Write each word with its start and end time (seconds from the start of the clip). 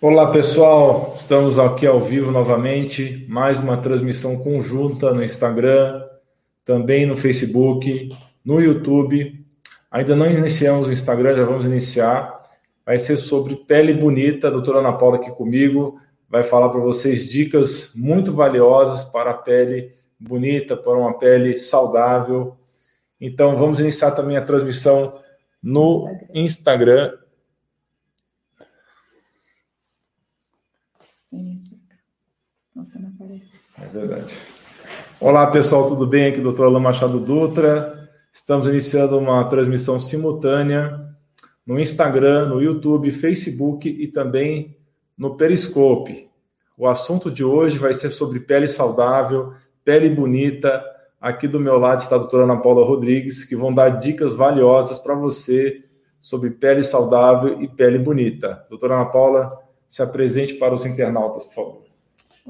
Olá 0.00 0.30
pessoal, 0.30 1.16
estamos 1.18 1.58
aqui 1.58 1.84
ao 1.84 2.00
vivo 2.00 2.30
novamente, 2.30 3.26
mais 3.28 3.58
uma 3.60 3.76
transmissão 3.76 4.38
conjunta 4.38 5.12
no 5.12 5.24
Instagram, 5.24 6.06
também 6.64 7.04
no 7.04 7.16
Facebook, 7.16 8.08
no 8.44 8.60
YouTube. 8.60 9.44
Ainda 9.90 10.14
não 10.14 10.30
iniciamos 10.30 10.86
o 10.86 10.92
Instagram, 10.92 11.34
já 11.34 11.44
vamos 11.44 11.64
iniciar. 11.64 12.44
Vai 12.86 12.96
ser 12.96 13.16
sobre 13.16 13.56
pele 13.56 13.92
bonita, 13.92 14.46
a 14.46 14.50
doutora 14.52 14.78
Ana 14.78 14.92
Paula 14.92 15.16
aqui 15.16 15.32
comigo, 15.32 16.00
vai 16.30 16.44
falar 16.44 16.68
para 16.68 16.80
vocês 16.80 17.28
dicas 17.28 17.92
muito 17.96 18.32
valiosas 18.32 19.02
para 19.02 19.32
a 19.32 19.34
pele 19.34 19.90
bonita, 20.16 20.76
para 20.76 20.96
uma 20.96 21.18
pele 21.18 21.56
saudável. 21.56 22.56
Então 23.20 23.56
vamos 23.56 23.80
iniciar 23.80 24.12
também 24.12 24.36
a 24.36 24.42
transmissão 24.42 25.18
no 25.60 26.08
Instagram 26.32 27.10
Nossa, 32.78 32.96
não 33.00 33.08
aparece. 33.08 33.56
É 33.76 33.86
verdade. 33.86 34.38
Olá, 35.18 35.48
pessoal, 35.48 35.84
tudo 35.84 36.06
bem? 36.06 36.28
Aqui, 36.28 36.40
doutor 36.40 36.66
Alain 36.68 36.80
Machado 36.80 37.18
Dutra. 37.18 38.08
Estamos 38.32 38.68
iniciando 38.68 39.18
uma 39.18 39.48
transmissão 39.48 39.98
simultânea 39.98 40.96
no 41.66 41.80
Instagram, 41.80 42.46
no 42.46 42.62
YouTube, 42.62 43.10
Facebook 43.10 43.88
e 43.88 44.06
também 44.06 44.76
no 45.18 45.36
Periscope. 45.36 46.30
O 46.76 46.86
assunto 46.86 47.32
de 47.32 47.42
hoje 47.42 47.78
vai 47.78 47.92
ser 47.92 48.10
sobre 48.10 48.38
pele 48.38 48.68
saudável, 48.68 49.54
pele 49.84 50.08
bonita. 50.08 50.80
Aqui 51.20 51.48
do 51.48 51.58
meu 51.58 51.80
lado 51.80 51.98
está 51.98 52.14
a 52.14 52.20
doutora 52.20 52.44
Ana 52.44 52.58
Paula 52.58 52.86
Rodrigues, 52.86 53.44
que 53.44 53.56
vão 53.56 53.74
dar 53.74 53.88
dicas 53.98 54.36
valiosas 54.36 55.00
para 55.00 55.16
você 55.16 55.84
sobre 56.20 56.50
pele 56.50 56.84
saudável 56.84 57.60
e 57.60 57.66
pele 57.66 57.98
bonita. 57.98 58.64
Doutora 58.70 58.94
Ana 58.94 59.06
Paula, 59.06 59.52
se 59.88 60.00
apresente 60.00 60.54
para 60.54 60.72
os 60.72 60.86
internautas, 60.86 61.44
por 61.46 61.54
favor. 61.54 61.87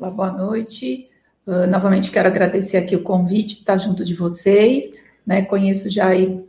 Olá, 0.01 0.11
boa 0.13 0.31
noite. 0.31 1.09
Uh, 1.45 1.67
novamente 1.67 2.13
quero 2.13 2.29
agradecer 2.29 2.77
aqui 2.77 2.95
o 2.95 3.03
convite 3.03 3.57
para 3.57 3.75
estar 3.75 3.79
junto 3.79 4.05
de 4.05 4.15
vocês. 4.15 4.93
Né? 5.27 5.43
Conheço 5.43 5.91
já 5.91 6.07
aí 6.07 6.41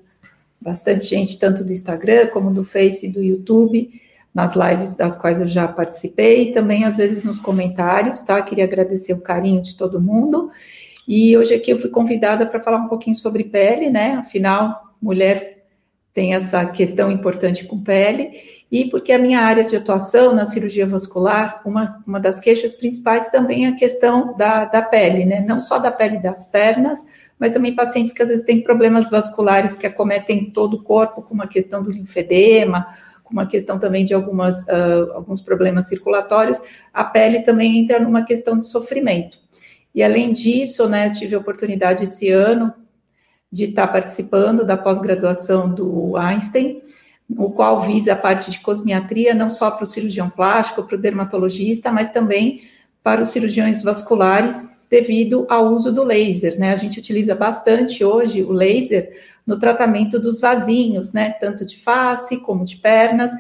bastante 0.61 1.06
gente, 1.06 1.39
tanto 1.39 1.64
do 1.64 1.72
Instagram 1.72 2.28
como 2.28 2.53
do 2.53 2.64
Face 2.64 3.08
e 3.08 3.11
do 3.11 3.23
YouTube, 3.23 4.00
nas 4.31 4.56
lives 4.56 4.95
das 4.95 5.17
quais 5.19 5.41
eu 5.41 5.47
já 5.47 5.67
participei, 5.67 6.50
e 6.50 6.53
também 6.53 6.86
às 6.86 6.97
vezes 6.97 7.23
nos 7.23 7.39
comentários, 7.39 8.22
tá? 8.22 8.39
Queria 8.39 8.66
agradecer 8.66 9.14
o 9.14 9.22
carinho 9.22 9.63
de 9.63 9.75
todo 9.75 10.00
mundo. 10.00 10.52
E 11.08 11.36
hoje 11.36 11.56
aqui 11.56 11.72
eu 11.72 11.80
fui 11.80 11.89
convidada 11.89 12.45
para 12.45 12.61
falar 12.61 12.78
um 12.78 12.88
pouquinho 12.88 13.16
sobre 13.16 13.45
pele, 13.45 13.89
né? 13.89 14.11
Afinal, 14.17 14.94
mulher 15.02 15.66
tem 16.13 16.36
essa 16.36 16.67
questão 16.67 17.09
importante 17.09 17.66
com 17.66 17.81
pele 17.81 18.59
e 18.72 18.86
porque 18.89 19.12
a 19.12 19.17
minha 19.17 19.42
área 19.42 19.64
de 19.64 19.75
atuação 19.75 20.34
na 20.34 20.45
cirurgia 20.45 20.86
vascular, 20.86 21.62
uma, 21.66 21.88
uma 22.06 22.20
das 22.20 22.39
queixas 22.39 22.73
principais 22.73 23.30
também 23.30 23.66
é 23.66 23.70
a 23.70 23.75
questão 23.75 24.36
da, 24.38 24.66
da 24.66 24.81
pele, 24.81 25.25
né? 25.25 25.42
Não 25.42 25.59
só 25.59 25.80
da 25.80 25.92
pele 25.92 26.20
das 26.20 26.45
pernas, 26.45 27.03
mas 27.40 27.52
também 27.52 27.73
pacientes 27.73 28.14
que 28.14 28.22
às 28.22 28.30
vezes 28.30 28.45
têm 28.45 28.62
problemas 28.62 29.09
vasculares 29.09 29.73
que 29.73 29.88
acometem 29.88 30.52
todo 30.52 30.75
o 30.75 30.84
corpo, 30.84 31.22
como 31.23 31.42
a 31.42 31.47
questão 31.47 31.81
do 31.81 31.90
linfedema, 31.90 32.88
como 33.23 33.40
a 33.40 33.45
questão 33.45 33.80
também 33.80 34.06
de 34.06 34.14
algumas, 34.14 34.64
uh, 34.64 35.14
alguns 35.14 35.42
problemas 35.42 35.88
circulatórios, 35.88 36.59
a 36.94 37.03
pele 37.03 37.42
também 37.42 37.80
entra 37.80 38.00
numa 38.00 38.23
questão 38.23 38.59
de 38.59 38.67
sofrimento. 38.67 39.40
E 39.95 40.03
além 40.03 40.34
disso, 40.34 40.88
né, 40.88 41.08
eu 41.08 41.12
tive 41.12 41.36
a 41.36 41.40
oportunidade 41.40 42.03
esse 42.03 42.30
ano 42.30 42.73
de 43.52 43.66
estar 43.66 43.88
participando 43.88 44.64
da 44.64 44.78
pós-graduação 44.78 45.73
do 45.73 46.16
Einstein, 46.17 46.81
o 47.30 47.52
qual 47.52 47.81
visa 47.81 48.13
a 48.13 48.16
parte 48.16 48.49
de 48.49 48.59
cosmiatria 48.59 49.33
não 49.33 49.49
só 49.49 49.69
para 49.69 49.83
o 49.83 49.88
cirurgião 49.88 50.30
plástico, 50.30 50.83
para 50.83 50.95
o 50.95 50.99
dermatologista, 50.99 51.91
mas 51.91 52.09
também 52.09 52.61
para 53.03 53.22
os 53.22 53.30
cirurgiões 53.30 53.81
vasculares, 53.83 54.69
devido 54.89 55.45
ao 55.50 55.67
uso 55.67 55.91
do 55.91 56.03
laser, 56.03 56.59
né? 56.59 56.72
A 56.72 56.75
gente 56.75 57.00
utiliza 57.00 57.35
bastante 57.35 58.03
hoje 58.03 58.44
o 58.44 58.51
laser 58.51 59.16
no 59.45 59.59
tratamento 59.59 60.19
dos 60.19 60.39
vasinhos, 60.39 61.13
né? 61.13 61.31
Tanto 61.39 61.63
de 61.63 61.78
face 61.78 62.38
como 62.38 62.66
de 62.66 62.78
pernas. 62.78 63.31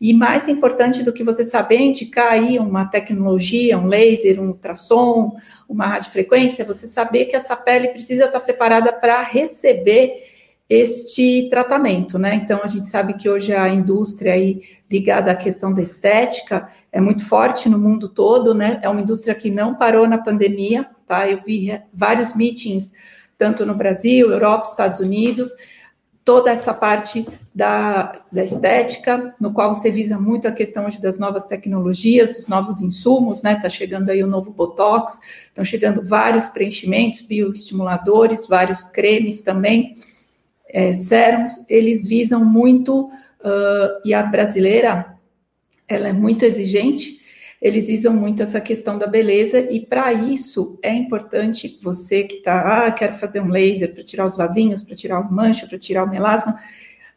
E 0.00 0.12
mais 0.12 0.46
importante 0.46 1.02
do 1.02 1.12
que 1.12 1.24
você 1.24 1.44
saber 1.44 1.78
indicar 1.78 2.32
aí 2.32 2.58
uma 2.58 2.84
tecnologia, 2.84 3.78
um 3.78 3.86
laser, 3.86 4.40
um 4.40 4.48
ultrassom, 4.48 5.36
uma 5.68 5.86
radiofrequência, 5.86 6.64
você 6.64 6.86
saber 6.86 7.24
que 7.24 7.34
essa 7.34 7.56
pele 7.56 7.88
precisa 7.88 8.26
estar 8.26 8.40
preparada 8.40 8.92
para 8.92 9.22
receber 9.22 10.27
este 10.68 11.48
tratamento, 11.48 12.18
né? 12.18 12.34
Então 12.34 12.60
a 12.62 12.66
gente 12.66 12.88
sabe 12.88 13.14
que 13.14 13.28
hoje 13.28 13.54
a 13.54 13.68
indústria 13.68 14.34
aí 14.34 14.62
ligada 14.90 15.30
à 15.30 15.36
questão 15.36 15.72
da 15.72 15.80
estética 15.80 16.68
é 16.92 17.00
muito 17.00 17.24
forte 17.24 17.68
no 17.68 17.78
mundo 17.78 18.08
todo, 18.08 18.54
né? 18.54 18.78
É 18.82 18.88
uma 18.88 19.00
indústria 19.00 19.34
que 19.34 19.50
não 19.50 19.74
parou 19.74 20.06
na 20.06 20.18
pandemia, 20.18 20.86
tá? 21.06 21.28
Eu 21.28 21.40
vi 21.42 21.80
vários 21.92 22.34
meetings 22.34 22.92
tanto 23.38 23.64
no 23.64 23.74
Brasil, 23.74 24.30
Europa, 24.30 24.68
Estados 24.68 24.98
Unidos, 24.98 25.50
toda 26.24 26.50
essa 26.50 26.74
parte 26.74 27.26
da, 27.54 28.20
da 28.30 28.44
estética, 28.44 29.34
no 29.40 29.52
qual 29.52 29.74
você 29.74 29.90
visa 29.90 30.18
muito 30.18 30.46
a 30.46 30.52
questão 30.52 30.84
hoje 30.84 31.00
das 31.00 31.18
novas 31.18 31.46
tecnologias, 31.46 32.36
dos 32.36 32.48
novos 32.48 32.82
insumos, 32.82 33.42
né? 33.42 33.58
Tá 33.62 33.70
chegando 33.70 34.10
aí 34.10 34.22
o 34.22 34.26
novo 34.26 34.50
Botox, 34.50 35.18
estão 35.46 35.64
chegando 35.64 36.02
vários 36.02 36.46
preenchimentos, 36.46 37.22
bioestimuladores, 37.22 38.46
vários 38.46 38.84
cremes 38.84 39.40
também 39.40 39.96
é, 40.68 40.90
eles 41.68 42.06
visam 42.06 42.44
muito, 42.44 43.06
uh, 43.06 44.00
e 44.04 44.12
a 44.12 44.22
brasileira, 44.22 45.14
ela 45.86 46.08
é 46.08 46.12
muito 46.12 46.44
exigente, 46.44 47.18
eles 47.60 47.88
visam 47.88 48.12
muito 48.14 48.42
essa 48.42 48.60
questão 48.60 48.98
da 48.98 49.06
beleza, 49.06 49.58
e 49.58 49.80
para 49.80 50.12
isso 50.12 50.78
é 50.82 50.92
importante 50.94 51.78
você 51.82 52.22
que 52.22 52.36
está, 52.36 52.86
ah, 52.86 52.92
quero 52.92 53.14
fazer 53.14 53.40
um 53.40 53.48
laser 53.48 53.92
para 53.92 54.04
tirar 54.04 54.26
os 54.26 54.36
vasinhos, 54.36 54.82
para 54.82 54.94
tirar 54.94 55.20
o 55.20 55.32
mancha, 55.32 55.66
para 55.66 55.78
tirar 55.78 56.04
o 56.04 56.10
melasma, 56.10 56.60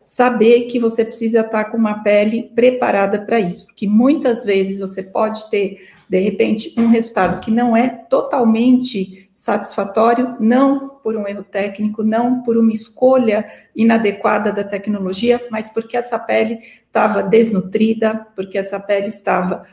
saber 0.03 0.63
que 0.63 0.79
você 0.79 1.05
precisa 1.05 1.41
estar 1.41 1.65
tá 1.65 1.69
com 1.69 1.77
uma 1.77 2.01
pele 2.01 2.51
preparada 2.55 3.21
para 3.21 3.39
isso, 3.39 3.67
porque 3.67 3.87
muitas 3.87 4.43
vezes 4.43 4.79
você 4.79 5.03
pode 5.03 5.47
ter, 5.51 5.89
de 6.11 6.19
repente, 6.19 6.73
um 6.77 6.87
resultado 6.87 7.39
que 7.39 7.49
não 7.49 7.75
é 7.75 7.87
totalmente 7.87 9.29
satisfatório, 9.31 10.35
não 10.41 10.89
por 11.01 11.15
um 11.15 11.25
erro 11.25 11.41
técnico, 11.41 12.03
não 12.03 12.43
por 12.43 12.57
uma 12.57 12.73
escolha 12.73 13.49
inadequada 13.73 14.51
da 14.51 14.61
tecnologia, 14.61 15.41
mas 15.49 15.69
porque 15.69 15.95
essa 15.95 16.19
pele 16.19 16.59
estava 16.85 17.23
desnutrida, 17.23 18.27
porque 18.35 18.57
essa 18.57 18.77
pele 18.77 19.07
estava 19.07 19.63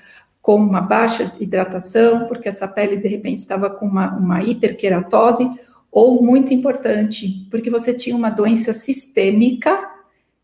com 0.41 0.54
uma 0.54 0.81
baixa 0.81 1.34
hidratação, 1.41 2.28
porque 2.28 2.48
essa 2.48 2.69
pele 2.69 2.98
de 2.98 3.09
repente 3.09 3.38
estava 3.38 3.69
com 3.69 3.84
uma, 3.84 4.16
uma 4.16 4.41
hiperqueratose, 4.41 5.50
ou 5.91 6.22
muito 6.22 6.54
importante, 6.54 7.48
porque 7.50 7.69
você 7.69 7.93
tinha 7.93 8.15
uma 8.15 8.31
doença 8.31 8.72
sistêmica 8.72 9.91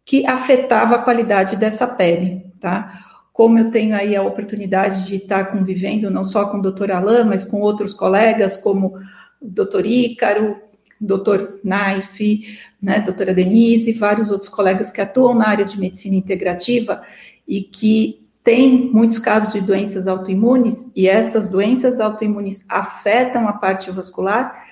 que 0.04 0.26
afetava 0.26 0.96
a 0.96 1.02
qualidade 1.04 1.54
dessa 1.54 1.86
pele, 1.86 2.44
tá? 2.58 3.13
Como 3.34 3.58
eu 3.58 3.68
tenho 3.68 3.96
aí 3.96 4.14
a 4.14 4.22
oportunidade 4.22 5.06
de 5.06 5.16
estar 5.16 5.46
convivendo 5.46 6.08
não 6.08 6.22
só 6.22 6.46
com 6.46 6.58
o 6.58 6.62
doutor 6.62 6.92
Alain, 6.92 7.24
mas 7.24 7.44
com 7.44 7.60
outros 7.60 7.92
colegas, 7.92 8.56
como 8.56 8.96
o 9.42 9.48
doutor 9.50 9.84
Ícaro, 9.84 10.56
doutor 11.00 11.58
Naif, 11.64 12.46
né, 12.80 13.00
doutora 13.00 13.34
Denise, 13.34 13.92
vários 13.92 14.30
outros 14.30 14.48
colegas 14.48 14.92
que 14.92 15.00
atuam 15.00 15.34
na 15.34 15.48
área 15.48 15.64
de 15.64 15.78
medicina 15.80 16.14
integrativa 16.14 17.02
e 17.46 17.60
que 17.60 18.24
têm 18.44 18.88
muitos 18.92 19.18
casos 19.18 19.52
de 19.52 19.60
doenças 19.60 20.06
autoimunes, 20.06 20.88
e 20.94 21.08
essas 21.08 21.50
doenças 21.50 21.98
autoimunes 21.98 22.64
afetam 22.68 23.48
a 23.48 23.54
parte 23.54 23.90
vascular, 23.90 24.64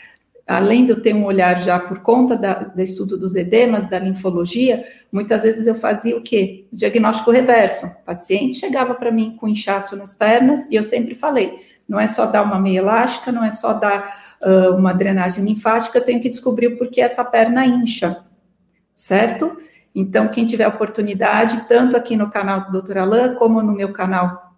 além 0.53 0.85
de 0.85 0.91
eu 0.91 1.01
ter 1.01 1.15
um 1.15 1.25
olhar 1.25 1.59
já 1.63 1.79
por 1.79 2.01
conta 2.01 2.37
da, 2.37 2.53
do 2.53 2.83
estudo 2.83 3.17
dos 3.17 3.37
edemas, 3.37 3.89
da 3.89 3.99
linfologia, 3.99 4.85
muitas 5.11 5.45
vezes 5.45 5.67
eu 5.67 5.75
fazia 5.75 6.15
o 6.15 6.21
quê? 6.21 6.67
Diagnóstico 6.71 7.31
reverso. 7.31 7.87
O 7.87 8.05
paciente 8.05 8.59
chegava 8.59 8.95
para 8.95 9.11
mim 9.11 9.35
com 9.37 9.49
inchaço 9.49 9.97
nas 9.97 10.13
pernas 10.13 10.67
e 10.71 10.75
eu 10.75 10.83
sempre 10.83 11.15
falei, 11.15 11.59
não 11.89 11.99
é 11.99 12.07
só 12.07 12.27
dar 12.27 12.43
uma 12.43 12.61
meia 12.61 12.81
elástica, 12.81 13.33
não 13.33 13.43
é 13.43 13.51
só 13.51 13.73
dar 13.73 14.37
uh, 14.43 14.77
uma 14.77 14.93
drenagem 14.93 15.43
linfática, 15.43 15.97
eu 15.97 16.05
tenho 16.05 16.21
que 16.21 16.29
descobrir 16.29 16.67
o 16.67 16.77
porquê 16.77 17.01
essa 17.01 17.25
perna 17.25 17.65
incha, 17.65 18.23
certo? 18.93 19.57
Então, 19.95 20.29
quem 20.29 20.45
tiver 20.45 20.69
oportunidade, 20.69 21.65
tanto 21.67 21.97
aqui 21.97 22.15
no 22.15 22.31
canal 22.31 22.71
do 22.71 22.83
Dr. 22.83 22.99
Alain, 22.99 23.35
como 23.37 23.63
no 23.63 23.73
meu 23.73 23.93
canal 23.93 24.52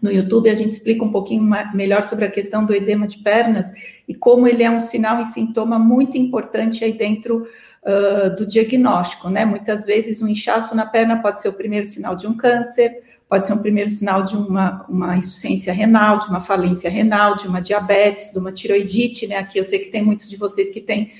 no 0.00 0.10
YouTube, 0.10 0.48
a 0.48 0.54
gente 0.54 0.72
explica 0.72 1.04
um 1.04 1.12
pouquinho 1.12 1.42
melhor 1.74 2.02
sobre 2.02 2.24
a 2.24 2.30
questão 2.30 2.64
do 2.64 2.74
edema 2.74 3.06
de 3.06 3.18
pernas 3.18 3.72
e 4.08 4.14
como 4.14 4.48
ele 4.48 4.62
é 4.62 4.70
um 4.70 4.80
sinal 4.80 5.20
e 5.20 5.24
sintoma 5.24 5.78
muito 5.78 6.16
importante 6.16 6.84
aí 6.84 6.92
dentro 6.92 7.46
uh, 7.82 8.34
do 8.34 8.46
diagnóstico, 8.46 9.28
né? 9.28 9.44
Muitas 9.44 9.84
vezes 9.84 10.22
um 10.22 10.28
inchaço 10.28 10.74
na 10.74 10.86
perna 10.86 11.20
pode 11.20 11.40
ser 11.40 11.48
o 11.48 11.52
primeiro 11.52 11.86
sinal 11.86 12.16
de 12.16 12.26
um 12.26 12.34
câncer, 12.34 13.02
pode 13.28 13.46
ser 13.46 13.52
um 13.52 13.58
primeiro 13.58 13.90
sinal 13.90 14.22
de 14.22 14.36
uma, 14.36 14.84
uma 14.88 15.16
insuficiência 15.16 15.72
renal, 15.72 16.18
de 16.18 16.28
uma 16.28 16.40
falência 16.40 16.90
renal, 16.90 17.36
de 17.36 17.46
uma 17.46 17.60
diabetes, 17.60 18.32
de 18.32 18.38
uma 18.38 18.52
tiroidite, 18.52 19.26
né? 19.26 19.36
Aqui 19.36 19.58
eu 19.58 19.64
sei 19.64 19.78
que 19.78 19.90
tem 19.90 20.02
muitos 20.02 20.28
de 20.28 20.36
vocês 20.36 20.70
que 20.70 20.80
têm 20.80 21.12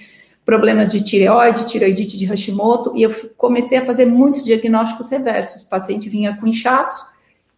problemas 0.45 0.91
de 0.91 1.05
tireoide, 1.05 1.69
tiroidite 1.69 2.17
de 2.17 2.25
Hashimoto, 2.25 2.97
e 2.97 3.03
eu 3.03 3.31
comecei 3.37 3.79
a 3.79 3.85
fazer 3.85 4.07
muitos 4.07 4.45
diagnósticos 4.45 5.09
reversos. 5.09 5.63
O 5.63 5.69
paciente 5.69 6.09
vinha 6.09 6.37
com 6.37 6.47
inchaço, 6.47 7.10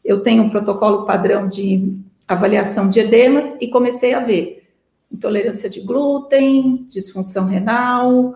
eu 0.04 0.20
tenho 0.20 0.42
um 0.42 0.50
protocolo 0.50 1.06
padrão 1.06 1.48
de 1.48 1.96
avaliação 2.26 2.88
de 2.88 3.00
edemas 3.00 3.56
e 3.60 3.68
comecei 3.68 4.14
a 4.14 4.20
ver 4.20 4.62
intolerância 5.10 5.68
de 5.68 5.80
glúten, 5.80 6.86
disfunção 6.88 7.46
renal, 7.46 8.34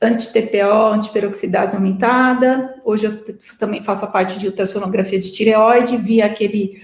anti-TPO, 0.00 0.92
antiperoxidase 0.94 1.76
aumentada. 1.76 2.74
Hoje 2.84 3.06
eu 3.06 3.22
também 3.58 3.82
faço 3.82 4.04
a 4.04 4.08
parte 4.08 4.38
de 4.38 4.46
ultrassonografia 4.46 5.18
de 5.18 5.30
tireoide, 5.30 5.96
vi 5.96 6.20
aquele 6.20 6.82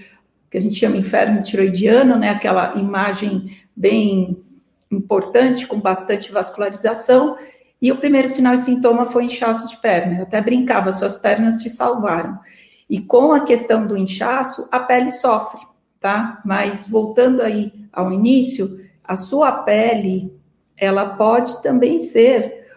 que 0.49 0.57
a 0.57 0.61
gente 0.61 0.75
chama 0.75 0.97
inferno 0.97 1.43
tiroidiano, 1.43 2.17
né, 2.17 2.29
aquela 2.29 2.73
imagem 2.75 3.57
bem 3.75 4.41
importante, 4.89 5.67
com 5.67 5.79
bastante 5.79 6.31
vascularização, 6.31 7.37
e 7.81 7.91
o 7.91 7.97
primeiro 7.97 8.27
sinal 8.27 8.55
e 8.55 8.57
sintoma 8.57 9.05
foi 9.05 9.25
inchaço 9.25 9.69
de 9.69 9.77
perna. 9.77 10.17
Eu 10.17 10.23
até 10.23 10.41
brincava, 10.41 10.91
suas 10.91 11.17
pernas 11.17 11.57
te 11.57 11.69
salvaram. 11.69 12.39
E 12.89 12.99
com 12.99 13.31
a 13.31 13.41
questão 13.41 13.85
do 13.85 13.95
inchaço, 13.95 14.67
a 14.71 14.79
pele 14.79 15.11
sofre, 15.11 15.61
tá? 15.99 16.41
Mas 16.43 16.87
voltando 16.87 17.41
aí 17.41 17.71
ao 17.93 18.11
início, 18.11 18.79
a 19.03 19.15
sua 19.15 19.51
pele, 19.51 20.33
ela 20.75 21.05
pode 21.05 21.61
também 21.61 21.97
ser 21.97 22.67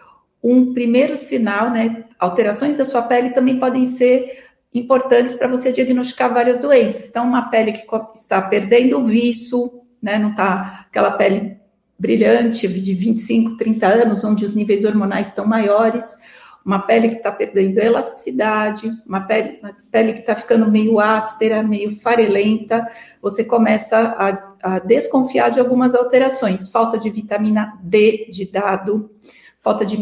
um 0.43 0.73
primeiro 0.73 1.17
sinal, 1.17 1.69
né? 1.69 2.05
Alterações 2.19 2.77
da 2.77 2.85
sua 2.85 3.01
pele 3.01 3.31
também 3.31 3.57
podem 3.57 3.85
ser 3.85 4.43
importantes 4.73 5.35
para 5.35 5.47
você 5.47 5.71
diagnosticar 5.71 6.33
várias 6.33 6.59
doenças. 6.59 7.09
Então, 7.09 7.25
uma 7.25 7.49
pele 7.49 7.71
que 7.71 7.85
está 8.13 8.41
perdendo 8.41 8.99
o 8.99 9.05
viço, 9.05 9.81
né? 10.01 10.19
Não 10.19 10.31
está 10.31 10.85
aquela 10.89 11.11
pele 11.11 11.57
brilhante 11.97 12.67
de 12.67 12.93
25, 12.93 13.55
30 13.55 13.87
anos, 13.87 14.23
onde 14.23 14.43
os 14.43 14.53
níveis 14.53 14.83
hormonais 14.83 15.27
estão 15.27 15.45
maiores, 15.45 16.17
uma 16.65 16.79
pele 16.79 17.09
que 17.09 17.15
está 17.15 17.31
perdendo 17.31 17.77
elasticidade, 17.77 18.89
uma 19.05 19.21
pele, 19.21 19.59
uma 19.61 19.75
pele 19.91 20.13
que 20.13 20.19
está 20.19 20.35
ficando 20.35 20.71
meio 20.71 20.99
áspera, 20.99 21.61
meio 21.61 21.99
farelenta, 21.99 22.87
você 23.21 23.43
começa 23.43 23.97
a, 23.97 24.75
a, 24.75 24.79
desconfiar 24.79 25.51
de 25.51 25.59
algumas 25.59 25.93
alterações, 25.93 26.69
falta 26.69 26.97
de 26.97 27.09
vitamina 27.09 27.77
D 27.83 28.27
de 28.31 28.49
dado, 28.49 29.11
falta 29.59 29.85
de 29.85 29.97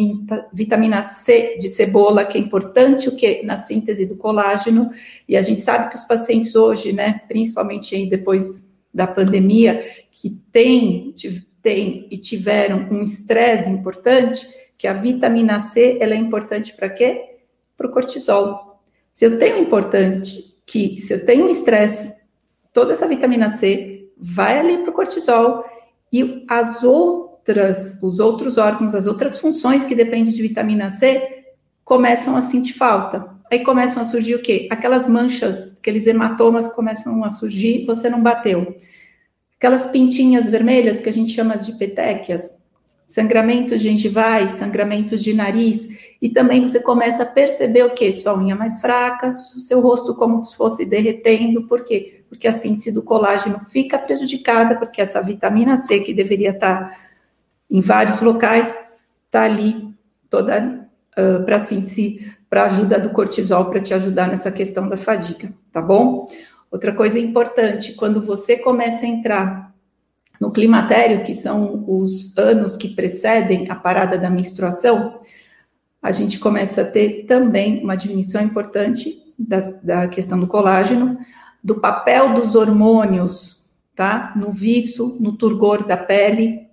vitamina 0.54 1.02
C 1.02 1.58
de 1.60 1.68
cebola, 1.68 2.26
que 2.26 2.38
é 2.38 2.42
importante 2.42 3.10
o 3.10 3.16
que? 3.16 3.42
Na 3.44 3.58
síntese 3.58 4.06
do 4.06 4.16
colágeno, 4.16 4.92
e 5.28 5.36
a 5.36 5.42
gente 5.42 5.62
sabe 5.62 5.90
que 5.90 5.96
os 5.96 6.04
pacientes 6.04 6.56
hoje, 6.56 6.94
né, 6.94 7.22
principalmente 7.28 7.96
aí 7.96 8.08
depois 8.08 8.72
da 8.94 9.08
pandemia, 9.08 9.84
que 10.12 10.30
tem, 10.52 11.14
tem 11.62 12.08
e 12.12 12.18
tiveram 12.18 12.88
um 12.92 13.04
estresse 13.04 13.70
importante, 13.70 14.48
que 14.82 14.88
a 14.88 14.94
vitamina 14.94 15.60
C 15.60 16.00
ela 16.02 16.16
é 16.16 16.18
importante 16.18 16.74
para 16.74 16.90
quê? 16.90 17.36
Para 17.78 17.86
o 17.86 17.92
cortisol. 17.92 18.82
Se 19.14 19.24
eu 19.24 19.38
tenho 19.38 19.60
importante 19.60 20.60
que 20.66 21.00
se 21.00 21.14
eu 21.14 21.24
tenho 21.24 21.46
um 21.46 21.50
estresse, 21.50 22.20
toda 22.74 22.94
essa 22.94 23.08
vitamina 23.08 23.50
C 23.50 24.10
vai 24.18 24.58
ali 24.58 24.80
para 24.80 24.90
o 24.90 24.94
cortisol 24.94 25.64
e 26.12 26.44
as 26.50 26.84
outras, 26.84 28.02
os 28.02 28.20
outros 28.20 28.58
órgãos, 28.58 28.96
as 28.96 29.06
outras 29.06 29.38
funções 29.38 29.86
que 29.86 29.94
dependem 29.94 30.34
de 30.34 30.42
vitamina 30.42 30.90
C 30.90 31.44
começam 31.86 32.36
a 32.36 32.42
sentir 32.42 32.74
falta. 32.74 33.30
Aí 33.52 33.64
começam 33.64 34.02
a 34.02 34.06
surgir 34.06 34.34
o 34.34 34.42
quê? 34.42 34.68
Aquelas 34.72 35.08
manchas, 35.08 35.78
aqueles 35.78 36.08
hematomas 36.08 36.74
começam 36.74 37.24
a 37.24 37.30
surgir, 37.30 37.86
você 37.86 38.10
não 38.10 38.24
bateu. 38.24 38.76
Aquelas 39.58 39.86
pintinhas 39.92 40.50
vermelhas 40.50 41.00
que 41.00 41.10
a 41.10 41.14
gente 41.14 41.32
chama 41.32 41.56
de 41.56 41.72
petequias, 41.74 42.60
sangramentos 43.12 43.82
gengivais, 43.82 44.52
sangramentos 44.52 45.22
de 45.22 45.34
nariz, 45.34 45.90
e 46.22 46.30
também 46.30 46.62
você 46.62 46.80
começa 46.82 47.24
a 47.24 47.26
perceber 47.26 47.84
o 47.84 47.94
que? 47.94 48.10
Sua 48.14 48.38
unha 48.38 48.56
mais 48.56 48.80
fraca, 48.80 49.34
seu 49.34 49.82
rosto 49.82 50.16
como 50.16 50.42
se 50.42 50.56
fosse 50.56 50.86
derretendo, 50.86 51.64
por 51.68 51.84
quê? 51.84 52.24
Porque 52.30 52.48
a 52.48 52.54
síntese 52.54 52.90
do 52.90 53.04
colágeno 53.04 53.60
fica 53.70 54.00
prejudicada, 54.00 54.76
porque 54.76 55.02
essa 55.02 55.22
vitamina 55.22 55.76
C, 55.76 56.00
que 56.00 56.14
deveria 56.14 56.52
estar 56.52 56.98
em 57.70 57.82
vários 57.82 58.22
locais, 58.22 58.80
está 59.26 59.44
ali 59.44 59.94
toda 60.30 60.88
uh, 61.18 61.44
para 61.44 61.60
síntese, 61.60 62.34
para 62.50 62.64
ajuda 62.64 62.98
do 62.98 63.10
cortisol, 63.10 63.66
para 63.66 63.82
te 63.82 63.94
ajudar 63.94 64.30
nessa 64.30 64.54
questão 64.54 64.88
da 64.88 64.96
fadiga, 64.96 65.54
tá 65.70 65.82
bom? 65.82 66.30
Outra 66.72 66.94
coisa 66.94 67.20
importante, 67.20 67.94
quando 67.94 68.22
você 68.22 68.56
começa 68.56 69.06
a 69.06 69.10
entrar 69.10 69.71
no 70.42 70.52
climatério, 70.52 71.24
que 71.24 71.36
são 71.36 71.86
os 71.88 72.36
anos 72.36 72.76
que 72.76 72.90
precedem 72.90 73.70
a 73.70 73.76
parada 73.76 74.18
da 74.18 74.28
menstruação, 74.28 75.20
a 76.02 76.12
gente 76.12 76.40
começa 76.40 76.82
a 76.82 76.86
ter 76.86 77.26
também 77.28 77.84
uma 77.84 77.96
diminuição 77.96 78.42
importante 78.42 79.22
da, 79.38 79.60
da 79.84 80.08
questão 80.08 80.40
do 80.40 80.48
colágeno, 80.48 81.20
do 81.64 81.76
papel 81.76 82.34
dos 82.34 82.56
hormônios, 82.56 83.64
tá? 83.96 84.34
No 84.36 84.52
viço, 84.52 85.16
no 85.20 85.34
turgor 85.34 85.86
da 85.86 85.96
pele, 85.96 86.68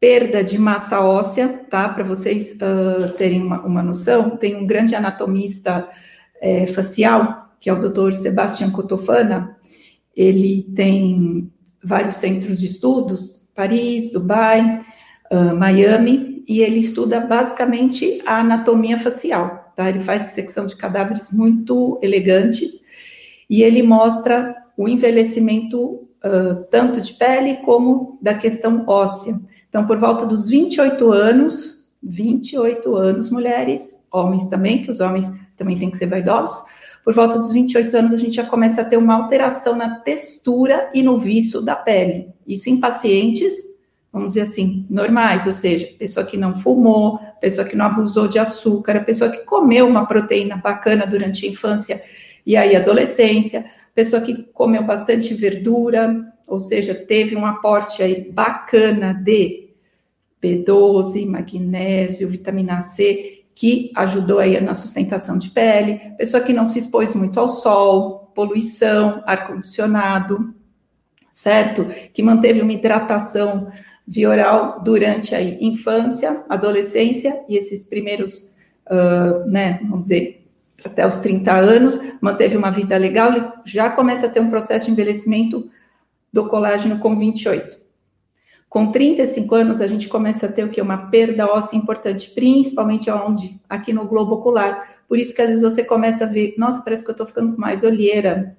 perda 0.00 0.42
de 0.42 0.56
massa 0.56 1.02
óssea, 1.02 1.66
tá? 1.68 1.86
Para 1.86 2.02
vocês 2.02 2.56
uh, 2.62 3.12
terem 3.12 3.42
uma, 3.42 3.60
uma, 3.60 3.82
noção, 3.82 4.38
tem 4.38 4.56
um 4.56 4.66
grande 4.66 4.94
anatomista 4.94 5.86
é, 6.40 6.64
facial, 6.64 7.54
que 7.60 7.68
é 7.68 7.74
o 7.74 7.90
Dr. 7.90 8.12
Sebastian 8.12 8.70
Cotofana, 8.70 9.58
ele 10.16 10.62
tem 10.74 11.52
vários 11.82 12.16
centros 12.16 12.58
de 12.58 12.66
estudos, 12.66 13.44
Paris, 13.54 14.12
Dubai, 14.12 14.84
uh, 15.30 15.56
Miami, 15.56 16.44
e 16.46 16.60
ele 16.60 16.80
estuda 16.80 17.20
basicamente 17.20 18.20
a 18.26 18.40
anatomia 18.40 18.98
facial, 18.98 19.72
tá? 19.76 19.88
Ele 19.88 20.00
faz 20.00 20.22
dissecção 20.22 20.66
de 20.66 20.76
cadáveres 20.76 21.30
muito 21.30 21.98
elegantes 22.02 22.84
e 23.48 23.62
ele 23.62 23.82
mostra 23.82 24.56
o 24.76 24.88
envelhecimento 24.88 26.08
uh, 26.24 26.64
tanto 26.70 27.00
de 27.00 27.12
pele 27.14 27.56
como 27.58 28.18
da 28.20 28.34
questão 28.34 28.84
óssea. 28.86 29.38
Então, 29.68 29.86
por 29.86 29.98
volta 29.98 30.26
dos 30.26 30.48
28 30.48 31.12
anos, 31.12 31.84
28 32.02 32.96
anos, 32.96 33.30
mulheres, 33.30 34.04
homens 34.10 34.48
também, 34.48 34.82
que 34.82 34.90
os 34.90 35.00
homens 35.00 35.32
também 35.56 35.78
têm 35.78 35.90
que 35.90 35.98
ser 35.98 36.06
vaidosos, 36.06 36.64
por 37.04 37.14
volta 37.14 37.38
dos 37.38 37.52
28 37.52 37.96
anos, 37.96 38.12
a 38.12 38.16
gente 38.16 38.36
já 38.36 38.44
começa 38.44 38.82
a 38.82 38.84
ter 38.84 38.96
uma 38.96 39.14
alteração 39.14 39.74
na 39.76 39.96
textura 40.00 40.90
e 40.92 41.02
no 41.02 41.16
viço 41.18 41.62
da 41.62 41.74
pele. 41.74 42.28
Isso 42.46 42.68
em 42.68 42.78
pacientes, 42.78 43.54
vamos 44.12 44.28
dizer 44.28 44.42
assim, 44.42 44.86
normais, 44.90 45.46
ou 45.46 45.52
seja, 45.52 45.88
pessoa 45.98 46.26
que 46.26 46.36
não 46.36 46.54
fumou, 46.54 47.18
pessoa 47.40 47.66
que 47.66 47.76
não 47.76 47.86
abusou 47.86 48.28
de 48.28 48.38
açúcar, 48.38 49.04
pessoa 49.04 49.30
que 49.30 49.44
comeu 49.44 49.86
uma 49.86 50.06
proteína 50.06 50.56
bacana 50.56 51.06
durante 51.06 51.46
a 51.46 51.48
infância 51.48 52.02
e 52.44 52.56
aí 52.56 52.76
adolescência, 52.76 53.64
pessoa 53.94 54.20
que 54.20 54.42
comeu 54.52 54.82
bastante 54.84 55.32
verdura, 55.34 56.32
ou 56.46 56.58
seja, 56.58 56.94
teve 56.94 57.34
um 57.34 57.46
aporte 57.46 58.02
aí 58.02 58.30
bacana 58.30 59.14
de 59.14 59.70
B12, 60.42 61.26
magnésio, 61.26 62.28
vitamina 62.28 62.82
C 62.82 63.39
que 63.60 63.92
ajudou 63.94 64.38
aí 64.38 64.58
na 64.58 64.72
sustentação 64.72 65.36
de 65.36 65.50
pele, 65.50 66.14
pessoa 66.16 66.42
que 66.42 66.50
não 66.50 66.64
se 66.64 66.78
expôs 66.78 67.12
muito 67.12 67.38
ao 67.38 67.50
sol, 67.50 68.32
poluição, 68.34 69.22
ar-condicionado, 69.26 70.54
certo? 71.30 71.84
Que 72.14 72.22
manteve 72.22 72.62
uma 72.62 72.72
hidratação 72.72 73.70
vioral 74.08 74.80
durante 74.82 75.34
a 75.34 75.42
infância, 75.42 76.42
adolescência 76.48 77.44
e 77.50 77.58
esses 77.58 77.84
primeiros, 77.84 78.56
uh, 78.90 79.46
né, 79.46 79.78
vamos 79.82 80.04
dizer, 80.06 80.42
até 80.82 81.06
os 81.06 81.18
30 81.18 81.52
anos, 81.52 82.00
manteve 82.18 82.56
uma 82.56 82.70
vida 82.70 82.96
legal, 82.96 83.60
já 83.66 83.90
começa 83.90 84.24
a 84.24 84.30
ter 84.30 84.40
um 84.40 84.48
processo 84.48 84.86
de 84.86 84.92
envelhecimento 84.92 85.70
do 86.32 86.48
colágeno 86.48 86.98
com 86.98 87.14
28. 87.14 87.78
Com 88.70 88.92
35 88.92 89.52
anos, 89.56 89.80
a 89.80 89.88
gente 89.88 90.08
começa 90.08 90.46
a 90.46 90.48
ter 90.52 90.62
o 90.62 90.68
que? 90.68 90.80
Uma 90.80 90.96
perda 90.96 91.44
óssea 91.44 91.76
importante, 91.76 92.30
principalmente 92.30 93.10
onde? 93.10 93.60
Aqui 93.68 93.92
no 93.92 94.06
globo 94.06 94.36
ocular. 94.36 95.00
Por 95.08 95.18
isso 95.18 95.34
que 95.34 95.42
às 95.42 95.48
vezes 95.48 95.62
você 95.64 95.82
começa 95.82 96.22
a 96.22 96.28
ver, 96.28 96.54
nossa, 96.56 96.80
parece 96.84 97.04
que 97.04 97.10
eu 97.10 97.16
tô 97.16 97.26
ficando 97.26 97.56
com 97.56 97.60
mais 97.60 97.82
olheira. 97.82 98.56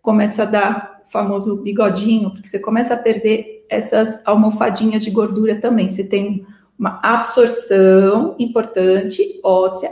Começa 0.00 0.44
a 0.44 0.46
dar 0.46 1.02
o 1.04 1.10
famoso 1.10 1.60
bigodinho, 1.60 2.30
porque 2.30 2.46
você 2.46 2.60
começa 2.60 2.94
a 2.94 2.96
perder 2.96 3.66
essas 3.68 4.24
almofadinhas 4.24 5.02
de 5.02 5.10
gordura 5.10 5.60
também. 5.60 5.88
Você 5.88 6.04
tem 6.04 6.46
uma 6.78 7.00
absorção 7.02 8.36
importante 8.38 9.40
óssea 9.42 9.90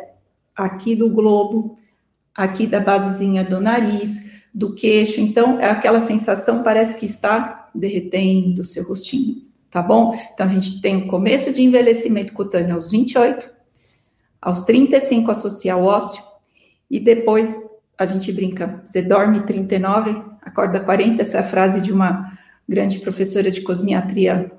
aqui 0.55 0.95
do 0.95 1.11
globo, 1.11 1.77
aqui 2.33 2.69
da 2.69 2.79
basezinha 2.79 3.43
do 3.43 3.61
nariz, 3.61 4.31
do 4.55 4.77
queixo. 4.77 5.21
Então, 5.21 5.59
é 5.59 5.69
aquela 5.69 6.03
sensação, 6.03 6.63
parece 6.63 6.97
que 6.97 7.05
está 7.05 7.69
derretendo 7.75 8.63
o 8.63 8.65
seu 8.65 8.85
rostinho 8.85 9.46
tá 9.77 9.83
bom? 9.83 10.19
Então, 10.33 10.47
a 10.47 10.49
gente 10.49 10.81
tem 10.81 11.07
começo 11.07 11.53
de 11.53 11.63
envelhecimento 11.63 12.33
cutâneo 12.33 12.77
aos 12.77 12.91
28, 12.91 13.47
aos 14.41 14.65
35 14.65 15.31
associa 15.31 15.77
o 15.77 15.85
ósseo, 15.85 16.25
e 16.91 16.99
depois 16.99 17.55
a 17.99 18.07
gente 18.07 18.33
brinca, 18.33 18.81
você 18.83 19.03
dorme 19.03 19.45
39, 19.45 20.23
acorda 20.41 20.81
40, 20.81 21.21
essa 21.21 21.37
é 21.37 21.41
a 21.41 21.43
frase 21.43 21.83
de 21.83 21.93
uma 21.93 22.33
grande 22.67 23.01
professora 23.01 23.51
de 23.51 23.61
cosmiatria 23.61 24.51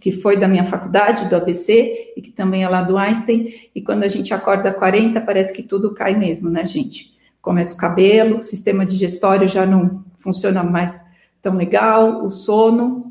que 0.00 0.10
foi 0.10 0.36
da 0.36 0.48
minha 0.48 0.64
faculdade, 0.64 1.28
do 1.28 1.36
ABC, 1.36 2.14
e 2.16 2.20
que 2.20 2.32
também 2.32 2.64
é 2.64 2.68
lá 2.68 2.82
do 2.82 2.98
Einstein, 2.98 3.70
e 3.72 3.80
quando 3.80 4.02
a 4.02 4.08
gente 4.08 4.34
acorda 4.34 4.72
40, 4.72 5.20
parece 5.20 5.52
que 5.52 5.62
tudo 5.62 5.94
cai 5.94 6.16
mesmo, 6.16 6.50
né, 6.50 6.66
gente? 6.66 7.16
começa 7.40 7.74
o 7.74 7.78
cabelo, 7.78 8.38
o 8.38 8.42
sistema 8.42 8.84
digestório 8.84 9.46
já 9.46 9.64
não 9.64 10.04
funciona 10.18 10.64
mais 10.64 11.04
tão 11.40 11.54
legal, 11.54 12.24
o 12.24 12.28
sono, 12.28 13.07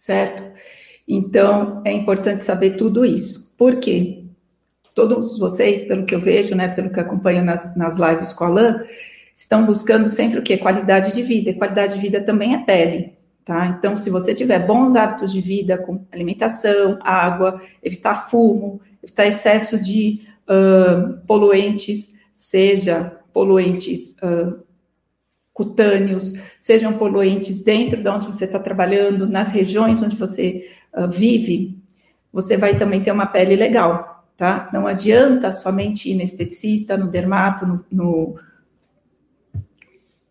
certo? 0.00 0.42
Então, 1.06 1.82
é 1.84 1.92
importante 1.92 2.42
saber 2.42 2.70
tudo 2.70 3.04
isso. 3.04 3.54
Por 3.58 3.76
quê? 3.76 4.24
Todos 4.94 5.38
vocês, 5.38 5.82
pelo 5.82 6.06
que 6.06 6.14
eu 6.14 6.20
vejo, 6.20 6.54
né, 6.54 6.68
pelo 6.68 6.90
que 6.90 6.98
acompanho 6.98 7.44
nas, 7.44 7.76
nas 7.76 7.98
lives 7.98 8.32
com 8.32 8.44
a 8.44 8.46
Alain, 8.46 8.76
estão 9.36 9.66
buscando 9.66 10.08
sempre 10.08 10.38
o 10.38 10.42
quê? 10.42 10.56
Qualidade 10.56 11.14
de 11.14 11.22
vida. 11.22 11.50
E 11.50 11.54
qualidade 11.54 11.94
de 11.94 12.00
vida 12.00 12.22
também 12.22 12.54
é 12.54 12.64
pele, 12.64 13.12
tá? 13.44 13.66
Então, 13.66 13.94
se 13.94 14.08
você 14.08 14.34
tiver 14.34 14.66
bons 14.66 14.96
hábitos 14.96 15.32
de 15.32 15.42
vida 15.42 15.76
com 15.76 16.02
alimentação, 16.10 16.98
água, 17.02 17.60
evitar 17.82 18.30
fumo, 18.30 18.80
evitar 19.02 19.26
excesso 19.26 19.78
de 19.78 20.22
uh, 20.48 21.18
poluentes, 21.26 22.14
seja 22.34 23.20
poluentes 23.34 24.16
uh, 24.22 24.58
cutâneos, 25.60 26.32
sejam 26.58 26.94
poluentes 26.94 27.60
dentro 27.60 28.02
de 28.02 28.08
onde 28.08 28.24
você 28.24 28.46
está 28.46 28.58
trabalhando, 28.58 29.28
nas 29.28 29.52
regiões 29.52 30.02
onde 30.02 30.16
você 30.16 30.70
uh, 30.96 31.06
vive, 31.06 31.78
você 32.32 32.56
vai 32.56 32.78
também 32.78 33.02
ter 33.02 33.12
uma 33.12 33.26
pele 33.26 33.54
legal, 33.56 34.24
tá? 34.38 34.70
Não 34.72 34.86
adianta 34.86 35.52
somente 35.52 36.10
ir 36.10 36.14
no 36.14 36.22
esteticista, 36.22 36.96
no 36.96 37.08
dermato, 37.08 37.66
no, 37.66 37.84
no, 37.92 38.36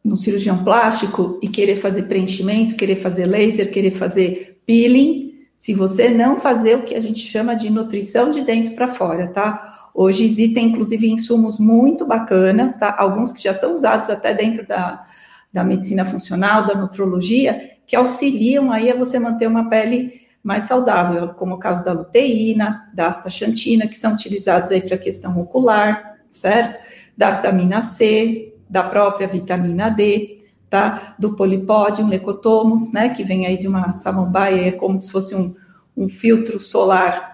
no 0.04 0.18
cirurgião 0.18 0.64
plástico 0.64 1.40
e 1.44 1.48
querer 1.48 1.76
fazer 1.76 2.04
preenchimento, 2.04 2.76
querer 2.76 2.96
fazer 2.96 3.28
laser, 3.28 3.70
querer 3.70 3.92
fazer 3.92 4.60
peeling, 4.66 5.46
se 5.56 5.76
você 5.76 6.10
não 6.10 6.40
fazer 6.40 6.76
o 6.76 6.86
que 6.86 6.96
a 6.96 7.02
gente 7.02 7.20
chama 7.20 7.54
de 7.54 7.70
nutrição 7.70 8.32
de 8.32 8.42
dentro 8.42 8.74
para 8.74 8.88
fora, 8.88 9.28
tá? 9.28 9.92
Hoje 9.94 10.26
existem, 10.26 10.70
inclusive, 10.70 11.08
insumos 11.08 11.60
muito 11.60 12.08
bacanas, 12.08 12.78
tá? 12.78 12.96
Alguns 12.98 13.32
que 13.32 13.44
já 13.44 13.54
são 13.54 13.76
usados 13.76 14.10
até 14.10 14.34
dentro 14.34 14.66
da, 14.66 15.06
da 15.52 15.64
medicina 15.64 16.06
funcional, 16.06 16.66
da 16.68 16.76
nutrologia, 16.76 17.72
que 17.86 17.96
auxiliam 17.96 18.72
aí 18.72 18.92
a 18.92 18.96
você 18.96 19.18
manter 19.18 19.48
uma 19.48 19.70
pele 19.70 20.22
mais 20.44 20.66
saudável, 20.66 21.30
como 21.30 21.56
o 21.56 21.60
caso 21.60 21.84
da 21.84 21.92
luteína, 21.92 22.90
da 22.94 23.08
astaxantina, 23.08 23.88
que 23.88 23.96
são 23.96 24.14
utilizados 24.14 24.72
aí 24.72 24.82
para 24.82 24.96
a 24.96 25.00
questão 25.00 25.40
ocular, 25.40 26.20
certo? 26.30 26.80
Da 27.18 27.32
vitamina 27.32 27.82
C, 27.82 28.56
da 28.70 28.84
própria 28.84 29.28
vitamina 29.28 29.90
D, 29.90 30.46
tá? 30.70 31.16
Do 31.18 31.36
polipódium, 31.36 32.08
lecotomus, 32.08 32.94
né? 32.94 33.10
Que 33.10 33.24
vem 33.24 33.46
aí 33.46 33.58
de 33.58 33.68
uma 33.68 33.92
samambaia, 33.94 34.68
é 34.68 34.72
como 34.72 35.02
se 35.02 35.12
fosse 35.12 35.36
um, 35.36 35.56
um 35.98 36.08
filtro 36.08 36.60
solar 36.60 37.30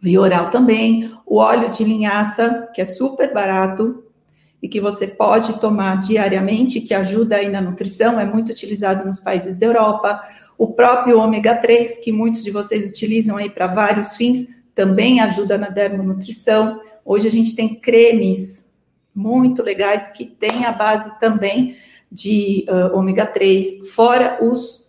via 0.00 0.20
oral 0.20 0.50
também, 0.50 1.10
o 1.24 1.38
óleo 1.38 1.70
de 1.70 1.82
linhaça, 1.82 2.68
que 2.74 2.82
é 2.82 2.84
super 2.84 3.32
barato 3.32 4.03
e 4.64 4.68
que 4.68 4.80
você 4.80 5.06
pode 5.06 5.60
tomar 5.60 6.00
diariamente, 6.00 6.80
que 6.80 6.94
ajuda 6.94 7.36
aí 7.36 7.50
na 7.50 7.60
nutrição, 7.60 8.18
é 8.18 8.24
muito 8.24 8.50
utilizado 8.50 9.06
nos 9.06 9.20
países 9.20 9.58
da 9.58 9.66
Europa. 9.66 10.22
O 10.56 10.68
próprio 10.68 11.18
ômega 11.18 11.54
3, 11.54 11.98
que 11.98 12.10
muitos 12.10 12.42
de 12.42 12.50
vocês 12.50 12.90
utilizam 12.90 13.36
aí 13.36 13.50
para 13.50 13.66
vários 13.66 14.16
fins, 14.16 14.48
também 14.74 15.20
ajuda 15.20 15.58
na 15.58 15.68
dermonutrição. 15.68 16.80
Hoje 17.04 17.28
a 17.28 17.30
gente 17.30 17.54
tem 17.54 17.74
cremes 17.74 18.72
muito 19.14 19.62
legais 19.62 20.08
que 20.08 20.24
têm 20.24 20.64
a 20.64 20.72
base 20.72 21.20
também 21.20 21.76
de 22.10 22.64
uh, 22.66 22.96
ômega 22.96 23.26
3, 23.26 23.90
fora 23.90 24.38
os 24.40 24.88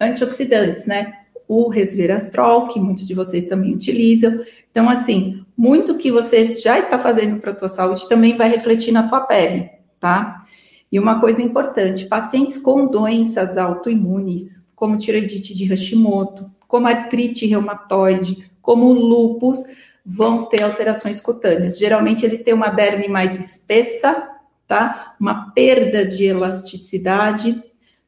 antioxidantes, 0.00 0.86
né? 0.86 1.18
o 1.46 1.68
resveratrol, 1.68 2.66
que 2.66 2.80
muitos 2.80 3.06
de 3.06 3.14
vocês 3.14 3.46
também 3.46 3.72
utilizam. 3.72 4.44
Então, 4.72 4.90
assim, 4.90 5.44
muito 5.58 5.96
que 5.96 6.12
você 6.12 6.44
já 6.56 6.78
está 6.78 6.96
fazendo 6.96 7.40
para 7.40 7.50
a 7.50 7.54
tua 7.54 7.68
saúde 7.68 8.08
também 8.08 8.36
vai 8.36 8.48
refletir 8.48 8.92
na 8.92 9.08
tua 9.08 9.22
pele, 9.22 9.68
tá? 9.98 10.44
E 10.90 11.00
uma 11.00 11.18
coisa 11.18 11.42
importante, 11.42 12.06
pacientes 12.06 12.56
com 12.56 12.86
doenças 12.86 13.58
autoimunes, 13.58 14.70
como 14.76 14.96
tiroidite 14.96 15.52
de 15.56 15.64
Hashimoto, 15.64 16.48
como 16.68 16.86
artrite 16.86 17.44
reumatoide, 17.44 18.48
como 18.62 18.92
lupus, 18.92 19.64
vão 20.06 20.46
ter 20.46 20.62
alterações 20.62 21.20
cutâneas. 21.20 21.76
Geralmente 21.76 22.24
eles 22.24 22.44
têm 22.44 22.54
uma 22.54 22.68
derme 22.68 23.08
mais 23.08 23.38
espessa, 23.40 24.28
tá? 24.68 25.16
Uma 25.18 25.50
perda 25.50 26.06
de 26.06 26.24
elasticidade, 26.24 27.60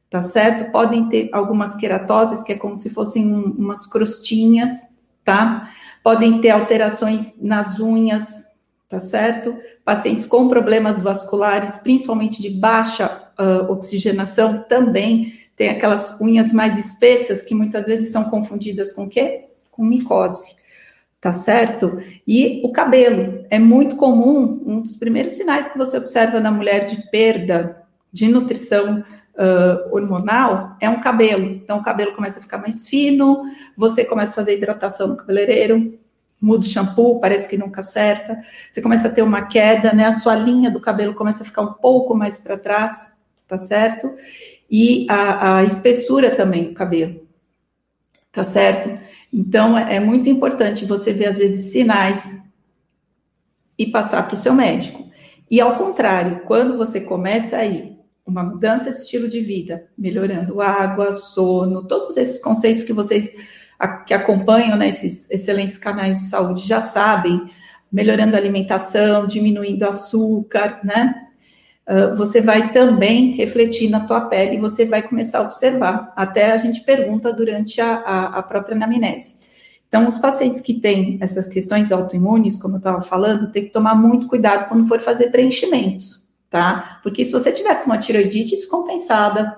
tá 0.09 0.21
certo? 0.21 0.71
Podem 0.71 1.09
ter 1.09 1.29
algumas 1.33 1.75
queratoses, 1.75 2.41
que 2.41 2.53
é 2.53 2.57
como 2.57 2.77
se 2.77 2.89
fossem 2.89 3.29
umas 3.29 3.85
crostinhas, 3.85 4.71
tá? 5.25 5.69
Podem 6.03 6.41
ter 6.41 6.49
alterações 6.49 7.33
nas 7.39 7.79
unhas, 7.79 8.45
tá 8.89 8.99
certo? 8.99 9.55
Pacientes 9.85 10.25
com 10.25 10.47
problemas 10.47 11.01
vasculares, 11.01 11.77
principalmente 11.77 12.41
de 12.41 12.49
baixa 12.49 13.31
uh, 13.39 13.71
oxigenação, 13.71 14.63
também 14.67 15.39
tem 15.55 15.69
aquelas 15.69 16.19
unhas 16.19 16.51
mais 16.51 16.77
espessas 16.77 17.41
que 17.41 17.53
muitas 17.53 17.85
vezes 17.85 18.11
são 18.11 18.23
confundidas 18.25 18.91
com 18.91 19.03
o 19.03 19.09
quê? 19.09 19.45
Com 19.69 19.83
micose, 19.83 20.55
tá 21.19 21.31
certo? 21.33 22.01
E 22.27 22.61
o 22.63 22.71
cabelo 22.71 23.45
é 23.49 23.59
muito 23.59 23.95
comum, 23.95 24.61
um 24.65 24.81
dos 24.81 24.95
primeiros 24.95 25.33
sinais 25.33 25.67
que 25.67 25.77
você 25.77 25.97
observa 25.97 26.39
na 26.39 26.51
mulher 26.51 26.85
de 26.85 27.09
perda 27.09 27.83
de 28.11 28.27
nutrição 28.27 29.03
uh, 29.41 29.93
hormonal 29.93 30.77
é 30.79 30.87
um 30.87 31.01
cabelo. 31.01 31.45
Então, 31.45 31.79
o 31.79 31.83
cabelo 31.83 32.13
começa 32.13 32.39
a 32.39 32.41
ficar 32.41 32.59
mais 32.59 32.87
fino, 32.87 33.43
você 33.75 34.05
começa 34.05 34.33
a 34.33 34.35
fazer 34.35 34.55
hidratação 34.55 35.07
no 35.07 35.17
cabeleireiro, 35.17 35.97
muda 36.39 36.63
o 36.63 36.67
shampoo, 36.67 37.19
parece 37.19 37.47
que 37.47 37.57
nunca 37.57 37.81
acerta, 37.81 38.39
você 38.71 38.81
começa 38.81 39.07
a 39.07 39.11
ter 39.11 39.21
uma 39.21 39.43
queda, 39.43 39.93
né? 39.93 40.05
A 40.05 40.13
sua 40.13 40.35
linha 40.35 40.69
do 40.69 40.79
cabelo 40.79 41.13
começa 41.13 41.43
a 41.43 41.45
ficar 41.45 41.61
um 41.61 41.73
pouco 41.73 42.15
mais 42.15 42.39
para 42.39 42.57
trás, 42.57 43.17
tá 43.47 43.57
certo? 43.57 44.13
E 44.69 45.05
a, 45.09 45.57
a, 45.57 45.63
espessura 45.63 46.35
também 46.35 46.65
do 46.65 46.73
cabelo, 46.73 47.27
tá 48.31 48.43
certo? 48.43 48.97
Então, 49.33 49.77
é, 49.77 49.95
é 49.97 49.99
muito 49.99 50.29
importante 50.29 50.85
você 50.85 51.11
ver, 51.11 51.27
às 51.27 51.37
vezes, 51.37 51.71
sinais 51.71 52.39
e 53.77 53.87
passar 53.87 54.27
para 54.27 54.35
o 54.35 54.37
seu 54.37 54.53
médico. 54.53 55.09
E 55.49 55.59
ao 55.59 55.75
contrário, 55.75 56.41
quando 56.45 56.77
você 56.77 57.01
começa 57.01 57.57
a 57.57 57.65
ir 57.65 58.00
uma 58.31 58.43
mudança 58.43 58.89
de 58.89 58.97
estilo 58.97 59.27
de 59.27 59.41
vida, 59.41 59.85
melhorando 59.97 60.61
água, 60.61 61.11
sono, 61.11 61.83
todos 61.83 62.15
esses 62.15 62.41
conceitos 62.41 62.83
que 62.83 62.93
vocês 62.93 63.35
que 64.05 64.13
acompanham 64.13 64.77
né, 64.77 64.87
excelentes 64.87 65.77
canais 65.77 66.17
de 66.19 66.29
saúde 66.29 66.67
já 66.67 66.79
sabem, 66.79 67.49
melhorando 67.91 68.35
a 68.35 68.39
alimentação, 68.39 69.27
diminuindo 69.27 69.83
açúcar, 69.83 70.79
né? 70.83 71.27
Uh, 71.87 72.15
você 72.15 72.39
vai 72.39 72.71
também 72.71 73.31
refletir 73.31 73.89
na 73.89 74.01
tua 74.01 74.21
pele 74.21 74.55
e 74.55 74.59
você 74.59 74.85
vai 74.85 75.01
começar 75.01 75.39
a 75.39 75.41
observar. 75.41 76.13
Até 76.15 76.51
a 76.51 76.57
gente 76.57 76.81
pergunta 76.81 77.33
durante 77.33 77.81
a, 77.81 77.95
a, 77.95 78.25
a 78.37 78.43
própria 78.43 78.75
anamnese. 78.75 79.39
Então, 79.87 80.07
os 80.07 80.17
pacientes 80.17 80.61
que 80.61 80.75
têm 80.75 81.17
essas 81.19 81.47
questões 81.47 81.91
autoimunes, 81.91 82.57
como 82.57 82.75
eu 82.75 82.77
estava 82.77 83.01
falando, 83.01 83.51
tem 83.51 83.65
que 83.65 83.71
tomar 83.71 83.95
muito 83.95 84.27
cuidado 84.27 84.69
quando 84.69 84.87
for 84.87 84.99
fazer 84.99 85.31
preenchimentos 85.31 86.20
tá? 86.51 86.99
Porque 87.01 87.25
se 87.25 87.31
você 87.31 87.51
tiver 87.51 87.73
com 87.75 87.85
uma 87.85 87.97
tiroidite 87.97 88.55
descompensada, 88.55 89.57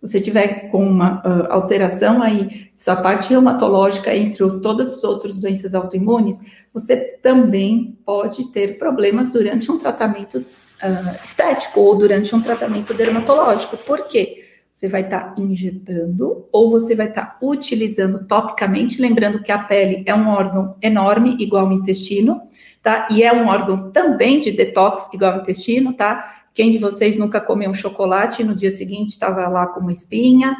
você 0.00 0.20
tiver 0.20 0.70
com 0.70 0.86
uma 0.86 1.20
uh, 1.26 1.52
alteração 1.52 2.22
aí 2.22 2.70
dessa 2.72 2.94
parte 2.94 3.30
reumatológica 3.30 4.14
entre 4.14 4.38
todas 4.60 4.94
as 4.94 5.04
outras 5.04 5.36
doenças 5.36 5.74
autoimunes, 5.74 6.40
você 6.72 6.96
também 7.20 7.98
pode 8.06 8.52
ter 8.52 8.78
problemas 8.78 9.32
durante 9.32 9.70
um 9.72 9.78
tratamento 9.78 10.38
uh, 10.38 11.24
estético 11.24 11.80
ou 11.80 11.96
durante 11.96 12.32
um 12.34 12.40
tratamento 12.40 12.94
dermatológico. 12.94 13.76
Por 13.76 14.06
quê? 14.06 14.44
Você 14.72 14.88
vai 14.88 15.00
estar 15.00 15.34
tá 15.34 15.42
injetando 15.42 16.46
ou 16.52 16.70
você 16.70 16.94
vai 16.94 17.08
estar 17.08 17.26
tá 17.26 17.38
utilizando 17.42 18.24
topicamente, 18.24 19.02
lembrando 19.02 19.42
que 19.42 19.50
a 19.50 19.58
pele 19.58 20.04
é 20.06 20.14
um 20.14 20.28
órgão 20.28 20.76
enorme, 20.80 21.36
igual 21.40 21.66
ao 21.66 21.72
intestino, 21.72 22.40
tá? 22.82 23.08
E 23.10 23.22
é 23.22 23.32
um 23.32 23.48
órgão 23.48 23.90
também 23.90 24.40
de 24.40 24.50
detox, 24.50 25.08
igual 25.12 25.34
ao 25.34 25.40
intestino, 25.40 25.92
tá? 25.92 26.34
Quem 26.54 26.70
de 26.70 26.78
vocês 26.78 27.16
nunca 27.16 27.40
comeu 27.40 27.70
um 27.70 27.74
chocolate 27.74 28.42
e 28.42 28.44
no 28.44 28.54
dia 28.54 28.70
seguinte 28.70 29.10
estava 29.10 29.48
lá 29.48 29.66
com 29.66 29.80
uma 29.80 29.92
espinha? 29.92 30.56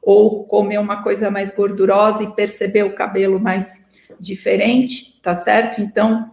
Ou 0.00 0.44
comeu 0.44 0.80
uma 0.80 1.02
coisa 1.02 1.30
mais 1.30 1.54
gordurosa 1.54 2.22
e 2.22 2.32
percebeu 2.32 2.86
o 2.86 2.94
cabelo 2.94 3.38
mais 3.38 3.84
diferente, 4.20 5.18
tá 5.22 5.34
certo? 5.34 5.80
Então, 5.80 6.30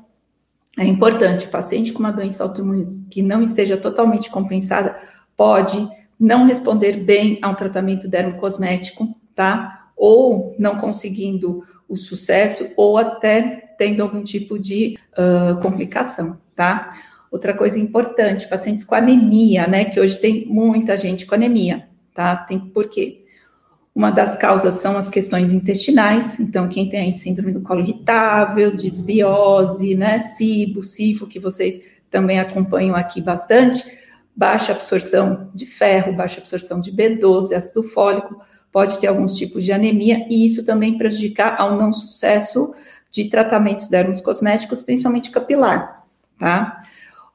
é 0.78 0.86
importante, 0.86 1.48
paciente 1.48 1.92
com 1.92 2.00
uma 2.00 2.12
doença 2.12 2.44
autoimune 2.44 3.06
que 3.10 3.22
não 3.22 3.42
esteja 3.42 3.76
totalmente 3.76 4.30
compensada 4.30 4.98
pode 5.36 5.90
não 6.20 6.46
responder 6.46 6.98
bem 6.98 7.40
a 7.42 7.50
um 7.50 7.56
tratamento 7.56 8.08
dermocosmético, 8.08 9.14
tá? 9.36 9.90
Ou 9.98 10.56
não 10.58 10.78
conseguindo 10.78 11.66
o 11.90 11.98
sucesso, 11.98 12.72
ou 12.78 12.98
até 12.98 13.71
tendo 13.82 14.04
algum 14.04 14.24
tipo 14.24 14.60
de 14.60 14.96
uh, 15.14 15.60
complicação, 15.60 16.38
tá? 16.56 16.96
Outra 17.32 17.52
coisa 17.52 17.80
importante, 17.80 18.48
pacientes 18.48 18.84
com 18.84 18.94
anemia, 18.94 19.66
né? 19.66 19.86
Que 19.86 20.00
hoje 20.00 20.20
tem 20.20 20.46
muita 20.46 20.96
gente 20.96 21.26
com 21.26 21.34
anemia, 21.34 21.88
tá? 22.14 22.36
Tem 22.36 22.60
por 22.60 22.88
quê? 22.88 23.26
Uma 23.96 24.12
das 24.12 24.38
causas 24.38 24.76
são 24.76 24.96
as 24.98 25.10
questões 25.10 25.52
intestinais, 25.52 26.40
então 26.40 26.70
quem 26.70 26.90
tem 26.90 27.12
síndrome 27.12 27.52
do 27.52 27.62
colo 27.62 27.82
irritável, 27.82 28.70
disbiose, 28.76 29.96
né, 29.96 30.20
cibo, 30.20 30.84
sifo, 30.84 31.26
que 31.26 31.40
vocês 31.40 31.82
também 32.12 32.40
acompanham 32.40 32.96
aqui 32.96 33.20
bastante, 33.20 33.84
baixa 34.36 34.74
absorção 34.74 35.50
de 35.56 35.66
ferro, 35.66 36.14
baixa 36.14 36.40
absorção 36.40 36.80
de 36.80 36.92
B12, 36.92 37.54
ácido 37.54 37.82
fólico, 37.82 38.40
pode 38.72 39.00
ter 39.00 39.08
alguns 39.08 39.36
tipos 39.36 39.66
de 39.66 39.72
anemia, 39.72 40.26
e 40.30 40.46
isso 40.46 40.64
também 40.64 41.00
prejudicar 41.00 41.60
ao 41.60 41.76
não 41.76 41.92
sucesso 41.92 42.76
de 43.12 43.30
tratamentos 43.30 43.90
dermocosméticos, 43.90 44.82
principalmente 44.82 45.30
capilar, 45.30 46.06
tá? 46.40 46.82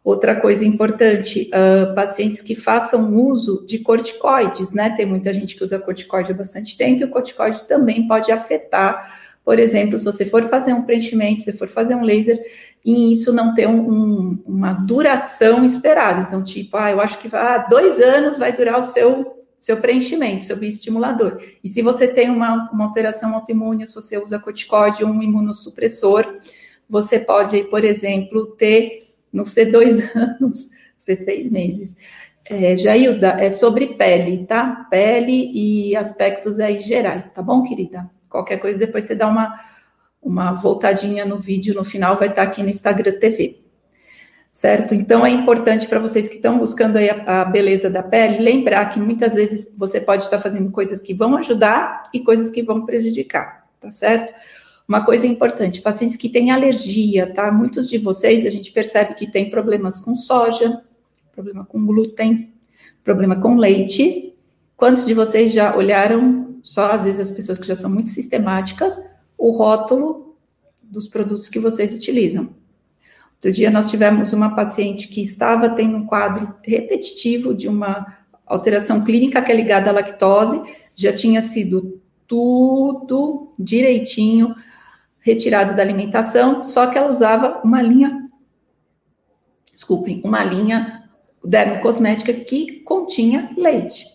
Outra 0.03 0.37
coisa 0.41 0.65
importante, 0.65 1.51
uh, 1.53 1.95
pacientes 1.95 2.41
que 2.41 2.55
façam 2.55 3.15
uso 3.15 3.65
de 3.67 3.81
corticoides, 3.81 4.73
né? 4.73 4.95
Tem 4.97 5.05
muita 5.05 5.33
gente 5.33 5.55
que 5.55 5.63
usa 5.63 5.79
corticoide 5.79 6.33
há 6.33 6.35
bastante 6.35 6.77
tempo, 6.77 7.03
e 7.03 7.05
o 7.05 7.11
corticoide 7.11 7.65
também 7.65 8.09
pode 8.09 8.33
afetar, 8.33 9.21
por 9.45 9.59
exemplo, 9.59 9.99
se 9.99 10.05
você 10.05 10.25
for 10.25 10.49
fazer 10.49 10.73
um 10.73 10.83
preenchimento, 10.83 11.43
se 11.43 11.53
for 11.53 11.69
fazer 11.69 11.95
um 11.95 12.03
laser, 12.03 12.41
e 12.85 13.13
isso 13.13 13.33
não 13.33 13.53
ter 13.53 13.69
um, 13.69 13.81
um, 13.81 14.43
uma 14.47 14.73
duração 14.73 15.65
esperada. 15.65 16.23
Então, 16.23 16.43
tipo, 16.43 16.77
ah, 16.77 16.91
eu 16.91 17.01
acho 17.01 17.19
que 17.19 17.29
ah, 17.35 17.67
dois 17.69 18.01
anos 18.01 18.39
vai 18.39 18.53
durar 18.53 18.79
o 18.79 18.83
seu, 18.83 19.36
seu 19.59 19.79
preenchimento, 19.79 20.45
seu 20.45 20.57
bioestimulador. 20.57 21.41
E 21.63 21.69
se 21.69 21.83
você 21.83 22.07
tem 22.07 22.31
uma, 22.31 22.71
uma 22.71 22.85
alteração 22.85 23.35
autoimune, 23.35 23.87
se 23.87 23.95
você 23.95 24.19
usa 24.19 24.39
corticoide 24.39 25.05
ou 25.05 25.11
um 25.11 25.23
imunossupressor, 25.23 26.39
você 26.89 27.19
pode, 27.19 27.65
por 27.65 27.85
exemplo, 27.85 28.47
ter 28.47 29.07
não 29.33 29.45
ser 29.45 29.67
dois 29.67 30.15
anos, 30.15 30.71
ser 30.97 31.17
seis 31.17 31.51
meses. 31.51 31.97
É, 32.49 32.77
Jailda, 32.77 33.31
é 33.41 33.51
sobre 33.51 33.95
pele, 33.95 34.47
tá? 34.47 34.87
Pele 34.89 35.51
e 35.53 35.97
aspectos 35.97 36.61
aí 36.61 36.81
gerais, 36.81 37.33
tá 37.33 37.43
bom, 37.43 37.63
querida? 37.63 38.09
Qualquer 38.31 38.59
coisa, 38.59 38.79
depois 38.79 39.05
você 39.05 39.15
dá 39.15 39.27
uma, 39.27 39.61
uma 40.23 40.53
voltadinha 40.53 41.25
no 41.25 41.39
vídeo, 41.39 41.75
no 41.75 41.85
final 41.85 42.17
vai 42.17 42.29
estar 42.29 42.43
aqui 42.43 42.63
no 42.63 42.69
Instagram 42.69 43.19
TV. 43.19 43.66
Certo? 44.57 44.95
Então 44.95 45.27
é 45.27 45.29
importante 45.29 45.87
para 45.87 45.99
vocês 45.99 46.31
que 46.31 46.37
estão 46.37 46.59
buscando 46.59 46.97
a, 46.97 47.43
a, 47.43 47.45
beleza 47.45 47.91
da 47.91 48.03
pele, 48.03 48.39
lembrar 48.39 48.87
que 48.87 48.99
muitas 48.99 49.35
vezes 49.35 49.71
você 49.77 50.01
pode 50.01 50.23
estar 50.23 50.39
fazendo 50.39 50.71
coisas 50.71 51.03
que 51.03 51.13
vão 51.13 51.37
ajudar 51.37 52.09
e 52.11 52.21
coisas 52.21 52.49
que 52.49 52.63
vão 52.63 52.87
prejudicar, 52.87 53.69
tá 53.79 53.91
certo? 53.91 54.33
Uma 54.89 55.05
coisa 55.05 55.27
importante, 55.27 55.83
pacientes 55.83 56.17
que 56.17 56.31
têm 56.31 56.51
alergia, 56.51 57.31
tá? 57.35 57.53
Muitos 57.53 57.87
de 57.91 57.99
vocês 57.99 58.47
a 58.47 58.51
gente 58.51 58.73
percebe 58.73 59.13
que 59.13 59.31
tem 59.31 59.51
problemas 59.51 60.01
com 60.01 60.15
soja, 60.15 60.83
problema 61.35 61.63
com 61.67 61.85
glúten, 61.85 62.51
problema 63.05 63.37
com 63.37 63.57
leite. 63.57 64.33
Quantos 64.75 65.05
de 65.05 65.13
vocês 65.13 65.53
já 65.53 65.77
olharam, 65.77 66.61
só 66.63 66.93
às 66.93 67.05
vezes 67.05 67.21
as 67.21 67.31
pessoas 67.31 67.59
que 67.59 67.67
já 67.67 67.75
são 67.75 67.91
muito 67.91 68.09
sistemáticas, 68.09 68.99
o 69.37 69.51
rótulo 69.51 70.35
dos 70.83 71.09
produtos 71.09 71.51
que 71.51 71.59
vocês 71.59 71.93
utilizam? 71.93 72.55
Outro 73.37 73.53
dia 73.53 73.71
nós 73.71 73.91
tivemos 73.91 74.33
uma 74.33 74.55
paciente 74.55 75.09
que 75.09 75.21
estava 75.21 75.69
tendo 75.69 75.97
um 75.97 76.07
quadro 76.07 76.55
repetitivo 76.63 77.55
de 77.55 77.69
uma 77.69 78.17
alteração 78.47 79.05
clínica 79.05 79.43
que 79.43 79.53
é 79.53 79.55
ligada 79.55 79.91
à 79.91 79.93
lactose, 79.93 80.63
já 80.95 81.13
tinha 81.13 81.43
sido 81.43 82.01
tudo 82.27 83.53
direitinho, 83.59 84.55
retirado 85.21 85.75
da 85.75 85.83
alimentação, 85.83 86.63
só 86.63 86.87
que 86.87 86.97
ela 86.97 87.11
usava 87.11 87.61
uma 87.63 87.83
linha, 87.83 88.29
desculpem, 89.75 90.23
uma 90.25 90.43
linha 90.43 91.05
dermocosmética 91.45 92.33
que 92.33 92.81
continha 92.81 93.53
leite. 93.57 94.07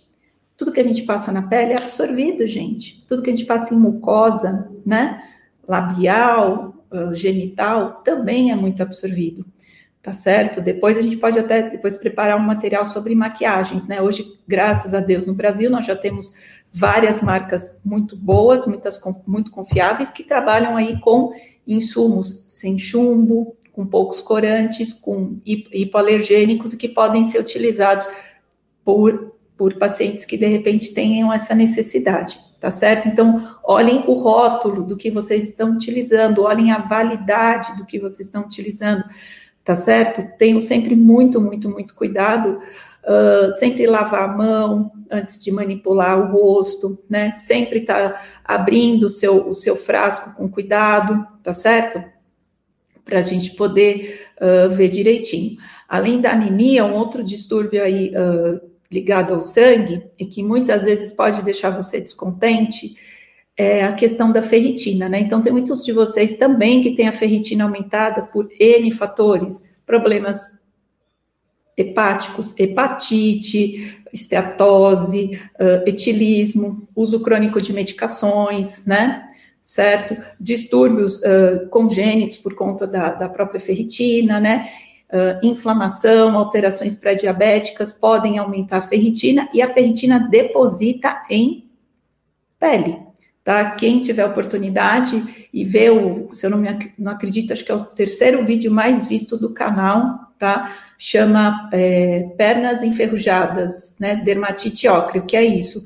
Tudo 0.58 0.72
que 0.72 0.80
a 0.80 0.84
gente 0.84 1.04
passa 1.04 1.32
na 1.32 1.44
pele 1.44 1.74
é 1.74 1.82
absorvido, 1.82 2.48
gente. 2.48 3.04
Tudo 3.08 3.22
que 3.22 3.30
a 3.30 3.36
gente 3.36 3.46
passa 3.46 3.74
em 3.74 3.78
mucosa, 3.78 4.70
né, 4.86 5.22
labial, 5.68 6.81
genital, 7.14 8.02
também 8.04 8.52
é 8.52 8.56
muito 8.56 8.82
absorvido. 8.82 9.46
Tá 10.02 10.14
certo? 10.14 10.62
Depois 10.62 10.98
a 10.98 11.02
gente 11.02 11.18
pode 11.18 11.38
até 11.38 11.70
depois 11.70 11.96
preparar 11.96 12.36
um 12.36 12.44
material 12.44 12.88
sobre 12.88 13.14
maquiagens, 13.14 13.88
né? 13.88 14.02
Hoje, 14.02 14.26
graças 14.48 14.96
a 14.96 15.00
Deus, 15.00 15.28
no 15.28 15.36
Brasil 15.36 15.70
nós 15.70 15.86
já 15.86 15.96
temos 15.96 16.34
várias 16.74 17.22
marcas 17.22 17.80
muito 17.86 18.16
boas, 18.16 18.66
muitas 18.66 19.00
muito 19.28 19.52
confiáveis, 19.52 20.10
que 20.10 20.24
trabalham 20.24 20.76
aí 20.76 21.00
com 21.00 21.32
insumos 21.68 22.46
sem 22.50 22.80
chumbo, 22.80 23.56
com 23.72 23.86
poucos 23.86 24.22
corantes, 24.22 24.92
com 24.92 25.40
hipoalergênicos, 25.46 26.74
que 26.74 26.90
podem 26.90 27.24
ser 27.24 27.40
utilizados 27.40 28.08
por, 28.84 29.31
por 29.62 29.76
pacientes 29.76 30.26
que 30.26 30.38
de 30.38 30.48
repente 30.48 30.92
tenham 30.92 31.32
essa 31.32 31.54
necessidade, 31.54 32.40
tá 32.60 32.72
certo? 32.72 33.08
Então, 33.08 33.56
olhem 33.64 34.04
o 34.08 34.14
rótulo 34.14 34.82
do 34.82 34.98
que 34.98 35.12
vocês 35.12 35.50
estão 35.50 35.74
utilizando, 35.74 36.42
olhem 36.42 36.72
a 36.72 36.80
validade 36.80 37.78
do 37.78 37.86
que 37.86 38.00
vocês 38.00 38.22
estão 38.22 38.42
utilizando, 38.42 39.04
tá 39.64 39.76
certo? 39.76 40.28
Tenham 40.40 40.60
sempre 40.60 40.96
muito, 40.96 41.40
muito, 41.40 41.70
muito 41.70 41.94
cuidado 41.94 42.60
Uh, 43.04 43.52
sempre 43.58 43.88
lavar 43.88 44.30
a 44.30 44.38
mão 44.38 44.92
antes 45.10 45.44
de 45.44 45.52
manipular 45.52 46.20
o 46.20 46.32
rosto, 46.32 47.04
né? 47.10 47.32
Sempre 47.32 47.82
tá 47.82 48.22
abrindo 48.46 49.06
o 49.06 49.10
seu, 49.10 49.48
o 49.48 49.56
seu 49.56 49.76
frasco 49.76 50.36
com 50.36 50.48
cuidado, 50.48 51.26
tá 51.42 51.52
certo? 51.52 52.04
Para 53.04 53.18
a 53.18 53.24
gente 53.24 53.56
poder 53.56 54.28
uh, 54.40 54.70
ver 54.70 54.90
direitinho. 54.90 55.58
Além 55.90 56.22
da 56.22 56.34
anemia, 56.34 56.86
um 56.86 56.94
outro 56.94 57.24
distúrbio 57.24 57.84
aí 57.84 58.14
uh, 58.16 58.71
ligado 58.92 59.34
ao 59.34 59.42
sangue 59.42 60.04
e 60.20 60.26
que 60.26 60.44
muitas 60.44 60.84
vezes 60.84 61.14
pode 61.14 61.42
deixar 61.42 61.70
você 61.70 62.02
descontente 62.02 62.96
é 63.56 63.84
a 63.84 63.94
questão 63.94 64.32
da 64.32 64.42
ferritina, 64.42 65.08
né? 65.08 65.20
Então, 65.20 65.42
tem 65.42 65.52
muitos 65.52 65.84
de 65.84 65.92
vocês 65.92 66.36
também 66.36 66.82
que 66.82 66.96
têm 66.96 67.08
a 67.08 67.14
ferritina 67.14 67.64
aumentada 67.64 68.24
por 68.24 68.50
N 68.60 68.92
fatores, 68.92 69.70
problemas 69.86 70.60
hepáticos, 71.78 72.58
hepatite, 72.58 74.00
esteatose, 74.12 75.40
uh, 75.60 75.88
etilismo, 75.88 76.88
uso 76.96 77.22
crônico 77.22 77.62
de 77.62 77.74
medicações, 77.74 78.86
né? 78.86 79.30
Certo? 79.62 80.18
Distúrbios 80.40 81.20
uh, 81.20 81.68
congênitos 81.70 82.38
por 82.38 82.56
conta 82.56 82.88
da, 82.88 83.12
da 83.12 83.30
própria 83.30 83.60
ferritina, 83.60 84.40
né? 84.40 84.70
Uh, 85.12 85.46
inflamação, 85.46 86.38
alterações 86.38 86.96
pré-diabéticas 86.96 87.92
podem 87.92 88.38
aumentar 88.38 88.78
a 88.78 88.88
ferritina 88.88 89.50
e 89.54 89.62
a 89.62 89.74
ferritina 89.74 90.18
deposita 90.18 91.22
em 91.30 91.70
pele, 92.58 92.98
tá? 93.44 93.72
Quem 93.72 94.00
tiver 94.00 94.26
oportunidade 94.26 95.48
e 95.54 95.66
ver 95.66 95.90
o, 95.90 96.34
se 96.34 96.46
eu 96.46 96.50
não, 96.50 96.58
me, 96.58 96.94
não 96.98 97.12
acredito, 97.12 97.52
acho 97.52 97.66
que 97.66 97.72
é 97.72 97.76
o 97.76 97.84
terceiro 97.84 98.46
vídeo 98.46 98.72
mais 98.72 99.06
visto 99.06 99.38
do 99.38 99.50
canal, 99.50 100.32
tá? 100.40 100.74
Chama 100.98 101.70
é, 101.74 102.30
pernas 102.38 102.82
enferrujadas, 102.82 103.98
né? 104.00 104.16
Dermatite 104.16 104.88
ocre, 104.88 105.20
o 105.20 105.26
que 105.26 105.36
é 105.36 105.44
isso? 105.44 105.84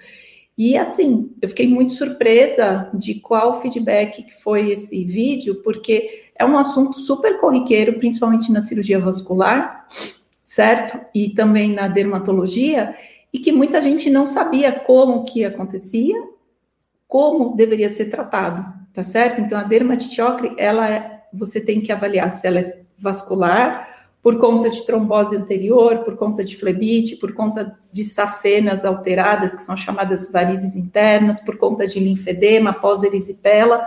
E 0.58 0.78
assim, 0.78 1.32
eu 1.42 1.50
fiquei 1.50 1.68
muito 1.68 1.94
surpresa 1.94 2.90
de 2.94 3.16
qual 3.16 3.62
feedback 3.62 4.24
que 4.24 4.42
foi 4.42 4.72
esse 4.72 5.04
vídeo, 5.04 5.62
porque 5.64 6.25
é 6.38 6.46
um 6.46 6.58
assunto 6.58 7.00
super 7.00 7.40
corriqueiro, 7.40 7.94
principalmente 8.00 8.52
na 8.52 8.62
cirurgia 8.62 9.00
vascular, 9.00 9.88
certo? 10.44 11.00
E 11.14 11.30
também 11.30 11.74
na 11.74 11.88
dermatologia, 11.88 12.96
e 13.32 13.40
que 13.40 13.52
muita 13.52 13.82
gente 13.82 14.10
não 14.10 14.26
sabia 14.26 14.72
como 14.72 15.26
que 15.26 15.44
acontecia, 15.46 16.16
como 17.08 17.56
deveria 17.56 17.90
ser 17.90 18.06
tratado, 18.06 18.66
tá 18.94 19.04
certo? 19.04 19.42
Então 19.42 19.58
a 19.58 19.64
dermatite 19.64 20.22
ocre, 20.22 20.54
ela 20.58 20.90
é, 20.90 21.24
você 21.34 21.60
tem 21.62 21.82
que 21.82 21.92
avaliar 21.92 22.32
se 22.32 22.48
ela 22.48 22.60
é 22.60 22.82
vascular, 22.98 23.96
por 24.26 24.40
conta 24.40 24.72
de 24.72 24.84
trombose 24.84 25.38
anterior, 25.38 26.00
por 26.00 26.16
conta 26.16 26.44
de 26.44 26.58
flebite, 26.58 27.16
por 27.16 27.34
conta 27.34 27.78
de 27.92 28.04
safenas 28.04 28.84
alteradas, 28.84 29.54
que 29.54 29.62
são 29.62 29.78
chamadas 29.78 30.32
varizes 30.32 30.76
internas, 30.76 31.40
por 31.40 31.58
conta 31.58 31.86
de 31.86 32.00
linfedema, 32.00 32.74
pós-erisipela, 32.74 33.86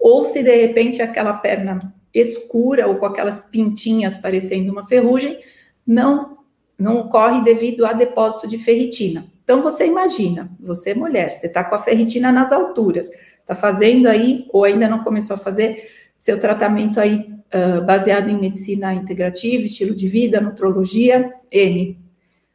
ou 0.00 0.24
se 0.24 0.42
de 0.42 0.56
repente 0.56 1.02
aquela 1.02 1.34
perna 1.34 1.78
escura 2.12 2.88
ou 2.88 2.96
com 2.96 3.06
aquelas 3.06 3.42
pintinhas 3.42 4.16
parecendo 4.16 4.72
uma 4.72 4.86
ferrugem, 4.86 5.38
não 5.86 6.38
não 6.78 7.00
ocorre 7.00 7.44
devido 7.44 7.84
a 7.84 7.92
depósito 7.92 8.48
de 8.48 8.56
ferritina. 8.56 9.26
Então 9.44 9.60
você 9.60 9.86
imagina, 9.86 10.50
você 10.58 10.90
é 10.90 10.94
mulher, 10.94 11.30
você 11.30 11.46
está 11.46 11.62
com 11.62 11.74
a 11.74 11.78
ferritina 11.78 12.32
nas 12.32 12.52
alturas, 12.52 13.10
está 13.38 13.54
fazendo 13.54 14.06
aí, 14.06 14.46
ou 14.50 14.64
ainda 14.64 14.88
não 14.88 15.04
começou 15.04 15.36
a 15.36 15.38
fazer 15.38 15.90
seu 16.16 16.40
tratamento 16.40 16.98
aí 16.98 17.30
uh, 17.52 17.84
baseado 17.84 18.30
em 18.30 18.38
medicina 18.38 18.94
integrativa, 18.94 19.64
estilo 19.64 19.94
de 19.94 20.08
vida, 20.08 20.40
nutrologia, 20.40 21.34
N. 21.50 21.98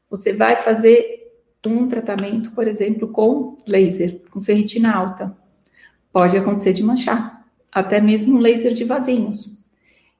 Você 0.09 0.33
vai 0.33 0.55
fazer 0.55 1.33
um 1.65 1.87
tratamento, 1.87 2.51
por 2.51 2.67
exemplo, 2.67 3.09
com 3.09 3.57
laser, 3.67 4.21
com 4.31 4.41
ferritina 4.41 4.95
alta. 4.95 5.35
Pode 6.11 6.37
acontecer 6.37 6.73
de 6.73 6.83
manchar, 6.83 7.34
até 7.75 7.99
mesmo 7.99 8.37
um 8.37 8.39
laser 8.39 8.71
de 8.73 8.85
vasinhos. 8.85 9.61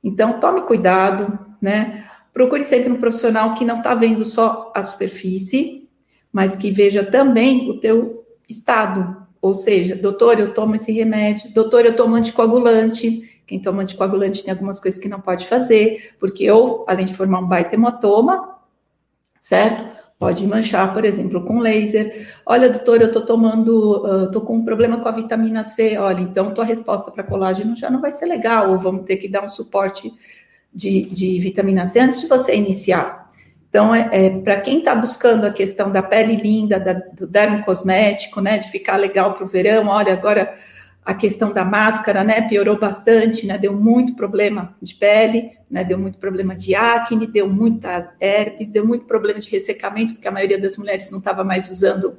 Então, 0.03 0.41
tome 0.41 0.61
cuidado, 0.63 1.39
né? 1.61 2.05
Procure 2.33 2.65
sempre 2.65 2.91
um 2.91 2.99
profissional 2.99 3.55
que 3.55 3.63
não 3.63 3.77
está 3.77 3.95
vendo 3.95 4.25
só 4.25 4.73
a 4.75 4.83
superfície, 4.83 5.89
mas 6.33 6.55
que 6.55 6.69
veja 6.69 7.01
também 7.01 7.69
o 7.69 7.79
teu 7.79 8.25
estado, 8.47 9.25
Ou 9.45 9.53
seja, 9.53 9.95
doutor, 9.95 10.39
eu 10.39 10.55
tomo 10.55 10.73
esse 10.73 10.91
remédio, 10.91 11.53
doutor, 11.53 11.85
eu 11.85 11.95
tomo 11.95 12.15
anticoagulante. 12.15 13.39
Quem 13.45 13.61
toma 13.61 13.83
anticoagulante 13.83 14.43
tem 14.43 14.51
algumas 14.51 14.79
coisas 14.79 14.99
que 14.99 15.07
não 15.07 15.21
pode 15.21 15.45
fazer, 15.45 16.15
porque 16.19 16.43
eu, 16.43 16.83
além 16.87 17.05
de 17.05 17.13
formar 17.13 17.41
um 17.41 17.47
baita 17.47 17.75
hematoma, 17.75 18.57
certo? 19.39 19.85
Pode 20.25 20.47
manchar, 20.47 20.91
por 20.91 21.05
exemplo, 21.05 21.45
com 21.45 21.59
laser. 21.59 22.27
Olha, 22.43 22.67
doutor, 22.67 22.99
eu 22.99 23.11
tô 23.11 23.21
tomando, 23.21 24.31
tô 24.31 24.41
com 24.41 24.55
um 24.55 24.65
problema 24.65 24.97
com 24.97 25.07
a 25.07 25.11
vitamina 25.11 25.63
C. 25.63 25.99
Olha, 25.99 26.19
então 26.19 26.51
tua 26.51 26.65
resposta 26.65 27.11
para 27.11 27.21
colágeno 27.21 27.75
já 27.75 27.91
não 27.91 28.01
vai 28.01 28.11
ser 28.11 28.25
legal, 28.25 28.71
ou 28.71 28.79
vamos 28.79 29.03
ter 29.03 29.17
que 29.17 29.27
dar 29.27 29.43
um 29.43 29.47
suporte 29.47 30.11
de, 30.73 31.03
de 31.11 31.39
vitamina 31.39 31.85
C 31.85 31.99
antes 31.99 32.21
de 32.21 32.27
você 32.27 32.55
iniciar. 32.55 33.31
Então, 33.69 33.93
é, 33.93 34.09
é 34.13 34.29
para 34.39 34.59
quem 34.61 34.79
está 34.79 34.95
buscando 34.95 35.45
a 35.45 35.51
questão 35.51 35.91
da 35.91 36.01
pele 36.01 36.37
linda, 36.37 36.79
da, 36.79 36.93
do 36.93 37.27
dermo 37.27 37.63
cosmético, 37.63 38.41
né, 38.41 38.57
de 38.57 38.71
ficar 38.71 38.97
legal 38.97 39.35
para 39.35 39.45
o 39.45 39.47
verão, 39.47 39.85
olha, 39.89 40.11
agora 40.11 40.55
a 41.05 41.13
questão 41.13 41.53
da 41.53 41.63
máscara, 41.63 42.23
né, 42.23 42.41
piorou 42.41 42.79
bastante, 42.79 43.45
né, 43.45 43.57
deu 43.57 43.73
muito 43.73 44.15
problema 44.15 44.75
de 44.81 44.95
pele, 44.95 45.51
né, 45.69 45.83
deu 45.83 45.99
muito 45.99 46.17
problema 46.17 46.55
de 46.55 46.73
acne, 46.73 47.27
deu 47.27 47.47
muita 47.47 48.15
herpes, 48.19 48.71
deu 48.71 48.85
muito 48.85 49.05
problema 49.05 49.39
de 49.39 49.49
ressecamento, 49.49 50.13
porque 50.13 50.27
a 50.27 50.31
maioria 50.31 50.59
das 50.59 50.77
mulheres 50.77 51.11
não 51.11 51.19
estava 51.19 51.43
mais 51.43 51.69
usando 51.69 52.17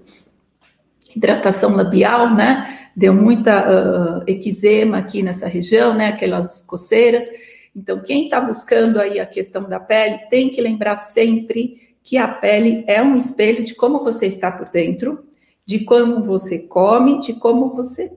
hidratação 1.14 1.74
labial, 1.74 2.32
né, 2.32 2.88
deu 2.94 3.12
muita 3.12 4.20
uh, 4.20 4.24
eczema 4.26 4.98
aqui 4.98 5.22
nessa 5.22 5.48
região, 5.48 5.92
né, 5.92 6.08
aquelas 6.08 6.62
coceiras, 6.62 7.28
então, 7.76 8.00
quem 8.00 8.24
está 8.24 8.40
buscando 8.40 8.98
aí 8.98 9.20
a 9.20 9.26
questão 9.26 9.68
da 9.68 9.78
pele 9.78 10.16
tem 10.30 10.48
que 10.48 10.62
lembrar 10.62 10.96
sempre 10.96 11.94
que 12.02 12.16
a 12.16 12.26
pele 12.26 12.82
é 12.86 13.02
um 13.02 13.14
espelho 13.14 13.62
de 13.62 13.74
como 13.74 14.02
você 14.02 14.26
está 14.26 14.50
por 14.50 14.70
dentro, 14.70 15.26
de 15.66 15.80
como 15.80 16.24
você 16.24 16.60
come, 16.60 17.18
de 17.18 17.34
como 17.34 17.74
você 17.74 18.16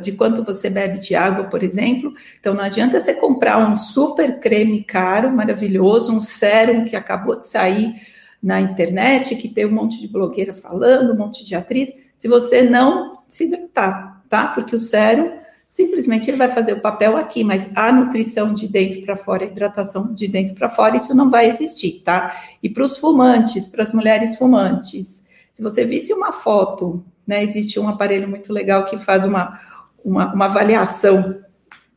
de 0.00 0.12
quanto 0.12 0.44
você 0.44 0.70
bebe 0.70 1.00
de 1.00 1.14
água, 1.14 1.44
por 1.44 1.62
exemplo. 1.62 2.14
Então, 2.38 2.54
não 2.54 2.62
adianta 2.62 3.00
você 3.00 3.14
comprar 3.14 3.58
um 3.58 3.76
super 3.76 4.38
creme 4.38 4.84
caro, 4.84 5.32
maravilhoso, 5.32 6.12
um 6.12 6.20
sérum 6.20 6.84
que 6.84 6.94
acabou 6.94 7.38
de 7.38 7.46
sair 7.46 7.94
na 8.42 8.60
internet, 8.60 9.34
que 9.36 9.48
tem 9.48 9.66
um 9.66 9.72
monte 9.72 10.00
de 10.00 10.06
blogueira 10.06 10.52
falando, 10.52 11.12
um 11.12 11.16
monte 11.16 11.44
de 11.44 11.54
atriz, 11.54 11.90
se 12.16 12.28
você 12.28 12.62
não 12.62 13.12
se 13.26 13.44
hidratar, 13.44 14.22
tá? 14.28 14.48
Porque 14.48 14.76
o 14.76 14.78
sérum 14.78 15.38
simplesmente 15.66 16.30
ele 16.30 16.36
vai 16.36 16.48
fazer 16.48 16.74
o 16.74 16.80
papel 16.80 17.16
aqui, 17.16 17.42
mas 17.42 17.68
a 17.74 17.90
nutrição 17.90 18.54
de 18.54 18.68
dentro 18.68 19.02
para 19.02 19.16
fora, 19.16 19.44
a 19.44 19.48
hidratação 19.48 20.14
de 20.14 20.28
dentro 20.28 20.54
para 20.54 20.68
fora, 20.68 20.96
isso 20.96 21.14
não 21.14 21.28
vai 21.28 21.48
existir, 21.48 22.02
tá? 22.04 22.36
E 22.62 22.68
para 22.68 22.84
os 22.84 22.96
fumantes, 22.96 23.66
para 23.66 23.82
as 23.82 23.92
mulheres 23.92 24.36
fumantes, 24.36 25.23
se 25.54 25.62
você 25.62 25.86
visse 25.86 26.12
uma 26.12 26.32
foto, 26.32 27.02
né, 27.26 27.42
existe 27.42 27.80
um 27.80 27.88
aparelho 27.88 28.28
muito 28.28 28.52
legal 28.52 28.84
que 28.84 28.98
faz 28.98 29.24
uma, 29.24 29.58
uma, 30.04 30.34
uma 30.34 30.44
avaliação 30.44 31.40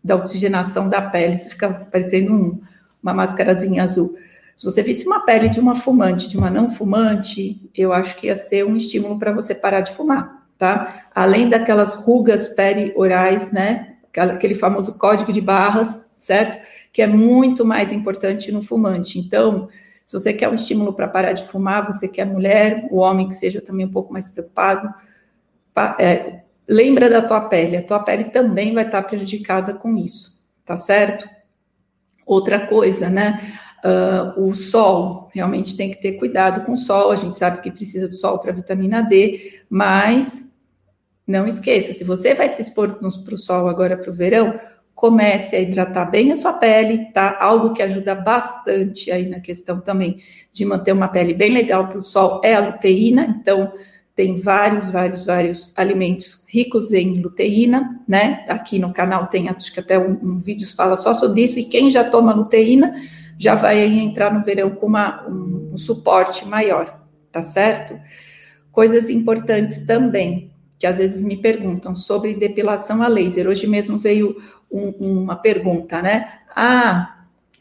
da 0.01 0.15
oxigenação 0.15 0.87
da 0.87 1.01
pele, 1.01 1.35
isso 1.35 1.49
fica 1.49 1.69
parecendo 1.69 2.33
um, 2.33 2.61
uma 3.03 3.13
máscarazinha 3.13 3.83
azul. 3.83 4.17
Se 4.55 4.63
você 4.63 4.81
visse 4.81 5.05
uma 5.05 5.25
pele 5.25 5.49
de 5.49 5.59
uma 5.59 5.75
fumante, 5.75 6.29
de 6.29 6.37
uma 6.37 6.49
não 6.49 6.69
fumante, 6.69 7.69
eu 7.75 7.91
acho 7.91 8.15
que 8.15 8.27
ia 8.27 8.37
ser 8.37 8.65
um 8.65 8.77
estímulo 8.77 9.19
para 9.19 9.33
você 9.33 9.53
parar 9.53 9.81
de 9.81 9.93
fumar 9.93 10.37
tá? 10.57 11.05
Além 11.13 11.49
daquelas 11.49 11.93
rugas 11.93 12.49
periorais, 12.49 13.51
né? 13.51 13.95
Aquele 14.15 14.55
famoso 14.55 14.97
código 14.97 15.31
de 15.31 15.39
barras, 15.39 16.03
certo? 16.17 16.57
Que 16.91 17.01
é 17.01 17.07
muito 17.07 17.63
mais 17.63 17.91
importante 17.91 18.51
no 18.51 18.61
fumante. 18.61 19.19
Então, 19.19 19.69
se 20.07 20.13
você 20.13 20.31
quer 20.31 20.47
um 20.47 20.55
estímulo 20.55 20.93
para 20.93 21.05
parar 21.05 21.33
de 21.33 21.43
fumar, 21.43 21.85
você 21.85 22.07
quer 22.07 22.23
mulher, 22.23 22.87
o 22.89 22.99
homem 22.99 23.27
que 23.27 23.35
seja 23.35 23.59
também 23.59 23.85
um 23.85 23.91
pouco 23.91 24.13
mais 24.13 24.29
preocupado, 24.29 24.89
é, 25.99 26.43
lembra 26.65 27.09
da 27.09 27.21
tua 27.21 27.41
pele. 27.41 27.75
A 27.75 27.83
tua 27.83 27.99
pele 27.99 28.23
também 28.23 28.73
vai 28.73 28.85
estar 28.85 29.01
prejudicada 29.03 29.73
com 29.73 29.97
isso, 29.97 30.41
tá 30.63 30.77
certo? 30.77 31.27
Outra 32.25 32.67
coisa, 32.67 33.09
né? 33.09 33.59
Uh, 33.83 34.47
o 34.47 34.53
sol, 34.55 35.29
realmente 35.33 35.75
tem 35.75 35.91
que 35.91 36.01
ter 36.01 36.13
cuidado 36.13 36.65
com 36.65 36.71
o 36.71 36.77
sol, 36.77 37.11
a 37.11 37.17
gente 37.17 37.37
sabe 37.37 37.59
que 37.59 37.69
precisa 37.69 38.07
do 38.07 38.15
sol 38.15 38.39
para 38.39 38.53
vitamina 38.53 39.01
D, 39.01 39.61
mas 39.69 40.55
não 41.27 41.45
esqueça, 41.45 41.93
se 41.93 42.05
você 42.05 42.33
vai 42.33 42.47
se 42.47 42.61
expor 42.61 42.95
para 42.95 43.35
o 43.35 43.37
sol 43.37 43.67
agora 43.67 43.97
para 43.97 44.09
o 44.09 44.13
verão, 44.13 44.57
comece 44.97 45.55
a 45.55 45.61
hidratar 45.61 46.09
bem 46.09 46.31
a 46.31 46.35
sua 46.35 46.53
pele, 46.53 47.11
tá? 47.13 47.37
Algo 47.39 47.71
que 47.71 47.83
ajuda 47.83 48.15
bastante 48.15 49.11
aí 49.11 49.29
na 49.29 49.39
questão 49.39 49.79
também 49.79 50.17
de 50.51 50.65
manter 50.65 50.91
uma 50.91 51.07
pele 51.07 51.35
bem 51.35 51.53
legal 51.53 51.87
para 51.87 51.99
o 51.99 52.01
sol 52.01 52.41
é 52.43 52.55
a 52.55 52.59
luteína, 52.59 53.37
então 53.39 53.71
tem 54.15 54.41
vários, 54.41 54.89
vários, 54.89 55.23
vários 55.23 55.71
alimentos 55.77 56.43
ricos 56.47 56.91
em 56.91 57.21
luteína, 57.21 58.01
né? 58.07 58.43
Aqui 58.49 58.79
no 58.79 58.91
canal 58.91 59.27
tem, 59.27 59.47
acho 59.47 59.71
que 59.71 59.79
até 59.79 59.99
um, 59.99 60.13
um 60.13 60.39
vídeo 60.39 60.67
fala 60.75 60.97
só 60.97 61.13
sobre 61.13 61.43
isso, 61.43 61.59
e 61.59 61.65
quem 61.65 61.91
já 61.91 62.03
toma 62.03 62.33
luteína 62.33 62.95
já 63.37 63.53
vai 63.53 63.79
entrar 63.83 64.33
no 64.33 64.43
verão 64.43 64.71
com 64.71 64.87
uma, 64.87 65.27
um, 65.29 65.73
um 65.73 65.77
suporte 65.77 66.43
maior, 66.47 66.99
tá 67.31 67.43
certo? 67.43 67.95
Coisas 68.71 69.11
importantes 69.11 69.85
também, 69.85 70.51
que 70.79 70.87
às 70.87 70.97
vezes 70.97 71.23
me 71.23 71.37
perguntam 71.37 71.95
sobre 71.95 72.33
depilação 72.33 73.01
a 73.01 73.07
laser. 73.07 73.47
Hoje 73.47 73.67
mesmo 73.67 73.97
veio 73.97 74.35
um, 74.71 75.21
uma 75.21 75.35
pergunta, 75.35 76.01
né? 76.01 76.39
Ah, 76.55 77.17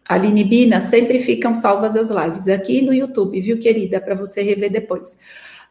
Aline 0.09 0.45
Bina, 0.45 0.81
sempre 0.81 1.19
ficam 1.19 1.53
salvas 1.53 1.97
as 1.97 2.09
lives 2.09 2.47
aqui 2.49 2.81
no 2.83 2.95
YouTube, 2.95 3.41
viu, 3.41 3.59
querida? 3.59 4.01
Para 4.01 4.15
você 4.15 4.43
rever 4.43 4.71
depois. 4.71 5.19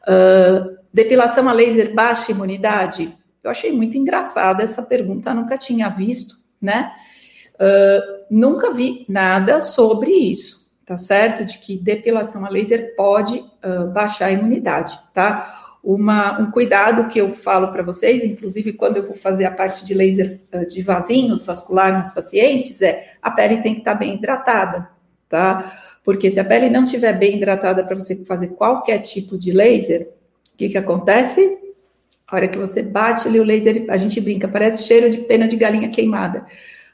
Uh, 0.04 0.78
depilação 0.94 1.48
a 1.48 1.54
laser 1.54 1.94
baixa 1.94 2.32
imunidade? 2.32 3.16
Eu 3.44 3.52
achei 3.52 3.72
muito 3.72 3.98
engraçada 3.98 4.64
essa 4.64 4.84
pergunta, 4.84 5.34
nunca 5.34 5.58
tinha 5.58 5.90
visto, 5.90 6.36
né? 6.62 6.92
Uh, 7.56 8.26
nunca 8.30 8.74
vi 8.74 9.06
nada 9.08 9.60
sobre 9.60 10.12
isso, 10.12 10.70
tá 10.86 10.98
certo? 10.98 11.46
De 11.46 11.58
que 11.60 11.78
depilação 11.78 12.46
a 12.46 12.50
laser 12.50 12.94
pode 12.96 13.38
uh, 13.38 13.88
baixar 13.94 14.26
a 14.26 14.32
imunidade, 14.32 15.00
tá? 15.14 15.65
Uma, 15.86 16.42
um 16.42 16.50
cuidado 16.50 17.08
que 17.08 17.22
eu 17.22 17.32
falo 17.34 17.72
para 17.72 17.84
vocês, 17.84 18.24
inclusive 18.24 18.74
quando 18.74 18.98
eu 18.98 19.04
vou 19.04 19.16
fazer 19.16 19.46
a 19.46 19.52
parte 19.52 19.86
de 19.86 19.94
laser 19.94 20.42
uh, 20.52 20.66
de 20.66 20.82
vasinhos 20.82 21.46
vascular 21.46 21.94
nas 21.94 22.12
pacientes, 22.12 22.82
é 22.82 23.14
a 23.22 23.30
pele 23.30 23.62
tem 23.62 23.76
que 23.76 23.82
estar 23.82 23.94
tá 23.94 24.00
bem 24.00 24.16
hidratada, 24.16 24.90
tá? 25.30 25.80
Porque 26.04 26.32
se 26.32 26.40
a 26.40 26.44
pele 26.44 26.72
não 26.72 26.86
estiver 26.86 27.14
bem 27.14 27.38
hidratada 27.38 27.84
para 27.84 27.96
você 27.96 28.16
fazer 28.26 28.48
qualquer 28.50 29.00
tipo 29.00 29.38
de 29.38 29.52
laser, 29.52 30.10
o 30.54 30.58
que, 30.58 30.70
que 30.70 30.78
acontece? 30.78 31.60
A 32.28 32.36
hora 32.36 32.48
que 32.48 32.58
você 32.58 32.82
bate 32.82 33.28
ali 33.28 33.40
o 33.40 33.44
laser, 33.44 33.86
a 33.88 33.98
gente 33.98 34.20
brinca, 34.20 34.48
parece 34.48 34.84
cheiro 34.84 35.12
de 35.12 35.20
pena 35.20 35.48
de 35.48 35.56
galinha 35.56 35.90
queimada. 35.90 36.48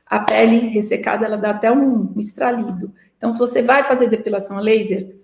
A 0.06 0.20
pele 0.20 0.68
ressecada, 0.68 1.26
ela 1.26 1.38
dá 1.38 1.52
até 1.52 1.72
um 1.72 2.14
estralido. 2.18 2.94
Então, 3.18 3.32
se 3.32 3.40
você 3.40 3.62
vai 3.62 3.86
fazer 3.86 4.10
depilação 4.10 4.58
a 4.58 4.62
laser, 4.62 5.16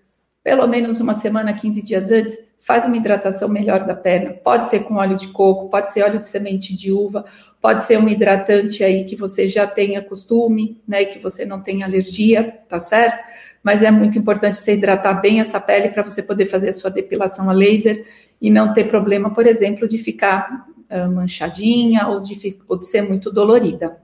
pelo 0.42 0.66
menos 0.68 1.02
uma 1.02 1.14
semana, 1.14 1.54
15 1.54 1.82
dias 1.82 2.12
antes, 2.12 2.47
faz 2.68 2.84
uma 2.84 2.98
hidratação 2.98 3.48
melhor 3.48 3.86
da 3.86 3.96
perna. 3.96 4.34
Pode 4.34 4.66
ser 4.66 4.82
com 4.82 4.96
óleo 4.96 5.16
de 5.16 5.30
coco, 5.30 5.70
pode 5.70 5.90
ser 5.90 6.04
óleo 6.04 6.20
de 6.20 6.28
semente 6.28 6.76
de 6.76 6.92
uva, 6.92 7.24
pode 7.62 7.82
ser 7.84 7.98
um 7.98 8.10
hidratante 8.10 8.84
aí 8.84 9.06
que 9.06 9.16
você 9.16 9.48
já 9.48 9.66
tenha 9.66 10.04
costume, 10.04 10.78
né, 10.86 11.06
que 11.06 11.18
você 11.18 11.46
não 11.46 11.62
tenha 11.62 11.86
alergia, 11.86 12.60
tá 12.68 12.78
certo? 12.78 13.24
Mas 13.64 13.82
é 13.82 13.90
muito 13.90 14.18
importante 14.18 14.58
você 14.58 14.74
hidratar 14.74 15.14
bem 15.14 15.40
essa 15.40 15.62
pele 15.62 15.88
para 15.88 16.04
você 16.04 16.22
poder 16.22 16.46
fazer 16.48 16.68
a 16.68 16.74
sua 16.74 16.92
depilação 16.92 17.50
a 17.50 17.54
laser 17.54 18.06
e 18.42 18.50
não 18.50 18.74
ter 18.74 18.90
problema, 18.90 19.34
por 19.34 19.48
exemplo, 19.48 19.88
de 19.88 19.98
ficar 19.98 20.68
uh, 20.92 21.10
manchadinha 21.10 22.10
ou 22.10 22.20
de, 22.20 22.60
ou 22.68 22.78
de 22.78 22.86
ser 22.86 23.02
muito 23.02 23.32
dolorida, 23.32 23.98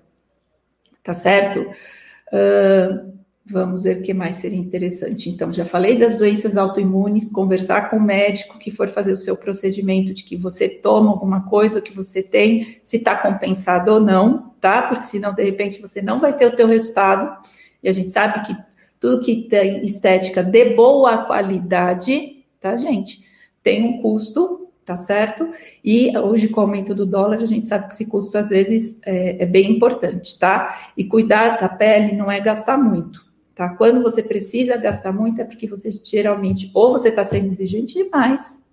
tá 1.03 1.13
certo? 1.13 1.69
Uh, 2.31 3.13
Vamos 3.45 3.83
ver 3.83 3.97
o 3.97 4.01
que 4.01 4.13
mais 4.13 4.35
seria 4.35 4.57
interessante. 4.57 5.29
Então, 5.29 5.51
já 5.51 5.65
falei 5.65 5.97
das 5.97 6.17
doenças 6.17 6.55
autoimunes, 6.55 7.29
conversar 7.29 7.89
com 7.89 7.97
o 7.97 8.01
médico 8.01 8.57
que 8.57 8.71
for 8.71 8.87
fazer 8.87 9.11
o 9.11 9.17
seu 9.17 9.35
procedimento, 9.35 10.13
de 10.13 10.23
que 10.23 10.37
você 10.37 10.69
toma 10.69 11.11
alguma 11.11 11.41
coisa, 11.43 11.81
que 11.81 11.93
você 11.93 12.23
tem, 12.23 12.77
se 12.83 12.97
está 12.97 13.17
compensado 13.17 13.91
ou 13.91 13.99
não, 13.99 14.53
tá? 14.61 14.83
Porque 14.83 15.03
senão, 15.03 15.33
de 15.33 15.43
repente, 15.43 15.81
você 15.81 16.01
não 16.01 16.21
vai 16.21 16.33
ter 16.33 16.45
o 16.45 16.55
teu 16.55 16.67
resultado. 16.67 17.37
E 17.83 17.89
a 17.89 17.91
gente 17.91 18.11
sabe 18.11 18.45
que 18.45 18.55
tudo 18.97 19.21
que 19.21 19.41
tem 19.49 19.83
estética 19.83 20.41
de 20.41 20.69
boa 20.73 21.25
qualidade, 21.25 22.45
tá, 22.61 22.77
gente? 22.77 23.25
Tem 23.61 23.83
um 23.83 24.01
custo, 24.01 24.69
tá 24.85 24.95
certo? 24.95 25.49
E 25.83 26.17
hoje, 26.17 26.47
com 26.47 26.61
o 26.61 26.63
aumento 26.63 26.95
do 26.95 27.05
dólar, 27.05 27.39
a 27.39 27.45
gente 27.45 27.65
sabe 27.65 27.87
que 27.87 27.93
esse 27.93 28.05
custo, 28.05 28.37
às 28.37 28.47
vezes, 28.47 29.01
é, 29.05 29.43
é 29.43 29.45
bem 29.45 29.69
importante, 29.69 30.39
tá? 30.39 30.93
E 30.95 31.03
cuidar 31.03 31.57
da 31.57 31.67
pele 31.67 32.15
não 32.15 32.31
é 32.31 32.39
gastar 32.39 32.77
muito 32.77 33.32
Tá? 33.55 33.69
Quando 33.69 34.01
você 34.01 34.23
precisa 34.23 34.77
gastar 34.77 35.11
muito, 35.11 35.41
é 35.41 35.43
porque 35.43 35.67
você 35.67 35.91
geralmente 35.91 36.71
ou 36.73 36.91
você 36.91 37.09
está 37.09 37.23
sendo 37.23 37.47
exigente 37.47 37.93
demais, 37.93 38.63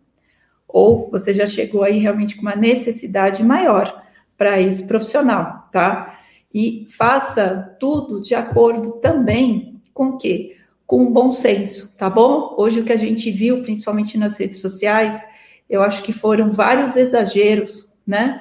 ou 0.66 1.11
você 1.11 1.35
já 1.35 1.47
chegou 1.47 1.83
aí 1.83 1.99
realmente 1.99 2.37
com 2.37 2.43
uma 2.43 2.57
necessidade 2.57 3.43
maior 3.43 4.03
para 4.38 4.61
esse 4.61 4.87
profissional, 4.87 5.69
tá? 5.71 6.19
E 6.53 6.87
faça 6.97 7.77
tudo 7.79 8.21
de 8.21 8.35
acordo 8.35 8.93
também 8.93 9.81
com 9.93 10.11
o 10.11 10.16
quê? 10.16 10.57
Com 10.87 11.05
o 11.05 11.11
bom 11.11 11.31
senso, 11.31 11.95
tá 11.97 12.09
bom? 12.09 12.55
Hoje 12.57 12.81
o 12.81 12.85
que 12.85 12.93
a 12.93 12.97
gente 12.97 13.31
viu, 13.31 13.62
principalmente 13.62 14.16
nas 14.16 14.38
redes 14.38 14.61
sociais, 14.61 15.27
eu 15.69 15.83
acho 15.83 16.03
que 16.03 16.12
foram 16.12 16.53
vários 16.53 16.97
exageros 16.97 17.90
né? 18.11 18.40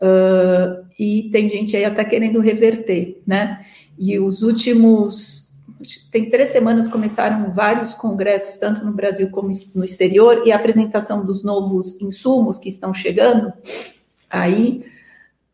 Uh, 0.00 0.86
e 0.96 1.28
tem 1.32 1.48
gente 1.48 1.76
aí 1.76 1.84
até 1.84 2.04
querendo 2.04 2.40
reverter, 2.40 3.20
né? 3.26 3.64
E 3.98 4.16
os 4.18 4.42
últimos, 4.42 5.47
tem 6.10 6.28
três 6.28 6.50
semanas 6.50 6.88
começaram 6.88 7.52
vários 7.52 7.94
congressos, 7.94 8.56
tanto 8.56 8.84
no 8.84 8.92
Brasil 8.92 9.30
como 9.30 9.50
no 9.74 9.84
exterior, 9.84 10.42
e 10.44 10.52
a 10.52 10.56
apresentação 10.56 11.24
dos 11.24 11.42
novos 11.42 12.00
insumos 12.00 12.58
que 12.58 12.68
estão 12.68 12.92
chegando 12.92 13.52
aí, 14.28 14.84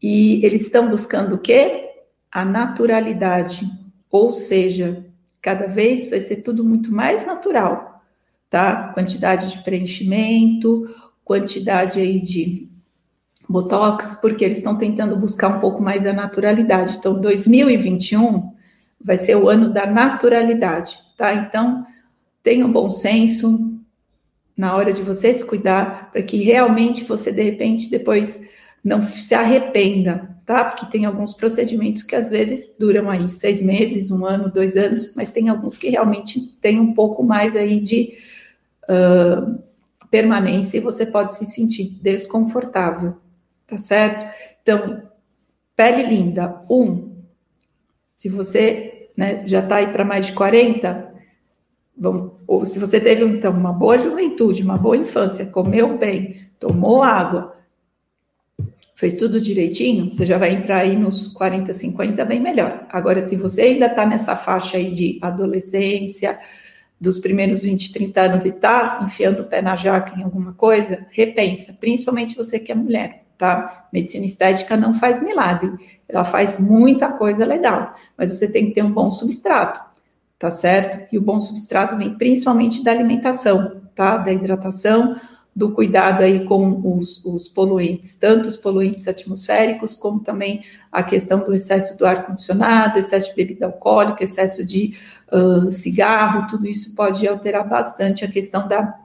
e 0.02 0.44
eles 0.44 0.62
estão 0.62 0.88
buscando 0.88 1.34
o 1.34 1.38
quê? 1.38 1.90
A 2.30 2.44
naturalidade, 2.44 3.70
ou 4.10 4.32
seja, 4.32 5.04
cada 5.40 5.66
vez 5.66 6.08
vai 6.08 6.20
ser 6.20 6.36
tudo 6.36 6.64
muito 6.64 6.92
mais 6.92 7.26
natural, 7.26 8.02
tá? 8.48 8.92
Quantidade 8.94 9.50
de 9.50 9.58
preenchimento, 9.62 10.88
quantidade 11.24 12.00
aí 12.00 12.20
de 12.20 12.68
botox, 13.48 14.16
porque 14.20 14.44
eles 14.44 14.58
estão 14.58 14.76
tentando 14.76 15.16
buscar 15.16 15.48
um 15.48 15.60
pouco 15.60 15.82
mais 15.82 16.06
a 16.06 16.12
naturalidade. 16.12 16.96
Então, 16.96 17.20
2021 17.20 18.53
vai 19.04 19.18
ser 19.18 19.36
o 19.36 19.48
ano 19.48 19.70
da 19.70 19.86
naturalidade, 19.86 20.98
tá? 21.16 21.34
Então, 21.34 21.86
tenha 22.42 22.64
um 22.64 22.72
bom 22.72 22.88
senso 22.88 23.78
na 24.56 24.74
hora 24.74 24.92
de 24.92 25.02
você 25.02 25.32
se 25.32 25.44
cuidar, 25.44 26.10
para 26.10 26.22
que 26.22 26.38
realmente 26.38 27.04
você, 27.04 27.30
de 27.30 27.42
repente, 27.42 27.90
depois 27.90 28.48
não 28.82 29.02
se 29.02 29.34
arrependa, 29.34 30.36
tá? 30.46 30.64
Porque 30.64 30.86
tem 30.86 31.04
alguns 31.04 31.34
procedimentos 31.34 32.02
que 32.02 32.14
às 32.14 32.30
vezes 32.30 32.76
duram 32.78 33.10
aí 33.10 33.28
seis 33.30 33.60
meses, 33.60 34.10
um 34.10 34.24
ano, 34.24 34.50
dois 34.50 34.76
anos, 34.76 35.14
mas 35.14 35.30
tem 35.30 35.48
alguns 35.48 35.76
que 35.76 35.88
realmente 35.88 36.40
têm 36.60 36.78
um 36.78 36.94
pouco 36.94 37.22
mais 37.22 37.56
aí 37.56 37.80
de 37.80 38.16
uh, 38.84 39.58
permanência 40.10 40.78
e 40.78 40.80
você 40.80 41.04
pode 41.04 41.34
se 41.34 41.46
sentir 41.46 41.98
desconfortável, 42.00 43.16
tá 43.66 43.76
certo? 43.76 44.26
Então, 44.62 45.02
pele 45.74 46.02
linda, 46.04 46.62
um, 46.70 47.14
se 48.14 48.28
você 48.28 48.93
né, 49.16 49.42
já 49.46 49.60
está 49.60 49.76
aí 49.76 49.86
para 49.88 50.04
mais 50.04 50.26
de 50.26 50.32
40, 50.32 51.12
vamos, 51.96 52.32
ou 52.46 52.64
se 52.64 52.78
você 52.78 53.00
teve 53.00 53.24
então 53.24 53.52
uma 53.52 53.72
boa 53.72 53.98
juventude, 53.98 54.62
uma 54.62 54.76
boa 54.76 54.96
infância, 54.96 55.46
comeu 55.46 55.96
bem, 55.96 56.48
tomou 56.58 57.02
água, 57.02 57.56
fez 58.94 59.14
tudo 59.14 59.40
direitinho, 59.40 60.10
você 60.10 60.24
já 60.24 60.38
vai 60.38 60.52
entrar 60.52 60.78
aí 60.78 60.96
nos 60.96 61.28
40, 61.28 61.72
50 61.72 62.24
bem 62.24 62.40
melhor. 62.40 62.86
Agora, 62.90 63.22
se 63.22 63.36
você 63.36 63.62
ainda 63.62 63.86
está 63.86 64.06
nessa 64.06 64.36
faixa 64.36 64.76
aí 64.76 64.90
de 64.90 65.18
adolescência, 65.20 66.38
dos 67.00 67.18
primeiros 67.18 67.62
20, 67.62 67.92
30 67.92 68.20
anos 68.20 68.44
e 68.44 68.48
está 68.48 69.00
enfiando 69.04 69.40
o 69.40 69.44
pé 69.44 69.60
na 69.60 69.76
jaca 69.76 70.18
em 70.18 70.22
alguma 70.22 70.54
coisa, 70.54 71.06
repensa, 71.10 71.72
principalmente 71.74 72.36
você 72.36 72.58
que 72.58 72.72
é 72.72 72.74
mulher, 72.74 73.23
tá? 73.38 73.86
Medicina 73.92 74.24
estética 74.24 74.76
não 74.76 74.94
faz 74.94 75.22
milagre, 75.22 75.72
ela 76.08 76.24
faz 76.24 76.58
muita 76.58 77.08
coisa 77.08 77.44
legal, 77.44 77.94
mas 78.16 78.34
você 78.34 78.50
tem 78.50 78.66
que 78.66 78.72
ter 78.72 78.82
um 78.82 78.92
bom 78.92 79.10
substrato, 79.10 79.80
tá 80.38 80.50
certo? 80.50 81.06
E 81.12 81.18
o 81.18 81.22
bom 81.22 81.40
substrato 81.40 81.96
vem 81.96 82.14
principalmente 82.16 82.82
da 82.84 82.90
alimentação, 82.90 83.80
tá? 83.94 84.16
Da 84.16 84.32
hidratação, 84.32 85.16
do 85.54 85.70
cuidado 85.70 86.22
aí 86.22 86.44
com 86.44 86.98
os, 86.98 87.24
os, 87.24 87.46
poluentes, 87.46 88.16
tanto 88.16 88.48
os 88.48 88.56
poluentes 88.56 89.06
atmosféricos, 89.06 89.94
como 89.94 90.18
também 90.18 90.64
a 90.90 91.02
questão 91.02 91.40
do 91.40 91.54
excesso 91.54 91.96
do 91.96 92.04
ar-condicionado, 92.04 92.98
excesso 92.98 93.30
de 93.30 93.36
bebida 93.36 93.66
alcoólica, 93.66 94.24
excesso 94.24 94.66
de 94.66 94.96
uh, 95.32 95.70
cigarro, 95.70 96.48
tudo 96.48 96.66
isso 96.66 96.94
pode 96.96 97.26
alterar 97.28 97.68
bastante 97.68 98.24
a 98.24 98.30
questão 98.30 98.66
da, 98.66 98.98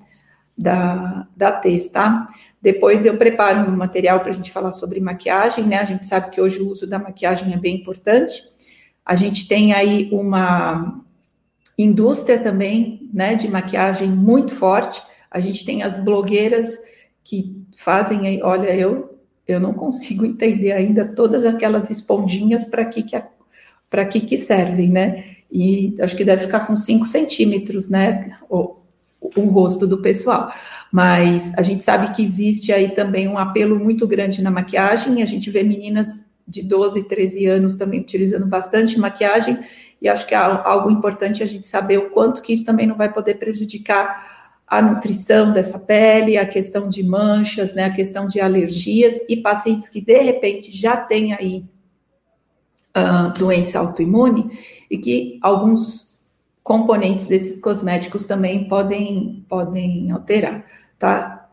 da, 0.60 1.28
da 1.36 1.52
tez, 1.52 1.89
tá? 1.89 2.28
Depois 2.62 3.06
eu 3.06 3.17
preparo 3.17 3.69
um 3.69 3.76
material 3.76 4.19
para 4.19 4.30
a 4.30 4.34
gente 4.34 4.52
falar 4.52 4.72
sobre 4.72 5.00
maquiagem, 5.00 5.65
né? 5.65 5.78
A 5.78 5.86
gente 5.86 6.06
sabe 6.06 6.30
que 6.30 6.41
hoje 6.41 6.60
o 6.60 6.69
uso 6.69 6.86
da 6.86 7.00
maquiagem 7.00 7.54
é 7.54 7.58
bem 7.58 7.78
importante. 7.78 8.43
A 9.06 9.15
gente 9.15 9.48
tem 9.48 9.74
aí 9.74 10.10
uma 10.12 11.02
indústria 11.78 12.38
também, 12.38 13.10
né, 13.13 13.36
de 13.36 13.48
maquiagem 13.48 14.10
muito 14.10 14.54
forte 14.54 15.02
a 15.30 15.39
gente 15.39 15.65
tem 15.65 15.84
as 15.84 16.04
blogueiras 16.04 16.80
que 17.24 17.63
fazem, 17.76 18.41
olha, 18.43 18.76
eu 18.76 19.17
eu 19.48 19.60
não 19.60 19.74
consigo 19.74 20.26
entender 20.26 20.72
ainda 20.72 21.06
todas 21.06 21.45
aquelas 21.45 21.89
esponjinhas 21.89 22.65
para 22.65 22.86
que 22.86 23.04
que 23.04 23.22
para 23.89 24.06
que 24.06 24.22
que 24.22 24.38
servem, 24.38 24.89
né? 24.89 25.38
E 25.52 25.95
acho 26.00 26.15
que 26.15 26.24
deve 26.24 26.45
ficar 26.45 26.67
com 26.67 26.76
5 26.76 27.08
centímetros, 27.08 27.89
né? 27.89 28.38
O, 28.48 28.76
o 29.21 29.41
rosto 29.45 29.86
do 29.86 30.01
pessoal. 30.01 30.51
Mas 30.91 31.53
a 31.58 31.62
gente 31.62 31.84
sabe 31.84 32.13
que 32.13 32.23
existe 32.23 32.71
aí 32.71 32.89
também 32.89 33.27
um 33.27 33.38
apelo 33.38 33.77
muito 33.77 34.08
grande 34.08 34.41
na 34.41 34.49
maquiagem. 34.49 35.21
A 35.21 35.25
gente 35.25 35.49
vê 35.49 35.63
meninas 35.63 36.29
de 36.47 36.63
12, 36.63 37.03
13 37.03 37.45
anos 37.45 37.75
também 37.75 37.99
utilizando 37.99 38.45
bastante 38.45 38.99
maquiagem. 38.99 39.60
E 40.01 40.08
acho 40.08 40.25
que 40.25 40.34
é 40.34 40.38
algo 40.38 40.89
importante 40.89 41.43
a 41.43 41.45
gente 41.45 41.67
saber 41.67 41.97
o 41.97 42.10
quanto 42.10 42.41
que 42.41 42.53
isso 42.53 42.65
também 42.65 42.88
não 42.88 42.95
vai 42.95 43.12
poder 43.12 43.36
prejudicar 43.36 44.39
a 44.65 44.82
nutrição 44.82 45.51
dessa 45.51 45.79
pele, 45.79 46.38
a 46.38 46.45
questão 46.45 46.88
de 46.88 47.03
manchas, 47.03 47.73
né, 47.73 47.86
a 47.86 47.93
questão 47.93 48.27
de 48.27 48.39
alergias 48.39 49.19
e 49.27 49.36
pacientes 49.36 49.89
que 49.89 49.99
de 49.99 50.19
repente 50.19 50.69
já 50.69 50.95
têm 50.95 51.34
aí 51.34 51.65
uh, 52.95 53.34
doença 53.38 53.79
autoimune 53.79 54.60
e 54.89 54.97
que 54.97 55.39
alguns 55.41 56.09
componentes 56.69 57.25
desses 57.25 57.60
cosméticos 57.60 58.27
também 58.27 58.69
podem, 58.69 59.43
podem 59.49 60.12
alterar, 60.12 60.63
tá? 60.99 61.49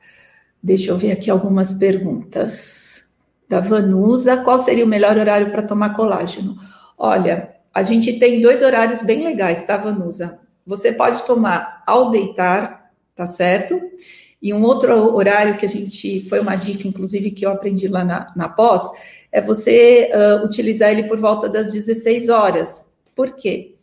Deixa 0.63 0.91
eu 0.91 0.99
ver 0.99 1.11
aqui 1.13 1.31
algumas 1.31 1.73
perguntas. 1.73 3.03
Da 3.49 3.59
Vanusa, 3.59 4.37
qual 4.37 4.59
seria 4.59 4.85
o 4.85 4.89
melhor 4.89 5.17
horário 5.17 5.51
para 5.51 5.63
tomar 5.63 5.97
colágeno? 5.97 6.57
Olha, 6.99 7.55
a 7.73 7.83
gente 7.83 8.19
tem 8.19 8.43
dois 8.43 8.61
horários 8.61 9.01
bem 9.01 9.25
legais, 9.25 9.65
tá, 9.65 9.79
Vanusa? 9.79 10.39
Você 10.67 10.93
pode 10.93 11.23
tomar 11.23 11.83
ao 11.87 12.11
deitar, 12.11 12.93
tá 13.15 13.27
certo? 13.27 13.81
E 14.43 14.53
um 14.53 14.63
outro 14.65 15.15
horário 15.15 15.57
que 15.57 15.65
a 15.65 15.69
gente, 15.69 16.29
foi 16.29 16.41
uma 16.41 16.57
dica, 16.57 16.87
inclusive, 16.87 17.31
que 17.31 17.47
eu 17.47 17.53
aprendi 17.53 17.89
lá 17.89 18.05
na, 18.05 18.35
na 18.37 18.51
pós, 18.51 18.83
é 19.33 19.41
você 19.41 20.11
uh, 20.13 20.45
utilizar 20.45 20.91
ele 20.91 21.05
por 21.05 21.17
volta 21.17 21.49
das 21.49 21.73
16 21.73 22.29
horas. 22.29 22.87
Por 23.15 23.35
quê? 23.35 23.76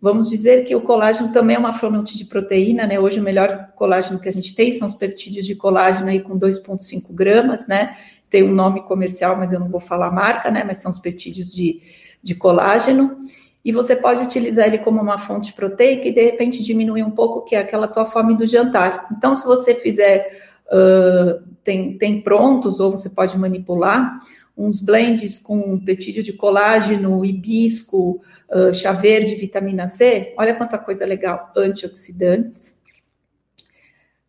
Vamos 0.00 0.28
dizer 0.28 0.64
que 0.64 0.76
o 0.76 0.82
colágeno 0.82 1.32
também 1.32 1.56
é 1.56 1.58
uma 1.58 1.72
fonte 1.72 2.16
de 2.16 2.24
proteína, 2.24 2.86
né? 2.86 3.00
Hoje 3.00 3.18
o 3.18 3.22
melhor 3.22 3.72
colágeno 3.74 4.20
que 4.20 4.28
a 4.28 4.32
gente 4.32 4.54
tem 4.54 4.70
são 4.72 4.86
os 4.88 4.94
peptídeos 4.94 5.46
de 5.46 5.54
colágeno 5.54 6.10
aí 6.10 6.20
com 6.20 6.38
2,5 6.38 7.04
gramas, 7.10 7.66
né? 7.66 7.96
Tem 8.28 8.42
um 8.42 8.54
nome 8.54 8.82
comercial, 8.82 9.36
mas 9.36 9.52
eu 9.52 9.60
não 9.60 9.68
vou 9.68 9.80
falar 9.80 10.08
a 10.08 10.12
marca, 10.12 10.50
né? 10.50 10.62
Mas 10.64 10.78
são 10.78 10.90
os 10.90 10.98
peptídeos 10.98 11.50
de, 11.50 11.80
de 12.22 12.34
colágeno 12.34 13.16
e 13.64 13.72
você 13.72 13.96
pode 13.96 14.22
utilizar 14.22 14.66
ele 14.66 14.78
como 14.78 15.00
uma 15.00 15.18
fonte 15.18 15.52
proteica 15.52 16.06
e 16.06 16.12
de 16.12 16.24
repente 16.24 16.62
diminuir 16.62 17.02
um 17.02 17.10
pouco 17.10 17.44
que 17.44 17.56
é 17.56 17.58
aquela 17.58 17.88
tua 17.88 18.04
fome 18.04 18.36
do 18.36 18.46
jantar. 18.46 19.08
Então, 19.10 19.34
se 19.34 19.44
você 19.44 19.74
fizer 19.74 20.30
uh, 20.66 21.42
tem, 21.64 21.98
tem 21.98 22.20
prontos 22.20 22.78
ou 22.78 22.92
você 22.92 23.10
pode 23.10 23.36
manipular 23.36 24.20
uns 24.56 24.80
blends 24.80 25.38
com 25.38 25.78
peptídeo 25.80 26.22
de 26.22 26.32
colágeno, 26.32 27.24
hibisco, 27.24 28.22
uh, 28.50 28.72
chá 28.72 28.92
verde, 28.92 29.34
vitamina 29.34 29.86
C. 29.86 30.34
Olha 30.36 30.54
quanta 30.54 30.78
coisa 30.78 31.04
legal, 31.04 31.52
antioxidantes, 31.56 32.78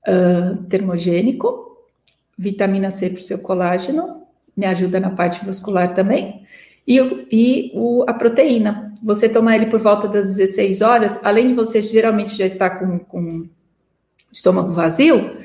uh, 0.07 0.63
termogênico, 0.63 1.77
vitamina 2.37 2.91
C 2.91 3.09
para 3.09 3.19
o 3.19 3.23
seu 3.23 3.39
colágeno, 3.39 4.23
me 4.55 4.65
ajuda 4.65 4.99
na 4.99 5.11
parte 5.11 5.45
muscular 5.45 5.93
também, 5.93 6.45
e, 6.87 6.97
e 7.31 7.71
o, 7.75 8.05
a 8.07 8.13
proteína 8.13 8.93
você 9.03 9.29
tomar 9.29 9.55
ele 9.55 9.67
por 9.67 9.79
volta 9.79 10.07
das 10.07 10.35
16 10.35 10.81
horas, 10.81 11.19
além 11.23 11.47
de 11.47 11.53
você 11.53 11.81
geralmente 11.81 12.35
já 12.35 12.45
estar 12.45 12.71
com, 12.71 12.99
com 12.99 13.47
estômago 14.31 14.73
vazio, 14.73 15.37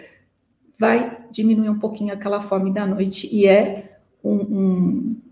vai 0.78 1.18
diminuir 1.30 1.68
um 1.68 1.78
pouquinho 1.78 2.14
aquela 2.14 2.40
fome 2.40 2.72
da 2.72 2.87
noite 2.87 3.28
e 3.32 3.46
é 3.46 3.98
um, 4.22 4.35
um, 4.35 5.22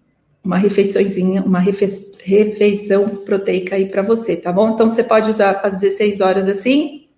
uma 0.43 0.57
refeiçãozinha, 0.57 1.43
uma 1.43 1.61
refe, 1.61 1.87
refeição 2.23 3.09
proteica 3.09 3.77
aí 3.77 3.87
para 3.87 4.03
você, 4.03 4.37
tá 4.37 4.53
bom? 4.53 4.71
Então 4.71 4.89
você 4.89 5.05
pode 5.05 5.31
usar 5.31 5.61
às 5.63 5.81
16 5.81 6.21
horas 6.21 6.49
assim 6.49 7.09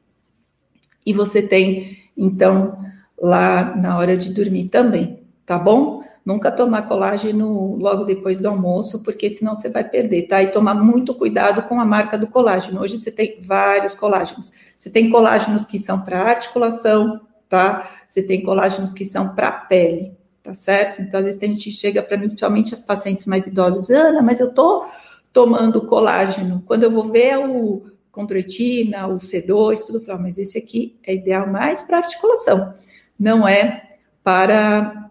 e 1.07 1.13
você 1.13 1.41
tem 1.41 1.99
então 2.17 2.79
lá 3.21 3.77
na 3.77 3.97
hora 3.97 4.17
de 4.17 4.33
dormir 4.33 4.69
também, 4.69 5.21
tá 5.47 5.57
bom? 5.57 6.03
Nunca 6.25 6.53
tomar 6.53 6.83
colágeno 6.83 7.77
logo 7.77 8.05
depois 8.05 8.41
do 8.41 8.49
almoço, 8.49 9.03
porque 9.03 9.29
senão 9.31 9.57
você 9.57 9.69
vai 9.69 9.83
perder, 9.83 10.29
tá? 10.29 10.43
E 10.43 10.49
tomar 10.49 10.75
muito 10.75 11.15
cuidado 11.15 11.63
com 11.63 11.81
a 11.81 11.85
marca 11.85 12.17
do 12.17 12.29
colágeno. 12.29 12.81
Hoje 12.81 12.99
você 12.99 13.11
tem 13.11 13.39
vários 13.41 13.95
colágenos. 13.97 14.53
Você 14.79 14.89
tem 14.89 15.11
colágenos 15.11 15.65
que 15.65 15.81
são 15.81 16.01
para 16.01 16.23
articulação, 16.23 17.21
tá? 17.49 17.91
Você 18.07 18.23
tem 18.23 18.43
colágenos 18.43 18.95
que 18.95 19.05
são 19.05 19.35
para 19.35 19.51
pele, 19.51 20.17
tá 20.43 20.55
certo? 20.55 21.01
Então, 21.01 21.21
às 21.21 21.27
vezes 21.27 21.43
a 21.43 21.47
gente 21.47 21.73
chega 21.73 22.03
para 22.03 22.17
mim, 22.17 22.27
principalmente 22.27 22.75
as 22.75 22.83
pacientes 22.83 23.27
mais 23.27 23.47
idosas, 23.47 23.91
Ana, 23.91 24.23
mas 24.23 24.41
eu 24.41 24.53
tô 24.53 24.85
tomando 25.33 25.87
colágeno. 25.87 26.63
Quando 26.67 26.83
eu 26.83 26.91
vou 26.91 27.11
ver 27.11 27.39
o 27.39 27.87
condroitina, 28.11 29.07
o 29.07 29.17
C2, 29.17 29.87
tudo, 29.87 29.99
eu 29.99 30.05
falo, 30.05 30.21
mas 30.21 30.37
esse 30.37 30.59
aqui 30.59 30.99
é 31.03 31.15
ideal 31.15 31.47
mais 31.47 31.83
para 31.83 31.99
articulação, 31.99 32.75
não 33.19 33.49
é 33.49 33.97
para 34.23 35.11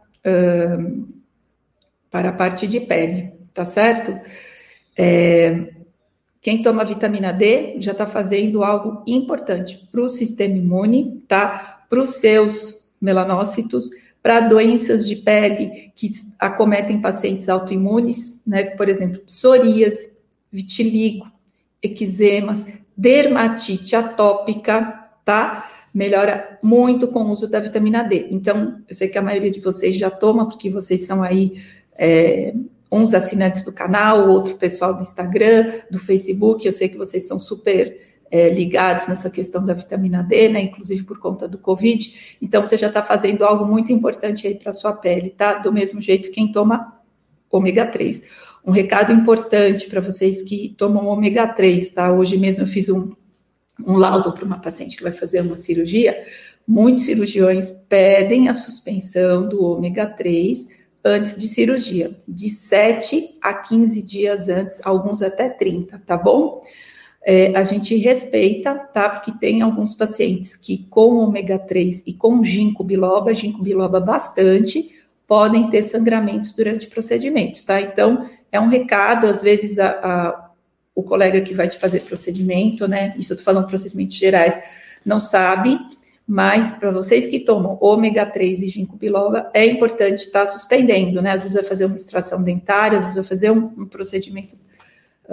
para 2.12 2.30
a 2.30 2.34
parte 2.34 2.67
de 2.67 2.80
pele, 2.82 3.34
tá 3.54 3.65
certo? 3.65 4.20
É, 4.96 5.74
quem 6.41 6.62
toma 6.62 6.86
vitamina 6.86 7.32
D 7.32 7.78
já 7.80 7.91
está 7.91 8.06
fazendo 8.06 8.63
algo 8.63 9.04
importante 9.08 9.88
para 9.91 10.02
o 10.02 10.10
sistema 10.10 10.58
imune, 10.58 11.24
tá? 11.28 11.86
Para 11.89 12.02
os 12.02 12.15
seus 12.15 12.80
melanócitos, 13.02 13.89
para 14.22 14.42
doenças 14.42 15.08
de 15.08 15.16
pele 15.16 15.92
que 15.96 16.12
acometem 16.38 17.02
pacientes 17.02 17.50
autoimunes, 17.50 18.42
né? 18.46 18.64
Por 18.76 18.88
exemplo, 18.88 19.20
psoríase, 19.22 20.14
vitiligo, 20.52 21.26
eczemas, 21.82 22.68
dermatite 22.96 23.96
atópica, 23.96 25.10
tá? 25.26 25.70
Melhora 25.94 26.60
muito 26.62 27.08
com 27.08 27.24
o 27.24 27.32
uso 27.32 27.48
da 27.48 27.60
vitamina 27.60 28.04
D. 28.04 28.28
Então, 28.30 28.82
eu 28.88 28.96
sei 28.96 29.10
que 29.10 29.18
a 29.18 29.22
maioria 29.22 29.50
de 29.50 29.60
vocês 29.60 29.98
já 29.98 30.10
toma, 30.10 30.48
porque 30.48 30.70
vocês 30.70 31.06
são 31.06 31.24
aí 31.24 31.62
é, 31.98 32.54
uns 32.92 33.14
assinantes 33.14 33.64
do 33.64 33.74
canal, 33.74 34.30
outro 34.30 34.56
pessoal 34.56 34.94
do 34.94 35.02
Instagram, 35.02 35.82
do 35.90 35.98
Facebook. 35.98 36.66
Eu 36.66 36.72
sei 36.72 36.90
que 36.90 36.98
vocês 36.98 37.28
são 37.28 37.40
super 37.40 38.11
é, 38.32 38.50
ligados 38.50 39.08
nessa 39.10 39.30
questão 39.30 39.63
da 39.65 39.74
vitamina 39.74 40.24
D, 40.24 40.48
né? 40.48 40.62
Inclusive 40.62 41.04
por 41.04 41.20
conta 41.20 41.48
do 41.48 41.58
Covid. 41.58 42.38
Então, 42.41 42.65
você 42.65 42.78
já 42.78 42.88
está 42.88 43.04
fazendo 43.04 43.44
algo 43.44 43.65
muito 43.65 43.91
importante 43.91 44.48
aí 44.48 44.56
para 44.56 44.70
a 44.70 44.74
sua 44.74 44.94
pele, 44.94 45.30
tá? 45.30 45.56
Do 45.56 45.72
mesmo 45.72 46.02
jeito 46.02 46.32
quem 46.32 46.50
toma 46.50 46.98
ômega 47.52 47.86
3. 47.86 48.24
Um 48.65 48.72
recado 48.72 49.12
importante 49.12 49.88
para 49.88 50.00
vocês 50.00 50.41
que 50.41 50.74
tomam 50.78 51.08
ômega 51.08 51.46
3, 51.46 51.89
tá? 51.89 52.12
Hoje 52.12 52.38
mesmo 52.38 52.63
eu 52.63 52.67
fiz 52.67 52.88
um, 52.88 53.12
um 53.86 53.98
laudo 53.98 54.32
para 54.32 54.46
uma 54.46 54.60
paciente 54.60 54.96
que 54.96 55.04
vai 55.04 55.12
fazer 55.12 55.41
uma 55.41 55.58
cirurgia. 55.58 56.26
Muitos 56.65 57.06
cirurgiões 57.06 57.72
pedem 57.89 58.48
a 58.48 58.54
suspensão 58.54 59.50
do 59.50 59.62
ômega 59.62 60.08
3 60.08 60.70
antes 61.04 61.36
de 61.36 61.48
cirurgia, 61.48 62.15
de 62.28 62.50
7 62.50 63.38
a 63.41 63.54
15 63.56 64.02
dias 64.04 64.48
antes, 64.48 64.80
alguns 64.86 65.22
até 65.22 65.50
30, 65.50 66.00
tá 66.06 66.15
bom? 66.15 66.63
É, 67.24 67.56
a 67.56 67.64
gente 67.64 67.96
respeita, 67.98 68.74
tá? 68.74 69.08
Porque 69.10 69.32
tem 69.40 69.62
alguns 69.62 69.94
pacientes 69.94 70.56
que 70.56 70.88
com 70.90 71.18
ômega 71.18 71.60
3 71.60 72.04
e 72.08 72.14
com 72.14 72.44
ginkgo 72.44 72.84
biloba, 72.84 73.34
ginkgo 73.34 73.64
biloba 73.64 74.00
bastante, 74.00 74.92
podem 75.28 75.70
ter 75.70 75.84
sangramentos 75.84 76.52
durante 76.52 76.88
procedimentos, 76.88 77.64
tá? 77.64 77.80
Então, 77.80 78.28
é 78.52 78.60
um 78.60 78.68
recado, 78.68 79.28
às 79.28 79.42
vezes 79.42 79.78
a, 79.78 79.90
a, 79.90 80.50
o 80.96 81.04
colega 81.04 81.42
que 81.42 81.54
vai 81.54 81.70
te 81.70 81.78
fazer 81.78 82.02
procedimento, 82.02 82.88
né? 82.88 83.14
Isso 83.18 83.34
eu 83.34 83.38
tô 83.38 83.44
falando 83.44 83.68
procedimentos 83.68 84.16
gerais, 84.16 84.60
não 85.06 85.20
sabe, 85.20 85.80
mas 86.28 86.74
para 86.74 86.92
vocês 86.92 87.28
que 87.28 87.40
tomam 87.40 87.78
ômega 87.80 88.26
3 88.26 88.62
e 88.62 88.68
ginkgo 88.68 88.98
biloba, 88.98 89.50
é 89.54 89.66
importante 89.66 90.26
estar 90.26 90.42
tá 90.42 90.48
suspendendo, 90.48 91.22
né? 91.22 91.32
Às 91.32 91.44
vezes 91.44 91.54
vai 91.56 91.64
fazer 91.64 91.86
uma 91.86 91.96
extração 91.96 92.44
dentária, 92.44 92.98
às 92.98 93.04
vezes 93.04 93.16
vai 93.16 93.26
fazer 93.26 93.52
um, 93.52 93.72
um 93.78 93.86
procedimento 93.86 94.56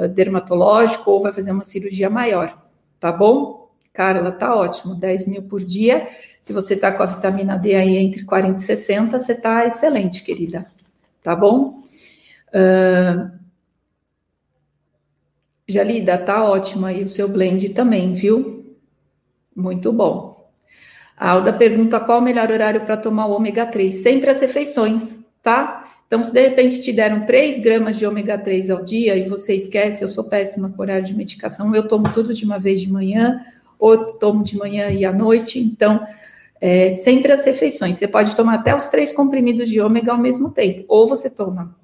dermatológico 0.06 1.10
ou 1.10 1.22
vai 1.22 1.32
fazer 1.32 1.50
uma 1.50 1.64
cirurgia 1.64 2.08
maior, 2.08 2.56
tá 3.00 3.10
bom? 3.10 3.68
Carla, 3.92 4.30
tá 4.30 4.54
ótimo, 4.54 4.94
10 4.94 5.26
mil 5.26 5.42
por 5.42 5.64
dia 5.64 6.08
se 6.48 6.52
você 6.54 6.72
está 6.72 6.90
com 6.90 7.02
a 7.02 7.06
vitamina 7.06 7.58
D 7.58 7.74
aí 7.74 7.98
entre 7.98 8.24
40 8.24 8.58
e 8.58 8.62
60, 8.62 9.18
você 9.18 9.32
está 9.32 9.66
excelente, 9.66 10.22
querida. 10.22 10.66
Tá 11.22 11.36
bom? 11.36 11.82
Uh, 12.48 13.30
Jalida, 15.68 16.16
tá 16.16 16.42
ótimo 16.42 16.86
aí 16.86 17.04
o 17.04 17.08
seu 17.08 17.28
blend 17.28 17.68
também, 17.74 18.14
viu? 18.14 18.74
Muito 19.54 19.92
bom. 19.92 20.50
A 21.14 21.32
Alda 21.32 21.52
pergunta 21.52 22.00
qual 22.00 22.20
o 22.20 22.22
melhor 22.22 22.50
horário 22.50 22.80
para 22.80 22.96
tomar 22.96 23.26
o 23.26 23.32
ômega 23.32 23.66
3. 23.66 23.96
Sempre 23.96 24.30
as 24.30 24.40
refeições, 24.40 25.22
tá? 25.42 25.77
Então, 26.08 26.22
se 26.22 26.32
de 26.32 26.40
repente 26.40 26.80
te 26.80 26.90
deram 26.90 27.26
3 27.26 27.60
gramas 27.60 27.98
de 27.98 28.06
ômega 28.06 28.38
3 28.38 28.70
ao 28.70 28.82
dia 28.82 29.14
e 29.14 29.28
você 29.28 29.54
esquece, 29.54 30.02
eu 30.02 30.08
sou 30.08 30.24
péssima 30.24 30.70
com 30.70 30.80
horário 30.80 31.04
de 31.04 31.14
medicação, 31.14 31.74
eu 31.74 31.86
tomo 31.86 32.10
tudo 32.14 32.32
de 32.32 32.46
uma 32.46 32.58
vez 32.58 32.80
de 32.80 32.90
manhã, 32.90 33.44
ou 33.78 34.14
tomo 34.14 34.42
de 34.42 34.56
manhã 34.56 34.88
e 34.88 35.04
à 35.04 35.12
noite, 35.12 35.58
então 35.58 36.00
é, 36.58 36.92
sempre 36.92 37.30
as 37.30 37.44
refeições. 37.44 37.96
Você 37.96 38.08
pode 38.08 38.34
tomar 38.34 38.54
até 38.54 38.74
os 38.74 38.88
três 38.88 39.12
comprimidos 39.12 39.68
de 39.68 39.82
ômega 39.82 40.10
ao 40.10 40.18
mesmo 40.18 40.50
tempo. 40.50 40.82
Ou 40.88 41.06
você 41.06 41.28
toma, 41.28 41.76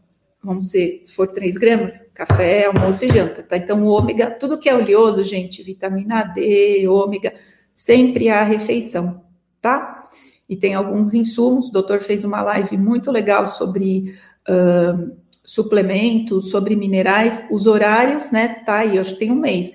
vamos 0.42 0.66
dizer, 0.66 1.00
se 1.02 1.12
for 1.12 1.28
3 1.28 1.58
gramas, 1.58 2.10
café, 2.14 2.64
almoço 2.64 3.04
e 3.04 3.08
janta, 3.08 3.42
tá? 3.42 3.58
Então, 3.58 3.84
o 3.84 3.90
ômega, 3.90 4.30
tudo 4.30 4.58
que 4.58 4.70
é 4.70 4.74
oleoso, 4.74 5.22
gente, 5.22 5.62
vitamina 5.62 6.24
D, 6.24 6.88
ômega, 6.88 7.34
sempre 7.74 8.30
há 8.30 8.42
refeição, 8.42 9.22
tá? 9.60 10.03
E 10.48 10.56
tem 10.56 10.74
alguns 10.74 11.14
insumos, 11.14 11.68
o 11.68 11.72
doutor 11.72 12.00
fez 12.00 12.24
uma 12.24 12.42
live 12.42 12.76
muito 12.76 13.10
legal 13.10 13.46
sobre 13.46 14.14
uh, 14.48 15.16
suplementos, 15.42 16.50
sobre 16.50 16.76
minerais, 16.76 17.46
os 17.50 17.66
horários, 17.66 18.30
né? 18.30 18.48
Tá 18.66 18.78
aí, 18.78 18.98
acho 18.98 19.12
que 19.12 19.20
tem 19.20 19.32
um 19.32 19.36
mês. 19.36 19.72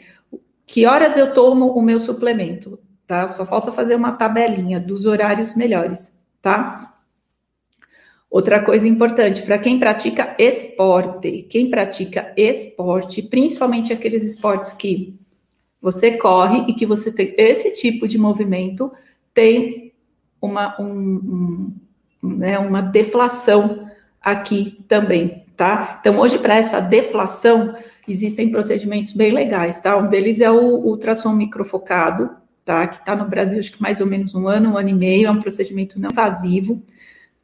Que 0.68 0.86
horas 0.86 1.18
eu 1.18 1.34
tomo 1.34 1.68
o 1.72 1.82
meu 1.82 2.00
suplemento? 2.00 2.80
tá? 3.10 3.28
Só 3.28 3.44
falta 3.44 3.72
fazer 3.72 3.96
uma 3.96 4.12
tabelinha 4.12 4.80
dos 4.80 5.08
horários 5.08 5.56
melhores, 5.56 6.16
tá? 6.44 6.94
Outra 8.30 8.64
coisa 8.64 8.88
importante, 8.88 9.42
para 9.42 9.58
quem 9.58 9.80
pratica 9.80 10.36
esporte, 10.38 11.42
quem 11.50 11.72
pratica 11.72 12.32
esporte, 12.38 13.24
principalmente 13.24 13.92
aqueles 13.92 14.24
esportes 14.24 14.74
que 14.74 15.20
você 15.82 16.18
corre 16.18 16.66
e 16.68 16.74
que 16.76 16.86
você 16.86 17.12
tem 17.12 17.34
esse 17.36 17.74
tipo 17.74 18.08
de 18.08 18.20
movimento, 18.20 18.92
tem 19.34 19.89
uma, 20.42 20.80
um, 20.80 21.74
um, 22.24 22.28
né, 22.38 22.58
uma 22.60 22.82
deflação 22.82 23.90
aqui 24.22 24.84
também, 24.88 25.46
tá? 25.56 25.98
Então, 26.00 26.20
hoje, 26.20 26.38
para 26.38 26.56
essa 26.56 26.80
deflação, 26.80 27.76
existem 28.08 28.50
procedimentos 28.50 29.14
bem 29.14 29.32
legais, 29.32 29.80
tá? 29.80 29.98
Um 29.98 30.08
deles 30.08 30.42
é 30.42 30.52
o 30.52 30.78
ultrassom 30.78 31.34
microfocado, 31.34 32.30
tá? 32.66 32.88
Que 32.88 32.98
está 32.98 33.16
no 33.16 33.28
Brasil, 33.28 33.60
acho 33.60 33.72
que 33.72 33.82
mais 33.82 34.00
ou 34.00 34.08
menos 34.08 34.36
um 34.36 34.48
ano, 34.48 34.72
um 34.72 34.78
ano 34.78 34.90
e 34.90 34.94
meio, 34.94 35.28
é 35.28 35.32
um 35.32 35.42
procedimento 35.42 36.00
não 36.00 36.10
invasivo, 36.12 36.82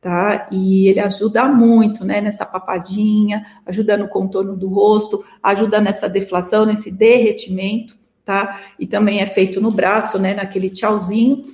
tá? 0.01 0.47
E 0.51 0.87
ele 0.87 0.99
ajuda 0.99 1.45
muito, 1.45 2.05
né, 2.05 2.21
nessa 2.21 2.45
papadinha, 2.45 3.45
ajuda 3.65 3.97
no 3.97 4.07
contorno 4.07 4.55
do 4.55 4.67
rosto, 4.69 5.23
ajuda 5.41 5.81
nessa 5.81 6.07
deflação, 6.07 6.65
nesse 6.65 6.91
derretimento, 6.91 7.97
tá? 8.23 8.59
E 8.79 8.85
também 8.85 9.21
é 9.21 9.25
feito 9.25 9.61
no 9.61 9.71
braço, 9.71 10.19
né, 10.19 10.33
naquele 10.33 10.69
tchauzinho, 10.69 11.45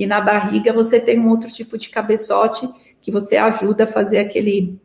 e 0.00 0.06
na 0.06 0.18
barriga 0.18 0.72
você 0.72 0.98
tem 0.98 1.20
um 1.20 1.28
outro 1.28 1.50
tipo 1.50 1.76
de 1.76 1.90
cabeçote 1.90 2.66
que 3.02 3.10
você 3.10 3.36
ajuda 3.36 3.84
a 3.84 3.86
fazer 3.86 4.16
aquele 4.16 4.80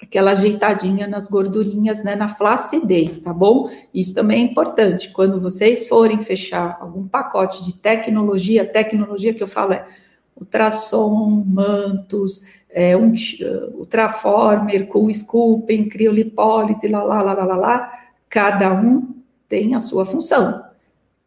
aquela 0.00 0.30
ajeitadinha 0.30 1.06
nas 1.06 1.28
gordurinhas, 1.28 2.02
né, 2.02 2.16
na 2.16 2.26
flacidez, 2.26 3.18
tá 3.18 3.30
bom? 3.30 3.70
Isso 3.92 4.14
também 4.14 4.40
é 4.40 4.50
importante. 4.50 5.10
Quando 5.10 5.38
vocês 5.38 5.86
forem 5.86 6.18
fechar 6.18 6.78
algum 6.80 7.06
pacote 7.06 7.62
de 7.62 7.74
tecnologia, 7.74 8.64
tecnologia 8.64 9.34
que 9.34 9.42
eu 9.42 9.48
falo 9.48 9.74
é 9.74 9.86
ultrassom, 10.34 11.44
mantos, 11.46 12.42
é, 12.70 12.96
um, 12.96 13.12
uh, 13.12 13.78
ultraformer, 13.78 14.86
cool 14.86 15.12
scooping, 15.12 15.90
criolipólise, 15.90 16.88
lá, 16.88 17.02
lá, 17.02 17.20
lá, 17.20 17.34
lá, 17.34 17.44
lá, 17.44 17.56
lá, 17.56 17.92
cada 18.30 18.72
um 18.72 19.14
tem 19.46 19.74
a 19.74 19.80
sua 19.80 20.06
função, 20.06 20.64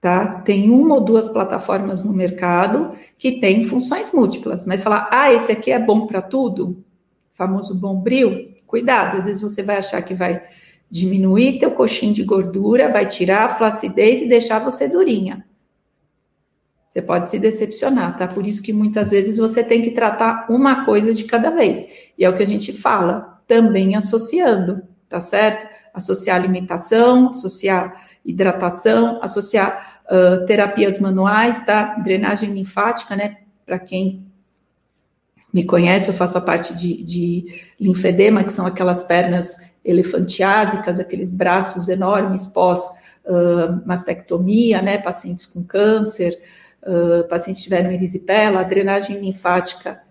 tá? 0.02 0.42
Tem 0.42 0.70
uma 0.70 0.96
ou 0.96 1.02
duas 1.02 1.30
plataformas 1.30 2.04
no 2.04 2.14
mercado 2.14 2.96
que 3.18 3.40
tem 3.40 3.66
funções 3.66 4.12
múltiplas, 4.12 4.66
mas 4.66 4.84
falar, 4.84 5.10
ah, 5.12 5.32
esse 5.32 5.52
aqui 5.52 5.72
é 5.72 5.80
bom 5.80 6.08
para 6.08 6.22
tudo, 6.22 6.84
famoso 7.32 7.76
bombril, 7.76 8.50
Cuidado, 8.70 9.18
às 9.18 9.26
vezes 9.26 9.42
você 9.42 9.64
vai 9.64 9.78
achar 9.78 10.00
que 10.04 10.14
vai 10.14 10.44
diminuir 10.92 11.58
teu 11.58 11.72
coxinho 11.72 12.14
de 12.14 12.24
gordura, 12.24 12.88
vai 12.88 13.08
tirar 13.08 13.46
a 13.46 13.50
flacidez 13.50 14.22
e 14.22 14.30
deixar 14.30 14.60
você 14.60 14.88
durinha. 14.88 15.44
Você 16.88 17.02
pode 17.02 17.30
se 17.30 17.40
decepcionar, 17.40 18.16
tá? 18.16 18.28
Por 18.28 18.46
isso 18.46 18.62
que 18.62 18.72
muitas 18.72 19.10
vezes 19.10 19.38
você 19.38 19.64
tem 19.64 19.82
que 19.82 19.90
tratar 19.90 20.46
uma 20.52 20.86
coisa 20.86 21.16
de 21.16 21.24
cada 21.24 21.50
vez. 21.50 21.88
E 22.16 22.24
é 22.24 22.30
o 22.30 22.38
que 22.38 22.44
a 22.44 22.46
gente 22.46 22.72
fala, 22.72 23.42
também 23.48 23.96
associando, 23.96 24.84
tá 25.08 25.20
certo? 25.20 25.68
Associar 25.92 26.36
alimentação, 26.36 27.30
associar 27.30 28.09
hidratação, 28.30 29.20
associar 29.22 30.02
uh, 30.06 30.46
terapias 30.46 31.00
manuais, 31.00 31.66
tá? 31.66 31.96
Drenagem 32.04 32.54
linfática, 32.54 33.16
né? 33.16 33.38
Para 33.66 33.80
quem 33.80 34.26
me 35.54 35.64
conhece, 35.64 36.10
eu 36.10 36.14
faço 36.14 36.38
a 36.38 36.42
parte 36.42 36.74
de, 36.74 37.04
de 37.04 37.62
linfedema, 37.80 38.44
que 38.44 38.52
são 38.52 38.66
aquelas 38.66 39.04
pernas 39.04 39.56
elefantiásicas, 39.84 41.00
aqueles 41.00 41.32
braços 41.32 41.88
enormes 41.88 42.46
pós 42.46 42.86
uh, 43.26 43.82
mastectomia, 43.86 44.82
né, 44.82 44.98
pacientes 44.98 45.46
com 45.46 45.64
câncer, 45.64 46.40
uh, 46.84 47.28
pacientes 47.28 47.64
que 47.64 47.70
tiveram 47.70 47.92
erisipela, 47.92 48.60
a 48.60 48.64
drenagem 48.64 49.20
linfática 49.20 50.02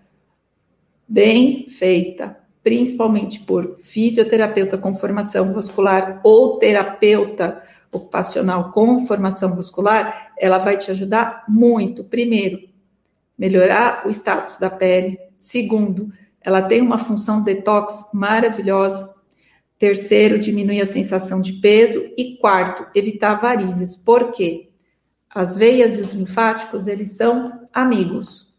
bem 1.07 1.67
feita, 1.69 2.37
principalmente 2.61 3.39
por 3.39 3.77
fisioterapeuta 3.81 4.77
com 4.77 4.95
formação 4.95 5.53
vascular 5.53 6.19
ou 6.23 6.59
terapeuta 6.59 7.63
ocupacional 7.91 8.71
com 8.71 9.05
formação 9.05 9.55
vascular, 9.55 10.31
ela 10.37 10.57
vai 10.57 10.77
te 10.77 10.91
ajudar 10.91 11.45
muito. 11.47 12.03
Primeiro, 12.03 12.67
melhorar 13.37 14.05
o 14.05 14.09
status 14.09 14.57
da 14.59 14.69
pele, 14.69 15.17
Segundo, 15.39 16.11
ela 16.41 16.61
tem 16.61 16.81
uma 16.81 16.97
função 16.97 17.41
detox 17.41 18.09
maravilhosa. 18.13 19.15
Terceiro, 19.79 20.37
diminuir 20.37 20.81
a 20.81 20.85
sensação 20.85 21.39
de 21.39 21.53
peso. 21.53 22.13
E 22.17 22.35
quarto, 22.35 22.85
evitar 22.93 23.35
varizes. 23.35 23.95
Por 23.95 24.31
quê? 24.31 24.69
As 25.33 25.55
veias 25.55 25.95
e 25.95 26.01
os 26.01 26.11
linfáticos, 26.11 26.87
eles 26.87 27.15
são 27.15 27.67
amigos. 27.73 28.53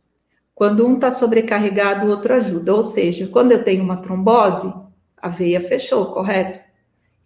Quando 0.55 0.87
um 0.87 0.95
está 0.95 1.11
sobrecarregado, 1.11 2.07
o 2.07 2.11
outro 2.11 2.33
ajuda. 2.33 2.75
Ou 2.75 2.83
seja, 2.83 3.29
quando 3.29 3.53
eu 3.53 3.63
tenho 3.63 3.85
uma 3.85 3.99
trombose, 3.99 4.73
a 5.19 5.29
veia 5.29 5.61
fechou, 5.61 6.07
correto? 6.07 6.61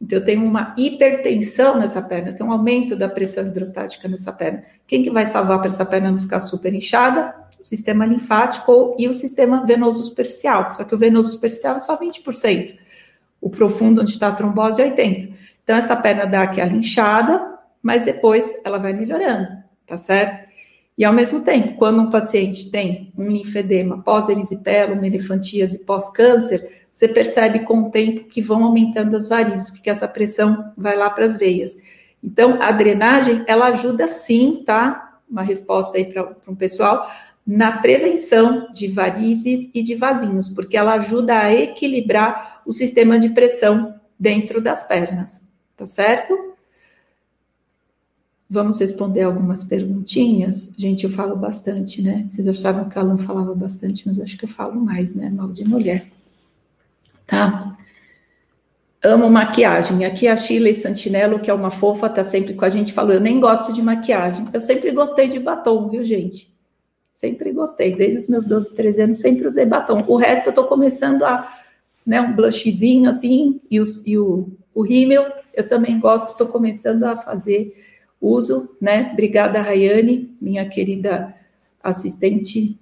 Então, 0.04 0.18
eu 0.18 0.24
tenho 0.24 0.44
uma 0.44 0.74
hipertensão 0.76 1.78
nessa 1.78 2.02
perna, 2.02 2.28
eu 2.28 2.36
tenho 2.36 2.50
um 2.50 2.52
aumento 2.52 2.94
da 2.94 3.08
pressão 3.08 3.46
hidrostática 3.46 4.06
nessa 4.06 4.30
perna. 4.30 4.62
Quem 4.86 5.02
que 5.02 5.10
vai 5.10 5.24
salvar 5.24 5.60
para 5.60 5.68
essa 5.68 5.86
perna 5.86 6.10
não 6.10 6.18
ficar 6.18 6.40
super 6.40 6.74
inchada? 6.74 7.34
O 7.58 7.64
sistema 7.64 8.04
linfático 8.04 8.94
e 8.98 9.08
o 9.08 9.14
sistema 9.14 9.64
venoso 9.64 10.02
superficial. 10.02 10.70
Só 10.72 10.84
que 10.84 10.94
o 10.94 10.98
venoso 10.98 11.32
superficial 11.32 11.76
é 11.76 11.80
só 11.80 11.96
20%. 11.96 12.76
O 13.40 13.48
profundo, 13.48 14.02
onde 14.02 14.10
está 14.10 14.28
a 14.28 14.32
trombose, 14.32 14.82
é 14.82 14.90
80%. 14.94 15.32
Então, 15.62 15.74
essa 15.74 15.96
perna 15.96 16.26
dá 16.26 16.42
aquela 16.42 16.72
inchada, 16.72 17.58
mas 17.82 18.04
depois 18.04 18.54
ela 18.62 18.76
vai 18.76 18.92
melhorando, 18.92 19.48
tá 19.86 19.96
certo? 19.96 20.46
E 20.96 21.04
ao 21.04 21.12
mesmo 21.12 21.42
tempo, 21.42 21.76
quando 21.76 22.00
um 22.00 22.10
paciente 22.10 22.70
tem 22.70 23.12
um 23.18 23.28
linfedema 23.28 24.02
pós-erisipela, 24.02 24.94
uma 24.94 25.06
elefantíase 25.06 25.80
pós-câncer, 25.80 26.86
você 26.92 27.08
percebe 27.08 27.60
com 27.60 27.82
o 27.82 27.90
tempo 27.90 28.28
que 28.28 28.40
vão 28.40 28.62
aumentando 28.64 29.16
as 29.16 29.26
varizes, 29.26 29.68
porque 29.70 29.90
essa 29.90 30.06
pressão 30.06 30.72
vai 30.76 30.96
lá 30.96 31.10
para 31.10 31.24
as 31.24 31.36
veias. 31.36 31.76
Então, 32.22 32.62
a 32.62 32.70
drenagem, 32.70 33.42
ela 33.48 33.66
ajuda 33.66 34.06
sim, 34.06 34.62
tá? 34.64 35.20
Uma 35.28 35.42
resposta 35.42 35.98
aí 35.98 36.04
para 36.04 36.32
um 36.46 36.54
pessoal, 36.54 37.10
na 37.44 37.78
prevenção 37.78 38.72
de 38.72 38.86
varizes 38.86 39.70
e 39.74 39.82
de 39.82 39.96
vasinhos, 39.96 40.48
porque 40.48 40.76
ela 40.76 40.94
ajuda 40.94 41.36
a 41.36 41.52
equilibrar 41.52 42.62
o 42.64 42.72
sistema 42.72 43.18
de 43.18 43.30
pressão 43.30 44.00
dentro 44.18 44.62
das 44.62 44.84
pernas, 44.84 45.44
tá 45.76 45.84
certo? 45.84 46.53
Vamos 48.54 48.78
responder 48.78 49.22
algumas 49.22 49.64
perguntinhas. 49.64 50.70
Gente, 50.78 51.04
eu 51.04 51.10
falo 51.10 51.36
bastante, 51.36 52.00
né? 52.00 52.26
Vocês 52.30 52.48
achavam 52.48 52.88
que 52.88 52.98
a 52.98 53.02
Alan 53.02 53.18
falava 53.18 53.54
bastante, 53.54 54.06
mas 54.06 54.20
acho 54.20 54.38
que 54.38 54.44
eu 54.44 54.48
falo 54.48 54.80
mais, 54.80 55.14
né? 55.14 55.28
Mal 55.28 55.48
de 55.48 55.64
mulher 55.64 56.14
tá? 57.26 57.76
Amo 59.02 59.28
maquiagem. 59.28 60.04
Aqui 60.04 60.26
a 60.26 60.36
Sheila 60.36 60.72
Santinello, 60.72 61.38
que 61.38 61.50
é 61.50 61.54
uma 61.54 61.70
fofa, 61.70 62.08
tá 62.08 62.24
sempre 62.24 62.54
com 62.54 62.64
a 62.64 62.70
gente, 62.70 62.92
falou: 62.92 63.12
Eu 63.12 63.20
nem 63.20 63.38
gosto 63.38 63.72
de 63.72 63.82
maquiagem. 63.82 64.46
Eu 64.52 64.60
sempre 64.60 64.90
gostei 64.92 65.28
de 65.28 65.38
batom, 65.38 65.88
viu, 65.88 66.04
gente? 66.04 66.52
Sempre 67.12 67.52
gostei. 67.52 67.94
Desde 67.94 68.18
os 68.18 68.28
meus 68.28 68.46
12, 68.46 68.74
13 68.74 69.02
anos, 69.02 69.18
sempre 69.18 69.46
usei 69.46 69.66
batom. 69.66 70.04
O 70.06 70.16
resto 70.16 70.48
eu 70.48 70.52
tô 70.52 70.64
começando 70.64 71.22
a. 71.24 71.48
Né, 72.06 72.20
um 72.20 72.36
blushzinho 72.36 73.08
assim, 73.08 73.62
e, 73.70 73.80
os, 73.80 74.06
e 74.06 74.18
o, 74.18 74.50
o 74.74 74.82
rímel, 74.82 75.24
eu 75.54 75.66
também 75.66 75.98
gosto, 75.98 76.36
tô 76.36 76.46
começando 76.46 77.04
a 77.04 77.16
fazer 77.16 77.82
uso, 78.24 78.76
né? 78.80 79.10
Obrigada, 79.12 79.60
Rayane, 79.60 80.34
minha 80.40 80.68
querida 80.68 81.34
assistente 81.82 82.78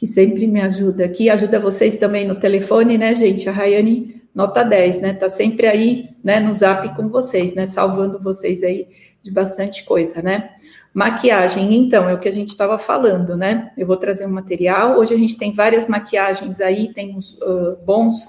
que 0.00 0.06
sempre 0.06 0.46
me 0.46 0.62
ajuda 0.62 1.04
aqui, 1.04 1.28
ajuda 1.28 1.60
vocês 1.60 1.98
também 1.98 2.26
no 2.26 2.34
telefone, 2.34 2.96
né, 2.96 3.14
gente? 3.14 3.46
A 3.48 3.52
Rayane, 3.52 4.22
nota 4.34 4.62
10, 4.64 5.00
né? 5.02 5.12
Tá 5.12 5.28
sempre 5.28 5.66
aí, 5.66 6.08
né, 6.24 6.40
no 6.40 6.50
zap 6.54 6.88
com 6.96 7.08
vocês, 7.10 7.54
né? 7.54 7.66
Salvando 7.66 8.18
vocês 8.18 8.62
aí 8.62 8.88
de 9.22 9.30
bastante 9.30 9.84
coisa, 9.84 10.22
né? 10.22 10.52
Maquiagem, 10.94 11.74
então, 11.74 12.08
é 12.08 12.14
o 12.14 12.18
que 12.18 12.28
a 12.28 12.32
gente 12.32 12.48
estava 12.48 12.78
falando, 12.78 13.36
né? 13.36 13.72
Eu 13.76 13.86
vou 13.86 13.96
trazer 13.98 14.26
um 14.26 14.32
material. 14.32 14.98
Hoje 14.98 15.12
a 15.12 15.18
gente 15.18 15.36
tem 15.36 15.52
várias 15.52 15.86
maquiagens 15.86 16.62
aí, 16.62 16.92
tem 16.94 17.14
uns 17.14 17.34
uh, 17.34 17.76
bons 17.84 18.24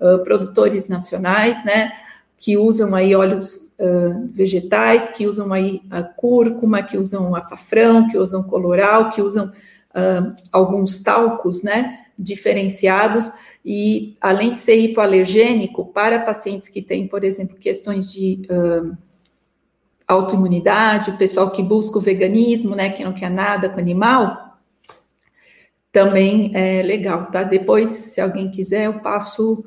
uh, 0.00 0.22
produtores 0.22 0.88
nacionais, 0.88 1.64
né? 1.64 1.92
Que 2.38 2.56
usam 2.56 2.94
aí 2.94 3.16
óleos 3.16 3.65
vegetais, 4.30 5.10
que 5.10 5.26
usam 5.26 5.52
aí 5.52 5.82
a 5.90 6.02
cúrcuma, 6.02 6.82
que 6.82 6.96
usam 6.96 7.34
açafrão, 7.34 8.08
que 8.08 8.16
usam 8.16 8.42
coloral, 8.42 9.10
que 9.10 9.20
usam 9.20 9.46
uh, 9.46 10.34
alguns 10.50 11.02
talcos, 11.02 11.62
né, 11.62 12.06
diferenciados, 12.18 13.30
e 13.64 14.16
além 14.20 14.54
de 14.54 14.60
ser 14.60 14.76
hipoalergênico, 14.76 15.86
para 15.86 16.20
pacientes 16.20 16.68
que 16.68 16.80
têm, 16.80 17.06
por 17.06 17.24
exemplo, 17.24 17.56
questões 17.56 18.12
de 18.12 18.46
uh, 18.50 18.96
autoimunidade, 20.06 21.10
o 21.10 21.18
pessoal 21.18 21.50
que 21.50 21.62
busca 21.62 21.98
o 21.98 22.00
veganismo, 22.00 22.74
né, 22.74 22.90
que 22.90 23.04
não 23.04 23.12
quer 23.12 23.30
nada 23.30 23.68
com 23.68 23.80
animal, 23.80 24.58
também 25.90 26.52
é 26.54 26.82
legal, 26.82 27.30
tá? 27.30 27.42
Depois, 27.42 27.88
se 27.88 28.20
alguém 28.20 28.50
quiser, 28.50 28.84
eu 28.84 29.00
passo 29.00 29.64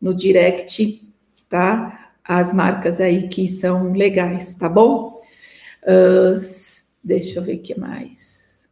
no 0.00 0.12
direct, 0.12 1.08
tá? 1.48 2.01
As 2.24 2.52
marcas 2.52 3.00
aí 3.00 3.28
que 3.28 3.48
são 3.48 3.92
legais, 3.92 4.54
tá 4.54 4.68
bom? 4.68 5.20
Uh, 5.82 6.34
deixa 7.02 7.38
eu 7.38 7.42
ver 7.42 7.56
o 7.56 7.62
que 7.62 7.78
mais. 7.78 8.68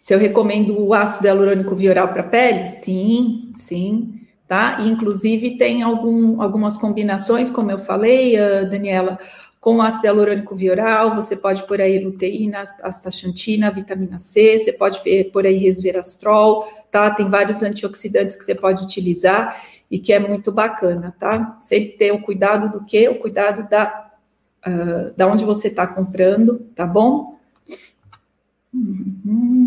Se 0.00 0.14
eu 0.14 0.18
recomendo 0.18 0.80
o 0.80 0.94
ácido 0.94 1.26
hialurônico 1.26 1.74
via 1.74 1.90
oral 1.90 2.08
para 2.08 2.22
pele? 2.22 2.64
Sim, 2.64 3.52
sim, 3.54 4.20
tá? 4.46 4.78
E, 4.80 4.88
inclusive 4.88 5.58
tem 5.58 5.82
algum, 5.82 6.40
algumas 6.40 6.76
combinações, 6.78 7.50
como 7.50 7.70
eu 7.70 7.78
falei, 7.78 8.34
uh, 8.40 8.68
Daniela, 8.70 9.18
com 9.60 9.82
ácido 9.82 10.06
hialurônico 10.06 10.54
via 10.54 10.72
oral, 10.72 11.16
você 11.16 11.36
pode 11.36 11.66
pôr 11.66 11.80
aí 11.80 11.98
luteína, 11.98 12.62
astaxantina, 12.82 13.70
vitamina 13.70 14.18
C, 14.18 14.58
você 14.58 14.72
pode 14.72 15.00
por 15.32 15.46
aí 15.46 15.56
resveratrol, 15.56 16.64
tá? 16.90 17.10
Tem 17.10 17.28
vários 17.28 17.62
antioxidantes 17.62 18.36
que 18.36 18.44
você 18.44 18.54
pode 18.54 18.84
utilizar 18.84 19.64
e 19.90 19.98
que 19.98 20.12
é 20.12 20.18
muito 20.18 20.52
bacana, 20.52 21.14
tá? 21.18 21.56
Sempre 21.60 21.96
ter 21.96 22.12
o 22.12 22.22
cuidado 22.22 22.70
do 22.70 22.84
que? 22.84 23.08
O 23.08 23.18
cuidado 23.18 23.68
da, 23.68 24.10
uh, 24.66 25.12
da 25.16 25.26
onde 25.26 25.44
você 25.44 25.68
está 25.68 25.86
comprando, 25.86 26.60
tá 26.74 26.86
bom? 26.86 27.38
Uhum. 28.72 29.57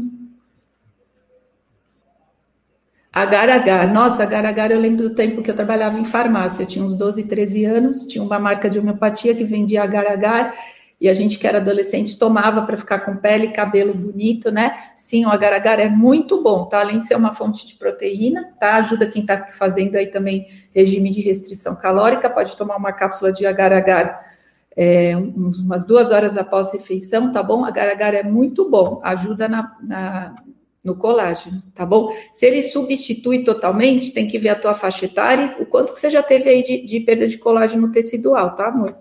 Agar-agar. 3.13 3.91
Nossa, 3.91 4.23
agar-agar 4.23 4.71
eu 4.71 4.79
lembro 4.79 5.09
do 5.09 5.15
tempo 5.15 5.41
que 5.41 5.51
eu 5.51 5.55
trabalhava 5.55 5.99
em 5.99 6.05
farmácia. 6.05 6.63
Eu 6.63 6.67
tinha 6.67 6.85
uns 6.85 6.95
12, 6.95 7.25
13 7.25 7.65
anos, 7.65 8.07
tinha 8.07 8.23
uma 8.23 8.39
marca 8.39 8.69
de 8.69 8.79
homeopatia 8.79 9.35
que 9.35 9.43
vendia 9.43 9.83
agar-agar 9.83 10.55
e 11.01 11.09
a 11.09 11.13
gente 11.15 11.39
que 11.39 11.47
era 11.47 11.57
adolescente 11.57 12.17
tomava 12.17 12.61
para 12.61 12.77
ficar 12.77 12.99
com 12.99 13.17
pele 13.17 13.47
e 13.47 13.51
cabelo 13.51 13.91
bonito, 13.91 14.51
né? 14.51 14.91
Sim, 14.95 15.25
o 15.25 15.29
agar-agar 15.29 15.79
é 15.79 15.89
muito 15.89 16.43
bom, 16.43 16.65
tá? 16.65 16.79
Além 16.79 16.99
de 16.99 17.07
ser 17.07 17.15
uma 17.15 17.33
fonte 17.33 17.67
de 17.67 17.73
proteína, 17.73 18.53
tá? 18.59 18.75
Ajuda 18.75 19.07
quem 19.07 19.23
está 19.23 19.47
fazendo 19.47 19.95
aí 19.95 20.07
também 20.07 20.47
regime 20.73 21.09
de 21.09 21.19
restrição 21.19 21.75
calórica, 21.75 22.29
pode 22.29 22.55
tomar 22.55 22.77
uma 22.77 22.93
cápsula 22.93 23.31
de 23.31 23.47
agar-agar 23.47 24.31
é, 24.77 25.17
umas 25.17 25.85
duas 25.85 26.11
horas 26.11 26.37
após 26.37 26.71
refeição, 26.71 27.31
tá 27.31 27.41
bom? 27.41 27.65
Agar-agar 27.65 28.13
é 28.13 28.21
muito 28.21 28.69
bom, 28.69 29.01
ajuda 29.03 29.49
na, 29.49 29.75
na 29.81 30.35
no 30.83 30.95
colágeno, 30.95 31.61
tá 31.75 31.85
bom? 31.85 32.11
Se 32.31 32.45
ele 32.45 32.61
substitui 32.63 33.43
totalmente, 33.43 34.11
tem 34.11 34.27
que 34.27 34.39
ver 34.39 34.49
a 34.49 34.55
tua 34.55 34.73
faixa 34.73 35.05
etária 35.05 35.55
e 35.59 35.63
o 35.63 35.65
quanto 35.65 35.93
que 35.93 35.99
você 35.99 36.09
já 36.09 36.23
teve 36.23 36.49
aí 36.49 36.63
de, 36.63 36.85
de 36.85 36.99
perda 37.01 37.27
de 37.27 37.37
colágeno 37.37 37.91
tecidual, 37.91 38.55
tá, 38.55 38.67
amor? 38.67 38.97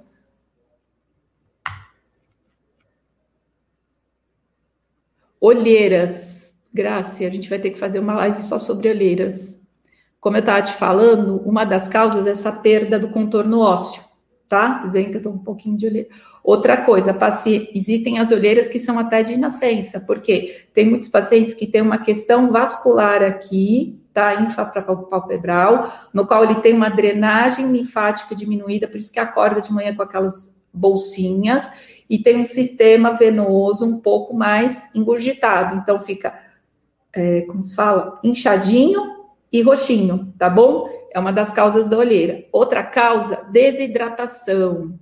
Olheiras. 5.40 6.54
Graça, 6.72 7.24
a 7.24 7.30
gente 7.30 7.48
vai 7.48 7.58
ter 7.58 7.70
que 7.70 7.78
fazer 7.78 7.98
uma 7.98 8.14
live 8.14 8.42
só 8.42 8.58
sobre 8.58 8.88
olheiras. 8.88 9.60
Como 10.20 10.36
eu 10.36 10.40
estava 10.40 10.62
te 10.62 10.72
falando, 10.74 11.38
uma 11.38 11.64
das 11.64 11.88
causas 11.88 12.26
é 12.26 12.30
essa 12.30 12.52
perda 12.52 12.98
do 12.98 13.10
contorno 13.10 13.60
ósseo, 13.60 14.04
tá? 14.46 14.76
Vocês 14.76 14.92
veem 14.92 15.10
que 15.10 15.16
eu 15.16 15.20
estou 15.20 15.32
um 15.32 15.38
pouquinho 15.38 15.76
de 15.76 15.86
olheira. 15.86 16.08
Outra 16.42 16.78
coisa, 16.78 17.16
existem 17.74 18.18
as 18.18 18.30
olheiras 18.30 18.66
que 18.66 18.78
são 18.78 18.98
até 18.98 19.22
de 19.22 19.36
nascença, 19.36 20.00
porque 20.00 20.64
tem 20.72 20.88
muitos 20.88 21.08
pacientes 21.08 21.52
que 21.52 21.66
têm 21.66 21.82
uma 21.82 21.98
questão 21.98 22.50
vascular 22.50 23.22
aqui, 23.22 24.00
tá? 24.12 24.34
Infrapalpebral, 24.40 25.92
no 26.14 26.26
qual 26.26 26.44
ele 26.44 26.56
tem 26.56 26.74
uma 26.74 26.88
drenagem 26.88 27.70
linfática 27.70 28.34
diminuída, 28.34 28.88
por 28.88 28.96
isso 28.96 29.12
que 29.12 29.20
acorda 29.20 29.60
de 29.60 29.70
manhã 29.72 29.94
com 29.94 30.02
aquelas 30.02 30.58
bolsinhas, 30.72 31.70
e 32.08 32.18
tem 32.18 32.40
um 32.40 32.46
sistema 32.46 33.12
venoso 33.12 33.84
um 33.84 34.00
pouco 34.00 34.34
mais 34.34 34.88
engurgitado, 34.94 35.76
então 35.76 36.00
fica, 36.00 36.34
é, 37.12 37.42
como 37.42 37.62
se 37.62 37.76
fala, 37.76 38.18
inchadinho 38.24 39.00
e 39.52 39.60
roxinho, 39.62 40.32
tá 40.38 40.48
bom? 40.48 40.88
É 41.12 41.18
uma 41.18 41.32
das 41.32 41.52
causas 41.52 41.86
da 41.86 41.98
olheira. 41.98 42.44
Outra 42.50 42.82
causa, 42.82 43.44
desidratação 43.50 44.98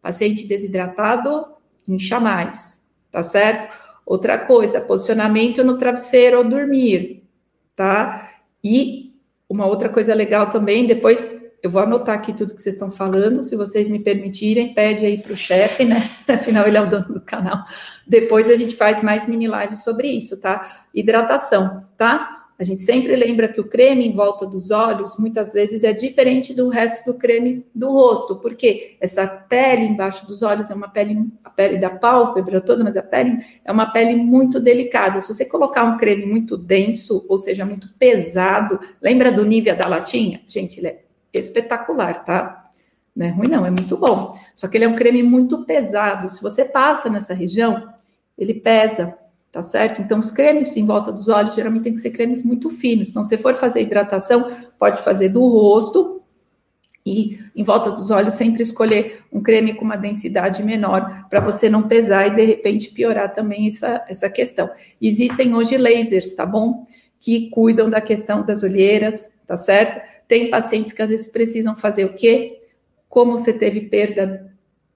Paciente 0.00 0.46
desidratado, 0.46 1.46
incha 1.86 2.20
mais, 2.20 2.84
tá 3.10 3.22
certo? 3.22 3.72
Outra 4.04 4.38
coisa, 4.38 4.80
posicionamento 4.80 5.62
no 5.62 5.78
travesseiro 5.78 6.38
ao 6.38 6.44
dormir, 6.44 7.24
tá? 7.76 8.30
E 8.62 9.14
uma 9.48 9.66
outra 9.66 9.88
coisa 9.88 10.14
legal 10.14 10.50
também, 10.50 10.86
depois 10.86 11.38
eu 11.62 11.70
vou 11.70 11.82
anotar 11.82 12.14
aqui 12.14 12.32
tudo 12.32 12.54
que 12.54 12.62
vocês 12.62 12.76
estão 12.76 12.90
falando, 12.90 13.42
se 13.42 13.56
vocês 13.56 13.88
me 13.88 13.98
permitirem, 13.98 14.74
pede 14.74 15.04
aí 15.04 15.18
para 15.18 15.32
o 15.32 15.36
chefe, 15.36 15.84
né? 15.84 16.08
Afinal, 16.28 16.66
ele 16.66 16.76
é 16.76 16.80
o 16.80 16.88
dono 16.88 17.14
do 17.14 17.20
canal. 17.20 17.64
Depois 18.06 18.48
a 18.48 18.56
gente 18.56 18.76
faz 18.76 19.02
mais 19.02 19.26
mini 19.26 19.46
lives 19.46 19.82
sobre 19.82 20.08
isso, 20.08 20.40
tá? 20.40 20.86
Hidratação, 20.94 21.84
tá? 21.96 22.37
A 22.58 22.64
gente 22.64 22.82
sempre 22.82 23.14
lembra 23.14 23.46
que 23.46 23.60
o 23.60 23.68
creme 23.68 24.04
em 24.04 24.12
volta 24.12 24.44
dos 24.44 24.72
olhos 24.72 25.16
muitas 25.16 25.52
vezes 25.52 25.84
é 25.84 25.92
diferente 25.92 26.52
do 26.52 26.68
resto 26.68 27.12
do 27.12 27.16
creme 27.16 27.64
do 27.72 27.92
rosto, 27.92 28.34
porque 28.34 28.96
essa 29.00 29.28
pele 29.28 29.84
embaixo 29.84 30.26
dos 30.26 30.42
olhos 30.42 30.68
é 30.68 30.74
uma 30.74 30.88
pele, 30.88 31.24
a 31.44 31.50
pele 31.50 31.78
da 31.78 31.88
pálpebra 31.88 32.60
toda, 32.60 32.82
mas 32.82 32.96
a 32.96 33.02
pele 33.02 33.38
é 33.64 33.70
uma 33.70 33.92
pele 33.92 34.16
muito 34.16 34.58
delicada. 34.58 35.20
Se 35.20 35.32
você 35.32 35.44
colocar 35.44 35.84
um 35.84 35.96
creme 35.96 36.26
muito 36.26 36.56
denso, 36.56 37.24
ou 37.28 37.38
seja, 37.38 37.64
muito 37.64 37.90
pesado, 37.96 38.80
lembra 39.00 39.30
do 39.30 39.44
Nivea 39.44 39.76
da 39.76 39.86
latinha? 39.86 40.40
Gente, 40.48 40.80
ele 40.80 40.88
é 40.88 41.04
espetacular, 41.32 42.24
tá? 42.24 42.70
Não 43.14 43.24
é 43.24 43.30
ruim, 43.30 43.48
não, 43.48 43.64
é 43.64 43.70
muito 43.70 43.96
bom. 43.96 44.36
Só 44.52 44.66
que 44.66 44.76
ele 44.76 44.84
é 44.84 44.88
um 44.88 44.96
creme 44.96 45.22
muito 45.22 45.64
pesado. 45.64 46.28
Se 46.28 46.42
você 46.42 46.64
passa 46.64 47.08
nessa 47.08 47.34
região, 47.34 47.88
ele 48.36 48.54
pesa 48.54 49.16
tá 49.50 49.62
certo? 49.62 50.02
Então, 50.02 50.18
os 50.18 50.30
cremes 50.30 50.74
em 50.76 50.84
volta 50.84 51.10
dos 51.10 51.28
olhos 51.28 51.54
geralmente 51.54 51.84
tem 51.84 51.94
que 51.94 52.00
ser 52.00 52.10
cremes 52.10 52.44
muito 52.44 52.68
finos. 52.70 53.10
Então, 53.10 53.22
se 53.22 53.36
for 53.36 53.54
fazer 53.54 53.80
hidratação, 53.80 54.50
pode 54.78 55.00
fazer 55.02 55.30
do 55.30 55.46
rosto 55.46 56.18
e 57.04 57.38
em 57.56 57.64
volta 57.64 57.90
dos 57.90 58.10
olhos 58.10 58.34
sempre 58.34 58.62
escolher 58.62 59.22
um 59.32 59.42
creme 59.42 59.74
com 59.74 59.84
uma 59.84 59.96
densidade 59.96 60.62
menor 60.62 61.26
para 61.30 61.40
você 61.40 61.70
não 61.70 61.88
pesar 61.88 62.26
e 62.26 62.36
de 62.36 62.44
repente 62.44 62.90
piorar 62.90 63.34
também 63.34 63.66
essa, 63.66 64.04
essa 64.08 64.28
questão. 64.28 64.70
Existem 65.00 65.54
hoje 65.54 65.78
lasers, 65.78 66.34
tá 66.34 66.44
bom? 66.44 66.86
Que 67.18 67.48
cuidam 67.48 67.88
da 67.88 68.00
questão 68.00 68.44
das 68.44 68.62
olheiras, 68.62 69.30
tá 69.46 69.56
certo? 69.56 70.00
Tem 70.28 70.50
pacientes 70.50 70.92
que 70.92 71.00
às 71.00 71.08
vezes 71.08 71.28
precisam 71.28 71.74
fazer 71.74 72.04
o 72.04 72.12
quê? 72.12 72.60
Como 73.08 73.38
você 73.38 73.52
teve 73.54 73.80
perda 73.82 74.52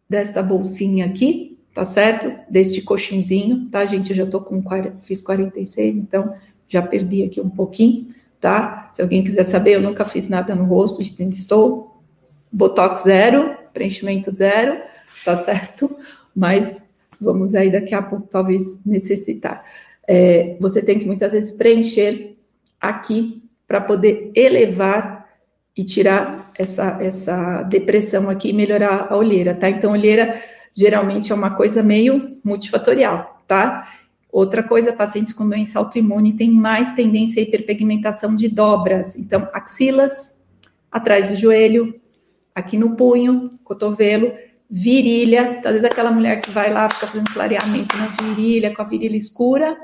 desta 0.07 0.43
bolsinha 0.43 1.07
aqui, 1.07 1.52
tá 1.75 1.85
certo? 1.85 2.33
Deste 2.51 2.83
coxinzinho, 2.83 3.69
tá, 3.71 3.85
gente? 3.85 4.11
Eu 4.11 4.17
já 4.17 4.27
tô 4.27 4.41
com, 4.41 4.63
fiz 5.03 5.21
46, 5.23 5.97
então 5.97 6.35
já 6.69 6.83
perdi 6.83 7.23
aqui 7.25 7.41
um 7.41 7.51
pouquinho, 7.51 8.09
tá? 8.41 8.91
Se 8.95 9.03
alguém 9.03 9.23
quiser 9.23 9.45
saber, 9.45 9.75
eu 9.75 9.81
nunca 9.81 10.05
fiz 10.05 10.29
nada 10.29 10.55
no 10.55 10.65
rosto, 10.65 11.03
estou 11.03 12.03
botox 12.51 13.05
zero, 13.05 13.57
preenchimento 13.73 14.31
zero, 14.31 14.79
tá 15.25 15.39
certo? 15.39 15.95
Mas 16.35 16.87
vamos 17.21 17.55
aí 17.55 17.71
daqui 17.71 17.95
a 17.95 18.03
pouco 18.03 18.27
talvez 18.31 18.81
necessitar. 18.85 19.65
É, 20.07 20.57
você 20.61 20.83
tem 20.83 20.99
que 20.99 21.07
muitas 21.07 21.33
vezes 21.33 21.53
preencher 21.53 22.37
aqui 22.81 23.43
para 23.67 23.81
poder 23.81 24.31
elevar 24.35 25.23
e 25.75 25.85
tirar 25.85 26.51
essa, 26.59 26.99
essa 27.01 27.63
depressão 27.63 28.29
aqui 28.29 28.51
e 28.51 28.53
melhorar 28.53 29.07
a 29.11 29.17
olheira, 29.17 29.55
tá? 29.55 29.71
Então, 29.71 29.93
olheira 29.93 30.43
geralmente 30.75 31.33
é 31.33 31.35
uma 31.35 31.55
coisa 31.55 31.83
meio 31.83 32.39
multifatorial, 32.43 33.43
tá? 33.47 33.89
Outra 34.31 34.63
coisa, 34.63 34.93
pacientes 34.95 35.35
com 35.35 35.47
doença 35.47 35.79
autoimune 35.79 36.33
têm 36.33 36.51
mais 36.51 36.93
tendência 36.95 37.43
à 37.43 37.45
hiperpigmentação 37.45 38.35
de 38.35 38.49
dobras. 38.49 39.15
Então, 39.15 39.47
axilas, 39.53 40.35
atrás 40.91 41.29
do 41.29 41.37
joelho, 41.37 42.01
aqui 42.55 42.79
no 42.79 42.97
punho, 42.97 43.53
cotovelo, 43.63 44.33
virilha. 44.71 45.59
Às 45.59 45.73
vezes 45.73 45.85
aquela 45.85 46.11
mulher 46.11 46.41
que 46.41 46.51
vai 46.51 46.73
lá, 46.73 46.89
fica 46.89 47.07
fazendo 47.07 47.31
clareamento 47.31 47.95
na 47.99 48.07
virilha, 48.07 48.75
com 48.75 48.81
a 48.81 48.87
virilha 48.87 49.17
escura. 49.17 49.77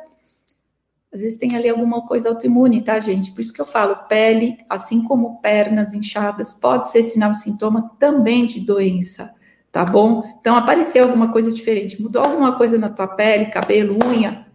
Às 1.12 1.20
vezes 1.20 1.38
tem 1.38 1.54
ali 1.54 1.68
alguma 1.68 2.06
coisa 2.06 2.30
autoimune, 2.30 2.82
tá, 2.82 2.98
gente? 3.00 3.32
Por 3.32 3.42
isso 3.42 3.52
que 3.52 3.60
eu 3.60 3.66
falo, 3.66 3.96
pele, 4.08 4.56
assim 4.68 5.04
como 5.04 5.40
pernas 5.42 5.92
inchadas, 5.92 6.54
pode 6.54 6.90
ser 6.90 7.02
sinal 7.02 7.32
e 7.32 7.34
sintoma 7.34 7.90
também 7.98 8.46
de 8.46 8.60
doença 8.60 9.34
tá 9.70 9.84
bom? 9.84 10.24
Então 10.40 10.56
apareceu 10.56 11.04
alguma 11.04 11.30
coisa 11.30 11.50
diferente, 11.50 12.00
mudou 12.00 12.22
alguma 12.22 12.56
coisa 12.56 12.78
na 12.78 12.88
tua 12.88 13.06
pele, 13.06 13.46
cabelo, 13.46 13.98
unha, 14.04 14.46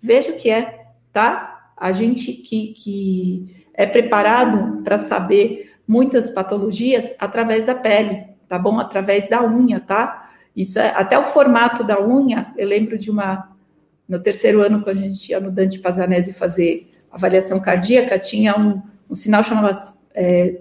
veja 0.00 0.32
o 0.32 0.36
que 0.36 0.50
é, 0.50 0.86
tá? 1.12 1.72
A 1.76 1.92
gente 1.92 2.32
que, 2.32 2.68
que 2.68 3.66
é 3.74 3.86
preparado 3.86 4.82
para 4.82 4.98
saber 4.98 5.72
muitas 5.86 6.30
patologias 6.30 7.14
através 7.18 7.66
da 7.66 7.74
pele, 7.74 8.24
tá 8.48 8.58
bom? 8.58 8.78
Através 8.78 9.28
da 9.28 9.42
unha, 9.42 9.80
tá? 9.80 10.30
Isso 10.54 10.78
é 10.78 10.88
até 10.94 11.18
o 11.18 11.24
formato 11.24 11.82
da 11.82 12.00
unha. 12.00 12.52
Eu 12.56 12.68
lembro 12.68 12.96
de 12.96 13.10
uma 13.10 13.50
no 14.08 14.20
terceiro 14.20 14.60
ano 14.60 14.82
quando 14.82 14.98
a 14.98 15.02
gente 15.02 15.30
ia 15.30 15.40
no 15.40 15.50
Dante 15.50 15.78
Pazanese 15.78 16.32
fazer 16.32 16.90
avaliação 17.10 17.58
cardíaca, 17.58 18.18
tinha 18.18 18.58
um, 18.58 18.82
um 19.08 19.14
sinal 19.14 19.42
chamado 19.42 19.76
é, 20.14 20.60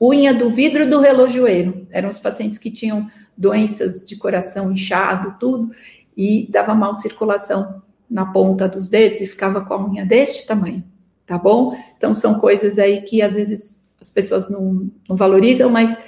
unha 0.00 0.32
do 0.32 0.48
vidro 0.48 0.88
do 0.88 1.00
relojoeiro. 1.00 1.86
Eram 1.90 2.08
os 2.08 2.18
pacientes 2.18 2.58
que 2.58 2.70
tinham 2.70 3.10
doenças 3.36 4.04
de 4.04 4.16
coração 4.16 4.72
inchado, 4.72 5.36
tudo, 5.38 5.70
e 6.16 6.48
dava 6.50 6.74
mal 6.74 6.94
circulação 6.94 7.82
na 8.08 8.26
ponta 8.26 8.68
dos 8.68 8.88
dedos 8.88 9.20
e 9.20 9.26
ficava 9.26 9.64
com 9.64 9.74
a 9.74 9.88
unha 9.88 10.04
deste 10.04 10.46
tamanho, 10.46 10.84
tá 11.26 11.36
bom? 11.36 11.76
Então 11.96 12.14
são 12.14 12.38
coisas 12.38 12.78
aí 12.78 13.00
que 13.02 13.22
às 13.22 13.34
vezes 13.34 13.82
as 14.00 14.10
pessoas 14.10 14.48
não, 14.48 14.90
não 15.08 15.16
valorizam, 15.16 15.70
mas 15.70 15.98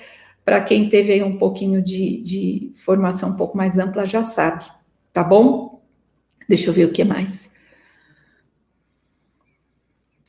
para 0.44 0.60
quem 0.60 0.88
teve 0.88 1.12
aí 1.12 1.22
um 1.22 1.38
pouquinho 1.38 1.82
de, 1.82 2.20
de 2.22 2.72
formação 2.76 3.30
um 3.30 3.36
pouco 3.36 3.56
mais 3.56 3.78
ampla 3.78 4.06
já 4.06 4.22
sabe, 4.22 4.64
tá 5.12 5.24
bom? 5.24 5.82
Deixa 6.48 6.70
eu 6.70 6.74
ver 6.74 6.84
o 6.84 6.92
que 6.92 7.02
mais. 7.02 7.55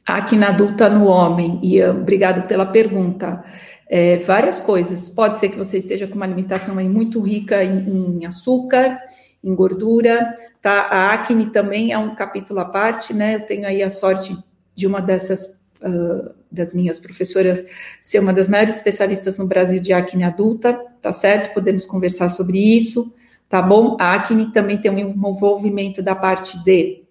Acne 0.07 0.45
adulta 0.45 0.89
no 0.89 1.05
homem, 1.05 1.59
e 1.61 1.83
obrigado 1.83 2.47
pela 2.47 2.65
pergunta 2.65 3.43
é, 3.89 4.17
várias 4.17 4.59
coisas. 4.59 5.09
Pode 5.09 5.37
ser 5.37 5.49
que 5.49 5.57
você 5.57 5.77
esteja 5.77 6.07
com 6.07 6.15
uma 6.15 6.25
alimentação 6.25 6.77
aí 6.77 6.87
muito 6.87 7.21
rica 7.21 7.63
em, 7.63 8.19
em 8.19 8.25
açúcar, 8.25 8.99
em 9.43 9.53
gordura, 9.53 10.33
tá? 10.61 10.87
A 10.89 11.13
acne 11.13 11.47
também 11.47 11.91
é 11.91 11.97
um 11.97 12.15
capítulo 12.15 12.59
à 12.59 12.65
parte, 12.65 13.13
né? 13.13 13.35
Eu 13.35 13.41
tenho 13.41 13.67
aí 13.67 13.83
a 13.83 13.89
sorte 13.89 14.37
de 14.75 14.87
uma 14.87 15.01
dessas 15.01 15.45
uh, 15.81 16.31
das 16.51 16.73
minhas 16.73 16.99
professoras 16.99 17.65
ser 18.01 18.19
uma 18.19 18.33
das 18.33 18.47
maiores 18.47 18.75
especialistas 18.75 19.37
no 19.37 19.47
Brasil 19.47 19.79
de 19.79 19.93
acne 19.93 20.23
adulta, 20.23 20.73
tá 21.01 21.11
certo? 21.11 21.53
Podemos 21.53 21.85
conversar 21.85 22.29
sobre 22.29 22.57
isso, 22.57 23.13
tá 23.49 23.61
bom? 23.61 23.97
A 23.99 24.15
acne 24.15 24.51
também 24.51 24.77
tem 24.77 24.91
um 24.91 24.97
envolvimento 24.99 26.01
da 26.01 26.15
parte 26.15 26.61
de 26.63 27.03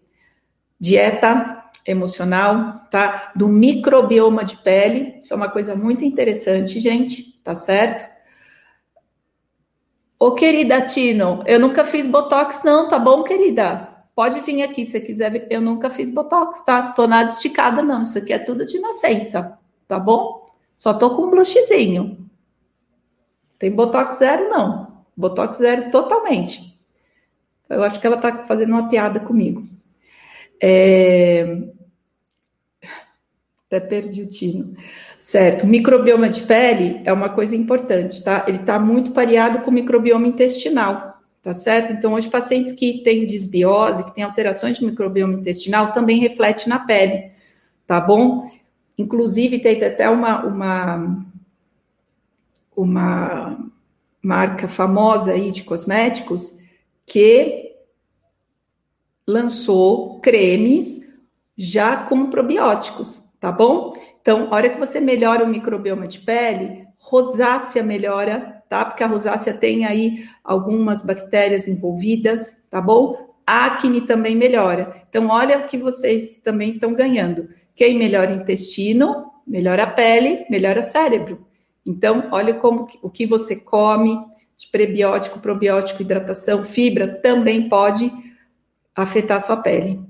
dieta, 0.78 1.55
emocional, 1.86 2.86
tá? 2.90 3.32
Do 3.36 3.48
microbioma 3.48 4.44
de 4.44 4.56
pele. 4.56 5.18
Isso 5.20 5.32
é 5.32 5.36
uma 5.36 5.48
coisa 5.48 5.74
muito 5.76 6.04
interessante, 6.04 6.78
gente, 6.78 7.40
tá 7.44 7.54
certo? 7.54 8.06
Ô, 10.18 10.32
querida 10.32 10.80
Tino, 10.82 11.42
eu 11.46 11.60
nunca 11.60 11.84
fiz 11.84 12.06
botox, 12.06 12.62
não, 12.64 12.88
tá 12.88 12.98
bom, 12.98 13.22
querida? 13.22 13.94
Pode 14.14 14.40
vir 14.40 14.62
aqui 14.62 14.86
se 14.86 14.98
quiser 15.00 15.30
ver. 15.30 15.46
Eu 15.50 15.60
nunca 15.60 15.90
fiz 15.90 16.10
botox, 16.10 16.64
tá? 16.64 16.92
Tô 16.92 17.06
nada 17.06 17.30
esticada, 17.30 17.82
não. 17.82 18.02
Isso 18.02 18.16
aqui 18.16 18.32
é 18.32 18.38
tudo 18.38 18.64
de 18.64 18.78
nascença, 18.78 19.58
tá 19.86 19.98
bom? 19.98 20.50
Só 20.78 20.94
tô 20.94 21.14
com 21.14 21.24
um 21.24 21.30
blushzinho. 21.30 22.26
Tem 23.58 23.70
botox 23.70 24.16
zero, 24.16 24.48
não. 24.48 25.04
Botox 25.14 25.58
zero 25.58 25.90
totalmente. 25.90 26.78
Eu 27.68 27.82
acho 27.82 28.00
que 28.00 28.06
ela 28.06 28.16
tá 28.16 28.44
fazendo 28.44 28.70
uma 28.70 28.88
piada 28.88 29.20
comigo. 29.20 29.64
É... 30.62 31.68
Até 33.76 33.80
perdi 33.80 34.22
o 34.22 34.26
tino. 34.26 34.74
Certo, 35.18 35.66
microbioma 35.66 36.30
de 36.30 36.42
pele 36.42 37.02
é 37.04 37.12
uma 37.12 37.28
coisa 37.28 37.54
importante, 37.54 38.22
tá? 38.22 38.44
Ele 38.48 38.58
está 38.58 38.78
muito 38.78 39.12
pareado 39.12 39.60
com 39.60 39.70
o 39.70 39.74
microbioma 39.74 40.26
intestinal, 40.26 41.18
tá 41.42 41.52
certo? 41.52 41.92
Então, 41.92 42.14
hoje, 42.14 42.30
pacientes 42.30 42.72
que 42.72 43.02
têm 43.02 43.26
desbiose, 43.26 44.04
que 44.04 44.14
têm 44.14 44.24
alterações 44.24 44.78
de 44.78 44.84
microbioma 44.84 45.34
intestinal, 45.34 45.92
também 45.92 46.18
reflete 46.20 46.68
na 46.68 46.78
pele, 46.78 47.32
tá 47.86 48.00
bom? 48.00 48.50
Inclusive, 48.96 49.58
teve 49.58 49.84
até 49.84 50.08
uma, 50.08 50.44
uma, 50.44 51.26
uma 52.74 53.70
marca 54.22 54.66
famosa 54.68 55.32
aí 55.32 55.50
de 55.50 55.64
cosméticos 55.64 56.58
que 57.04 57.74
lançou 59.26 60.20
cremes 60.20 61.00
já 61.56 61.96
com 61.96 62.28
probióticos, 62.28 63.22
tá 63.46 63.52
bom? 63.52 63.94
Então, 64.20 64.48
a 64.50 64.56
hora 64.56 64.70
que 64.70 64.76
você 64.80 64.98
melhora 64.98 65.44
o 65.44 65.48
microbioma 65.48 66.08
de 66.08 66.18
pele, 66.18 66.84
rosácea 66.98 67.80
melhora, 67.80 68.60
tá? 68.68 68.84
Porque 68.84 69.04
a 69.04 69.06
rosácea 69.06 69.54
tem 69.54 69.84
aí 69.84 70.28
algumas 70.42 71.04
bactérias 71.04 71.68
envolvidas, 71.68 72.56
tá 72.68 72.80
bom? 72.80 73.36
Acne 73.46 74.00
também 74.00 74.34
melhora. 74.34 75.00
Então, 75.08 75.28
olha 75.28 75.60
o 75.60 75.66
que 75.68 75.78
vocês 75.78 76.38
também 76.38 76.70
estão 76.70 76.92
ganhando. 76.92 77.48
Quem 77.72 77.96
melhora 77.96 78.32
intestino, 78.32 79.30
melhora 79.46 79.84
a 79.84 79.90
pele, 79.92 80.44
melhora 80.50 80.80
o 80.80 80.82
cérebro. 80.82 81.46
Então, 81.86 82.28
olha 82.32 82.54
como 82.54 82.88
o 83.00 83.08
que 83.08 83.26
você 83.26 83.54
come 83.54 84.18
de 84.56 84.66
prebiótico, 84.66 85.38
probiótico, 85.38 86.02
hidratação, 86.02 86.64
fibra 86.64 87.06
também 87.06 87.68
pode 87.68 88.10
afetar 88.92 89.36
a 89.36 89.40
sua 89.40 89.58
pele. 89.58 90.00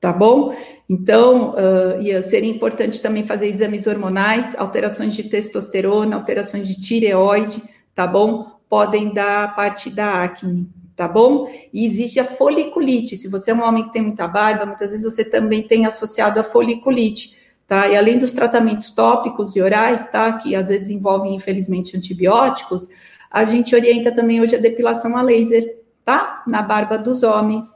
Tá 0.00 0.14
bom? 0.14 0.56
Então, 0.88 1.50
uh, 1.50 2.22
seria 2.22 2.50
importante 2.50 3.02
também 3.02 3.26
fazer 3.26 3.48
exames 3.48 3.86
hormonais, 3.86 4.56
alterações 4.56 5.14
de 5.14 5.24
testosterona, 5.24 6.16
alterações 6.16 6.66
de 6.66 6.80
tireoide, 6.80 7.62
tá 7.94 8.06
bom? 8.06 8.58
Podem 8.66 9.12
dar 9.12 9.54
parte 9.54 9.90
da 9.90 10.24
acne, 10.24 10.66
tá 10.96 11.06
bom? 11.06 11.50
E 11.72 11.84
existe 11.84 12.18
a 12.18 12.24
foliculite. 12.24 13.18
Se 13.18 13.28
você 13.28 13.50
é 13.50 13.54
um 13.54 13.62
homem 13.62 13.84
que 13.84 13.92
tem 13.92 14.00
muita 14.00 14.26
barba, 14.26 14.64
muitas 14.64 14.90
vezes 14.90 15.04
você 15.04 15.22
também 15.22 15.62
tem 15.62 15.84
associado 15.84 16.40
a 16.40 16.44
foliculite, 16.44 17.36
tá? 17.66 17.86
E 17.86 17.94
além 17.94 18.18
dos 18.18 18.32
tratamentos 18.32 18.90
tópicos 18.92 19.54
e 19.54 19.60
orais, 19.60 20.08
tá? 20.08 20.32
Que 20.38 20.54
às 20.54 20.68
vezes 20.68 20.88
envolvem, 20.88 21.34
infelizmente, 21.34 21.94
antibióticos, 21.94 22.88
a 23.30 23.44
gente 23.44 23.74
orienta 23.74 24.10
também 24.10 24.40
hoje 24.40 24.56
a 24.56 24.58
depilação 24.58 25.14
a 25.16 25.22
laser, 25.22 25.78
tá? 26.06 26.42
Na 26.46 26.62
barba 26.62 26.96
dos 26.96 27.22
homens, 27.22 27.66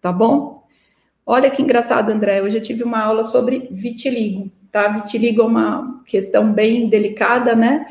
tá 0.00 0.12
bom? 0.12 0.63
Olha 1.26 1.50
que 1.50 1.62
engraçado, 1.62 2.10
André. 2.10 2.42
Hoje 2.42 2.58
eu 2.58 2.62
tive 2.62 2.82
uma 2.82 3.02
aula 3.02 3.22
sobre 3.22 3.68
vitiligo, 3.70 4.50
tá? 4.70 4.88
Vitiligo 4.88 5.40
é 5.40 5.44
uma 5.46 6.02
questão 6.04 6.52
bem 6.52 6.88
delicada, 6.88 7.56
né? 7.56 7.86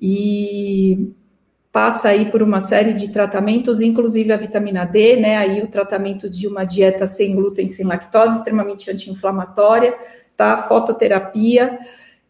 E 0.00 1.12
passa 1.72 2.10
aí 2.10 2.30
por 2.30 2.40
uma 2.40 2.60
série 2.60 2.94
de 2.94 3.08
tratamentos, 3.08 3.80
inclusive 3.80 4.32
a 4.32 4.36
vitamina 4.36 4.84
D, 4.84 5.16
né? 5.16 5.36
Aí 5.36 5.60
o 5.60 5.66
tratamento 5.66 6.30
de 6.30 6.46
uma 6.46 6.64
dieta 6.64 7.04
sem 7.06 7.34
glúten, 7.34 7.66
sem 7.68 7.84
lactose, 7.84 8.36
extremamente 8.36 8.88
anti-inflamatória, 8.90 9.96
tá? 10.36 10.56
Fototerapia 10.68 11.80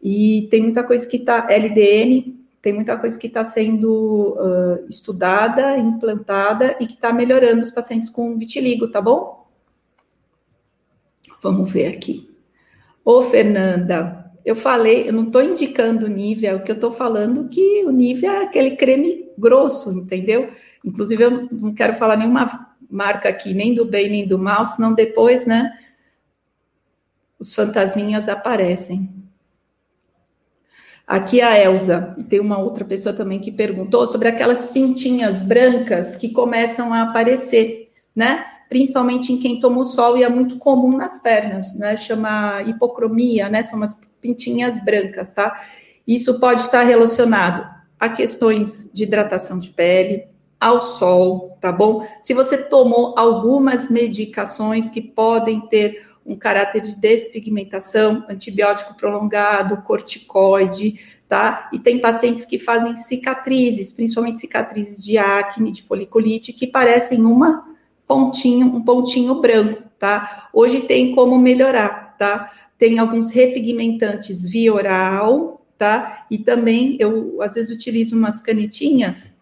e 0.03 0.49
tem 0.51 0.63
muita 0.63 0.83
coisa 0.83 1.07
que 1.07 1.19
tá 1.19 1.47
LDN, 1.51 2.39
tem 2.63 2.73
muita 2.73 2.97
coisa 2.97 3.19
que 3.19 3.27
está 3.27 3.45
sendo 3.45 4.35
uh, 4.39 4.87
estudada, 4.89 5.77
implantada 5.77 6.77
e 6.81 6.87
que 6.87 6.95
está 6.95 7.13
melhorando 7.13 7.63
os 7.63 7.71
pacientes 7.71 8.09
com 8.09 8.37
vitiligo, 8.39 8.89
tá 8.89 9.01
bom? 9.01 9.38
Vamos 11.43 11.71
ver 11.71 11.87
aqui. 11.87 12.29
Ô, 13.05 13.23
Fernanda, 13.23 14.33
eu 14.45 14.57
falei, 14.57 15.09
eu 15.09 15.13
não 15.13 15.23
estou 15.23 15.43
indicando 15.43 16.09
Nivea, 16.09 16.57
o 16.57 16.63
que 16.63 16.71
eu 16.71 16.75
estou 16.75 16.91
falando 16.91 17.49
que 17.49 17.85
o 17.85 17.91
Nivea 17.91 18.33
é 18.33 18.43
aquele 18.45 18.77
creme 18.77 19.29
grosso, 19.37 19.93
entendeu? 19.93 20.51
Inclusive, 20.85 21.23
eu 21.23 21.49
não 21.51 21.75
quero 21.75 21.95
falar 21.95 22.17
nenhuma 22.17 22.77
marca 22.91 23.29
aqui, 23.29 23.53
nem 23.53 23.75
do 23.75 23.85
bem 23.85 24.09
nem 24.09 24.27
do 24.27 24.39
mal, 24.39 24.65
senão 24.65 24.95
depois, 24.95 25.47
né, 25.47 25.71
os 27.39 27.55
fantasminhas 27.55 28.29
aparecem. 28.29 29.11
Aqui 31.07 31.41
a 31.41 31.59
Elza, 31.59 32.15
e 32.19 32.25
tem 32.25 32.41
uma 32.41 32.59
outra 32.59 32.85
pessoa 32.85 33.15
também 33.15 33.41
que 33.41 33.51
perguntou 33.51 34.07
sobre 34.07 34.29
aquelas 34.29 34.67
pintinhas 34.67 35.43
brancas 35.43 36.17
que 36.17 36.31
começam 36.31 36.93
a 36.93 37.03
aparecer, 37.03 37.91
né? 38.15 38.45
Principalmente 38.69 39.33
em 39.33 39.39
quem 39.39 39.59
toma 39.59 39.79
o 39.79 39.85
sol 39.85 40.17
e 40.17 40.23
é 40.23 40.29
muito 40.29 40.59
comum 40.59 40.97
nas 40.97 41.21
pernas, 41.21 41.75
né? 41.75 41.97
Chama 41.97 42.63
hipocromia, 42.63 43.49
né? 43.49 43.63
São 43.63 43.79
umas 43.79 43.99
pintinhas 44.21 44.85
brancas, 44.85 45.31
tá? 45.31 45.61
Isso 46.07 46.39
pode 46.39 46.63
estar 46.63 46.83
relacionado 46.83 47.69
a 47.99 48.09
questões 48.09 48.91
de 48.93 49.03
hidratação 49.03 49.59
de 49.59 49.71
pele, 49.71 50.27
ao 50.61 50.81
sol, 50.81 51.57
tá 51.61 51.71
bom? 51.71 52.07
Se 52.23 52.35
você 52.35 52.59
tomou 52.59 53.15
algumas 53.17 53.89
medicações 53.89 54.89
que 54.89 55.01
podem 55.01 55.61
ter 55.61 56.09
um 56.27 56.37
caráter 56.37 56.83
de 56.83 56.97
despigmentação, 56.97 58.25
antibiótico 58.29 58.95
prolongado, 58.95 59.83
corticoide, 59.83 61.01
tá? 61.29 61.71
E 61.73 61.79
tem 61.79 62.01
pacientes 62.01 62.45
que 62.45 62.59
fazem 62.59 62.97
cicatrizes, 62.97 63.93
principalmente 63.93 64.41
cicatrizes 64.41 65.03
de 65.03 65.17
acne, 65.17 65.71
de 65.71 65.83
foliculite, 65.83 66.53
que 66.53 66.67
parecem 66.67 67.23
uma 67.25 67.65
pontinho, 68.09 68.67
um 68.67 68.83
pontinho 68.83 69.41
branco, 69.41 69.83
tá? 69.99 70.49
Hoje 70.53 70.81
tem 70.81 71.15
como 71.15 71.39
melhorar, 71.39 72.17
tá? 72.19 72.51
Tem 72.77 72.99
alguns 72.99 73.31
repigmentantes 73.31 74.49
via 74.49 74.73
oral, 74.73 75.65
tá? 75.77 76.27
E 76.31 76.39
também 76.39 76.97
eu 76.99 77.41
às 77.41 77.55
vezes 77.55 77.71
utilizo 77.71 78.17
umas 78.17 78.41
canetinhas 78.41 79.39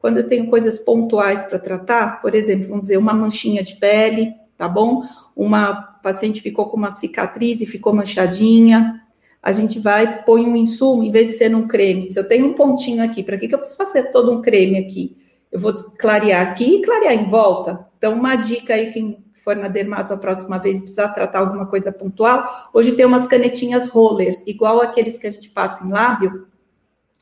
quando 0.00 0.16
eu 0.16 0.26
tenho 0.26 0.48
coisas 0.48 0.78
pontuais 0.78 1.44
para 1.44 1.58
tratar, 1.58 2.22
por 2.22 2.34
exemplo, 2.34 2.68
vamos 2.68 2.82
dizer, 2.82 2.96
uma 2.96 3.12
manchinha 3.12 3.62
de 3.62 3.76
pele, 3.76 4.32
tá 4.56 4.66
bom? 4.66 5.04
Uma 5.36 5.74
paciente 6.02 6.40
ficou 6.40 6.70
com 6.70 6.76
uma 6.78 6.90
cicatriz 6.90 7.60
e 7.60 7.66
ficou 7.66 7.92
manchadinha. 7.92 9.02
A 9.42 9.52
gente 9.52 9.78
vai, 9.78 10.24
põe 10.24 10.46
um 10.46 10.56
insumo 10.56 11.02
em 11.02 11.10
vez 11.10 11.28
de 11.28 11.34
ser 11.34 11.54
um 11.54 11.68
creme. 11.68 12.06
Se 12.06 12.18
eu 12.18 12.26
tenho 12.26 12.46
um 12.46 12.54
pontinho 12.54 13.04
aqui, 13.04 13.22
para 13.22 13.36
que, 13.36 13.46
que 13.46 13.54
eu 13.54 13.58
preciso 13.58 13.76
fazer 13.76 14.04
todo 14.04 14.32
um 14.32 14.40
creme 14.40 14.78
aqui? 14.78 15.18
Eu 15.52 15.60
vou 15.60 15.74
clarear 15.98 16.48
aqui 16.48 16.76
e 16.76 16.82
clarear 16.82 17.12
em 17.12 17.28
volta. 17.28 17.86
Então, 18.00 18.14
uma 18.14 18.34
dica 18.34 18.72
aí, 18.72 18.90
quem 18.92 19.22
for 19.44 19.54
na 19.54 19.68
dermato 19.68 20.14
a 20.14 20.16
próxima 20.16 20.58
vez 20.58 20.80
precisar 20.80 21.08
tratar 21.08 21.40
alguma 21.40 21.66
coisa 21.66 21.92
pontual, 21.92 22.70
hoje 22.72 22.92
tem 22.92 23.04
umas 23.04 23.28
canetinhas 23.28 23.88
roller, 23.88 24.42
igual 24.46 24.80
aqueles 24.80 25.18
que 25.18 25.26
a 25.26 25.30
gente 25.30 25.50
passa 25.50 25.86
em 25.86 25.90
lábio, 25.90 26.46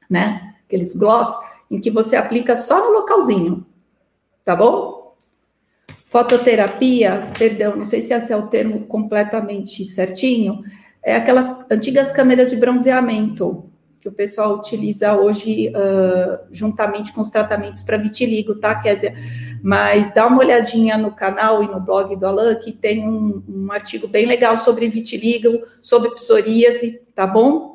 né? 0.08 0.54
Aqueles 0.64 0.94
gloss, 0.96 1.36
em 1.68 1.80
que 1.80 1.90
você 1.90 2.14
aplica 2.14 2.54
só 2.54 2.84
no 2.84 2.92
localzinho, 2.92 3.66
tá 4.44 4.54
bom? 4.54 5.16
Fototerapia, 6.06 7.26
perdão, 7.36 7.74
não 7.74 7.84
sei 7.84 8.00
se 8.00 8.14
esse 8.14 8.32
é 8.32 8.36
o 8.36 8.46
termo 8.46 8.86
completamente 8.86 9.84
certinho, 9.84 10.62
é 11.02 11.16
aquelas 11.16 11.66
antigas 11.68 12.12
câmeras 12.12 12.50
de 12.50 12.56
bronzeamento, 12.56 13.68
que 14.01 14.09
o 14.09 14.12
pessoal 14.12 14.55
utiliza 14.55 15.14
hoje 15.14 15.70
uh, 15.70 16.46
juntamente 16.51 17.12
com 17.12 17.20
os 17.20 17.30
tratamentos 17.30 17.82
para 17.82 17.96
vitiligo, 17.96 18.55
tá, 18.55 18.74
Kézia? 18.74 19.14
Mas 19.62 20.14
dá 20.14 20.26
uma 20.26 20.38
olhadinha 20.38 20.96
no 20.96 21.11
canal 21.11 21.62
e 21.62 21.66
no 21.68 21.80
blog 21.80 22.14
do 22.14 22.26
Alan, 22.26 22.55
que 22.55 22.72
tem 22.72 23.07
um, 23.09 23.42
um 23.49 23.72
artigo 23.72 24.07
bem 24.07 24.24
legal 24.24 24.57
sobre 24.57 24.88
vitiligo, 24.88 25.64
sobre 25.82 26.11
psoríase, 26.12 27.01
tá 27.14 27.26
bom? 27.26 27.74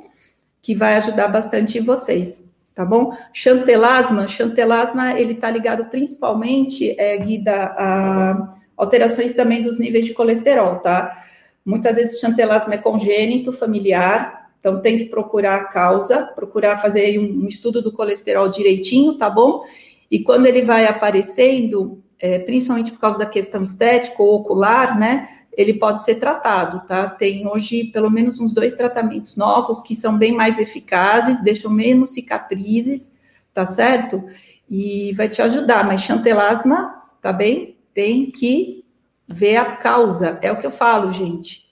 Que 0.62 0.74
vai 0.74 0.96
ajudar 0.96 1.28
bastante 1.28 1.80
vocês, 1.80 2.50
tá 2.74 2.86
bom? 2.86 3.18
Chantelasma, 3.34 4.28
chantelasma, 4.28 5.20
ele 5.20 5.36
tá 5.36 5.52
ligado 5.52 5.86
principalmente, 5.86 6.96
é, 6.98 7.18
Guida, 7.18 7.76
a 7.78 8.56
alterações 8.78 9.34
também 9.34 9.62
dos 9.62 9.80
níveis 9.80 10.06
de 10.06 10.14
colesterol, 10.14 10.78
tá? 10.78 11.24
Muitas 11.66 11.96
vezes 11.96 12.20
chantelasma 12.20 12.74
é 12.74 12.78
congênito, 12.78 13.54
familiar, 13.54 14.43
então, 14.64 14.80
tem 14.80 14.98
que 14.98 15.06
procurar 15.08 15.58
a 15.58 15.66
causa, 15.66 16.26
procurar 16.28 16.82
fazer 16.82 17.20
um, 17.20 17.44
um 17.44 17.48
estudo 17.50 17.82
do 17.82 17.92
colesterol 17.92 18.48
direitinho, 18.48 19.18
tá 19.18 19.30
bom? 19.30 19.66
E 20.10 20.24
quando 20.24 20.46
ele 20.46 20.62
vai 20.62 20.86
aparecendo, 20.86 22.02
é, 22.18 22.40
principalmente 22.40 22.94
por 22.94 23.00
causa 23.02 23.20
da 23.20 23.26
questão 23.26 23.62
estética 23.62 24.24
ou 24.24 24.36
ocular, 24.36 24.98
né? 24.98 25.28
Ele 25.52 25.74
pode 25.74 26.02
ser 26.06 26.16
tratado, 26.16 26.88
tá? 26.88 27.10
Tem 27.10 27.46
hoje 27.46 27.84
pelo 27.84 28.10
menos 28.10 28.40
uns 28.40 28.54
dois 28.54 28.74
tratamentos 28.74 29.36
novos 29.36 29.82
que 29.82 29.98
são 29.98 30.18
bem 30.18 30.32
mais 30.32 30.58
eficazes, 30.58 31.44
deixam 31.44 31.70
menos 31.70 32.12
cicatrizes, 32.12 33.14
tá 33.54 33.66
certo? 33.66 34.24
E 34.70 35.12
vai 35.12 35.28
te 35.28 35.42
ajudar, 35.42 35.86
mas 35.86 36.00
chantelasma, 36.00 37.04
tá 37.22 37.34
bem? 37.34 37.78
Tem 37.94 38.32
que 38.32 38.86
ver 39.28 39.58
a 39.58 39.76
causa, 39.76 40.40
é 40.42 40.50
o 40.54 40.58
que 40.58 40.66
eu 40.66 40.72
falo, 40.72 41.12
gente. 41.12 41.63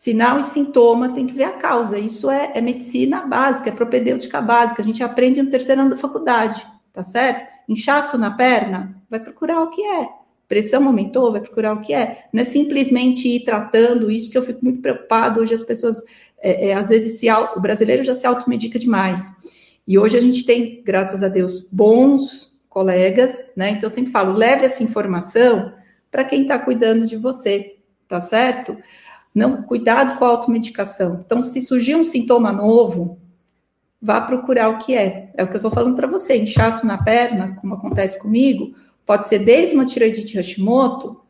Sinal 0.00 0.38
e 0.38 0.42
sintoma 0.42 1.12
tem 1.12 1.26
que 1.26 1.34
ver 1.34 1.44
a 1.44 1.58
causa. 1.58 1.98
Isso 1.98 2.30
é, 2.30 2.52
é 2.54 2.60
medicina 2.62 3.20
básica, 3.26 3.68
é 3.68 3.72
propedêutica 3.72 4.40
básica. 4.40 4.80
A 4.80 4.84
gente 4.84 5.02
aprende 5.02 5.42
no 5.42 5.50
terceiro 5.50 5.82
ano 5.82 5.90
da 5.90 5.96
faculdade, 5.96 6.66
tá 6.90 7.02
certo? 7.02 7.46
Inchaço 7.68 8.16
na 8.16 8.30
perna, 8.30 8.96
vai 9.10 9.20
procurar 9.20 9.60
o 9.60 9.68
que 9.68 9.82
é. 9.82 10.08
Pressão 10.48 10.86
aumentou, 10.86 11.30
vai 11.30 11.42
procurar 11.42 11.74
o 11.74 11.82
que 11.82 11.92
é. 11.92 12.24
Não 12.32 12.40
é 12.40 12.46
simplesmente 12.46 13.28
ir 13.28 13.44
tratando 13.44 14.10
isso, 14.10 14.30
que 14.30 14.38
eu 14.38 14.42
fico 14.42 14.64
muito 14.64 14.80
preocupado. 14.80 15.38
Hoje 15.38 15.52
as 15.52 15.62
pessoas, 15.62 16.02
é, 16.40 16.68
é, 16.68 16.74
às 16.74 16.88
vezes, 16.88 17.20
se, 17.20 17.30
o 17.30 17.60
brasileiro 17.60 18.02
já 18.02 18.14
se 18.14 18.26
automedica 18.26 18.78
demais. 18.78 19.30
E 19.86 19.98
hoje 19.98 20.16
a 20.16 20.22
gente 20.22 20.46
tem, 20.46 20.82
graças 20.82 21.22
a 21.22 21.28
Deus, 21.28 21.66
bons 21.70 22.58
colegas, 22.70 23.52
né? 23.54 23.72
Então 23.72 23.86
eu 23.86 23.90
sempre 23.90 24.12
falo, 24.12 24.32
leve 24.32 24.64
essa 24.64 24.82
informação 24.82 25.74
para 26.10 26.24
quem 26.24 26.40
está 26.40 26.58
cuidando 26.58 27.04
de 27.04 27.18
você, 27.18 27.76
tá 28.08 28.18
certo? 28.18 28.78
Não, 29.34 29.62
cuidado 29.62 30.18
com 30.18 30.24
a 30.24 30.28
automedicação. 30.28 31.22
Então, 31.24 31.40
se 31.40 31.60
surgir 31.60 31.94
um 31.94 32.04
sintoma 32.04 32.52
novo, 32.52 33.18
vá 34.00 34.20
procurar 34.20 34.68
o 34.70 34.78
que 34.78 34.94
é. 34.94 35.30
É 35.36 35.44
o 35.44 35.46
que 35.46 35.54
eu 35.54 35.58
estou 35.58 35.70
falando 35.70 35.94
para 35.94 36.08
você. 36.08 36.36
Inchaço 36.36 36.86
na 36.86 36.98
perna, 36.98 37.56
como 37.60 37.74
acontece 37.74 38.20
comigo, 38.20 38.74
pode 39.06 39.26
ser 39.26 39.40
desde 39.40 39.74
uma 39.74 39.84
tiroidite 39.84 40.36
Hashimoto 40.36 41.20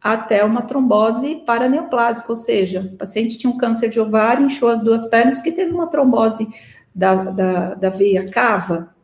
até 0.00 0.44
uma 0.44 0.62
trombose 0.62 1.42
paraneoplásica, 1.44 2.30
ou 2.30 2.36
seja, 2.36 2.92
o 2.92 2.96
paciente 2.96 3.36
tinha 3.36 3.52
um 3.52 3.58
câncer 3.58 3.88
de 3.88 3.98
ovário, 3.98 4.46
inchou 4.46 4.68
as 4.68 4.82
duas 4.82 5.06
pernas, 5.06 5.42
que 5.42 5.50
teve 5.50 5.72
uma 5.72 5.88
trombose 5.88 6.46
da, 6.94 7.14
da, 7.16 7.74
da 7.74 7.88
veia 7.90 8.30
cava, 8.30 8.94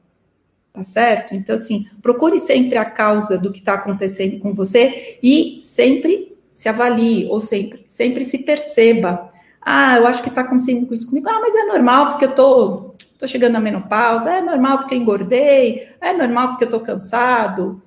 tá 0.72 0.84
certo? 0.84 1.34
Então, 1.34 1.56
assim, 1.56 1.88
procure 2.00 2.38
sempre 2.38 2.78
a 2.78 2.84
causa 2.84 3.36
do 3.36 3.50
que 3.50 3.58
está 3.58 3.74
acontecendo 3.74 4.38
com 4.38 4.54
você 4.54 5.18
e 5.20 5.60
sempre 5.64 6.31
se 6.52 6.68
avalie, 6.68 7.26
ou 7.28 7.40
sempre, 7.40 7.84
sempre 7.86 8.24
se 8.24 8.38
perceba. 8.38 9.32
Ah, 9.60 9.96
eu 9.96 10.06
acho 10.06 10.22
que 10.22 10.28
está 10.28 10.42
acontecendo 10.42 10.92
isso 10.92 11.08
comigo. 11.08 11.28
Ah, 11.28 11.40
mas 11.40 11.54
é 11.54 11.64
normal 11.64 12.10
porque 12.10 12.24
eu 12.26 12.34
tô, 12.34 12.94
tô 13.18 13.26
chegando 13.26 13.52
na 13.52 13.60
menopausa, 13.60 14.32
é 14.32 14.40
normal 14.40 14.78
porque 14.78 14.94
eu 14.94 14.98
engordei, 14.98 15.88
é 16.00 16.12
normal 16.12 16.48
porque 16.48 16.64
eu 16.64 16.70
tô 16.70 16.80
cansado. 16.80 17.82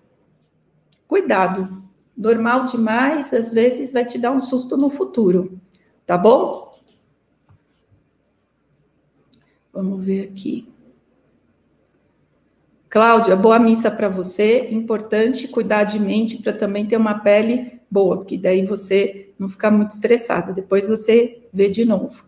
Cuidado, 1.07 1.85
Normal 2.17 2.65
demais, 2.67 3.33
às 3.33 3.51
vezes 3.51 3.91
vai 3.91 4.05
te 4.05 4.17
dar 4.17 4.31
um 4.31 4.39
susto 4.39 4.77
no 4.77 4.89
futuro, 4.89 5.59
tá 6.05 6.17
bom? 6.17 6.73
Vamos 9.73 10.05
ver 10.05 10.29
aqui. 10.29 10.69
Cláudia, 12.89 13.35
boa 13.35 13.59
missa 13.59 13.91
para 13.91 14.07
você. 14.07 14.69
Importante 14.71 15.49
cuidar 15.49 15.83
de 15.83 15.99
mente 15.99 16.37
para 16.37 16.53
também 16.53 16.85
ter 16.85 16.95
uma 16.95 17.19
pele 17.19 17.74
boa, 17.89 18.17
porque 18.17 18.37
daí 18.37 18.65
você 18.65 19.29
não 19.37 19.49
ficar 19.49 19.71
muito 19.71 19.91
estressada. 19.91 20.53
Depois 20.53 20.87
você 20.87 21.41
vê 21.51 21.69
de 21.69 21.85
novo. 21.85 22.23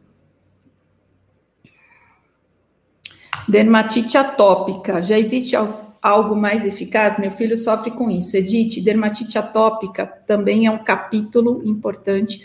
Dermatite 3.48 4.18
atópica. 4.18 5.02
Já 5.02 5.18
existe 5.18 5.56
algo 6.02 6.36
mais 6.36 6.66
eficaz? 6.66 7.18
Meu 7.18 7.32
filho 7.32 7.58
sofre 7.58 7.92
com 7.92 8.10
isso. 8.10 8.36
Edith, 8.36 8.82
dermatite 8.82 9.38
atópica 9.38 10.06
também 10.06 10.66
é 10.66 10.72
um 10.72 10.84
capítulo 10.84 11.62
importante. 11.66 12.42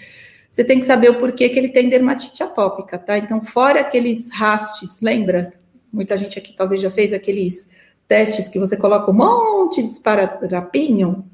Você 0.49 0.63
tem 0.63 0.79
que 0.79 0.85
saber 0.85 1.11
o 1.11 1.19
porquê 1.19 1.49
que 1.49 1.59
ele 1.59 1.71
tem 1.71 1.89
dermatite 1.89 2.43
atópica, 2.43 2.99
tá? 2.99 3.17
Então, 3.17 3.43
fora 3.43 3.81
aqueles 3.81 4.31
rastes, 4.31 5.01
lembra? 5.01 5.53
Muita 5.93 6.17
gente 6.17 6.39
aqui 6.39 6.55
talvez 6.55 6.81
já 6.81 6.91
fez 6.91 7.13
aqueles 7.13 7.71
testes 8.07 8.49
que 8.49 8.59
você 8.59 8.77
coloca 8.77 9.11
um 9.11 9.15
monte 9.15 9.83
de 9.83 9.89
esparadrapinho, 9.89 11.25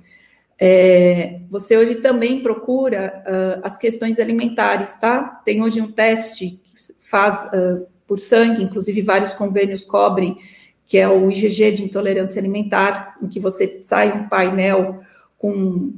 é, 0.60 1.40
você 1.48 1.76
hoje 1.76 1.96
também 1.96 2.42
procura 2.42 3.22
uh, 3.24 3.60
as 3.62 3.76
questões 3.76 4.18
alimentares, 4.18 4.92
tá? 4.94 5.40
Tem 5.44 5.62
hoje 5.62 5.80
um 5.80 5.92
teste 5.92 6.60
que 6.64 6.74
faz 6.98 7.44
uh, 7.52 7.86
por 8.06 8.18
sangue, 8.18 8.64
inclusive 8.64 9.00
vários 9.02 9.32
convênios 9.34 9.84
cobrem, 9.84 10.36
que 10.84 10.98
é 10.98 11.08
o 11.08 11.30
IgG 11.30 11.72
de 11.72 11.84
intolerância 11.84 12.40
alimentar, 12.40 13.16
em 13.22 13.28
que 13.28 13.38
você 13.38 13.80
sai 13.84 14.12
um 14.12 14.28
painel 14.28 15.00
com 15.38 15.92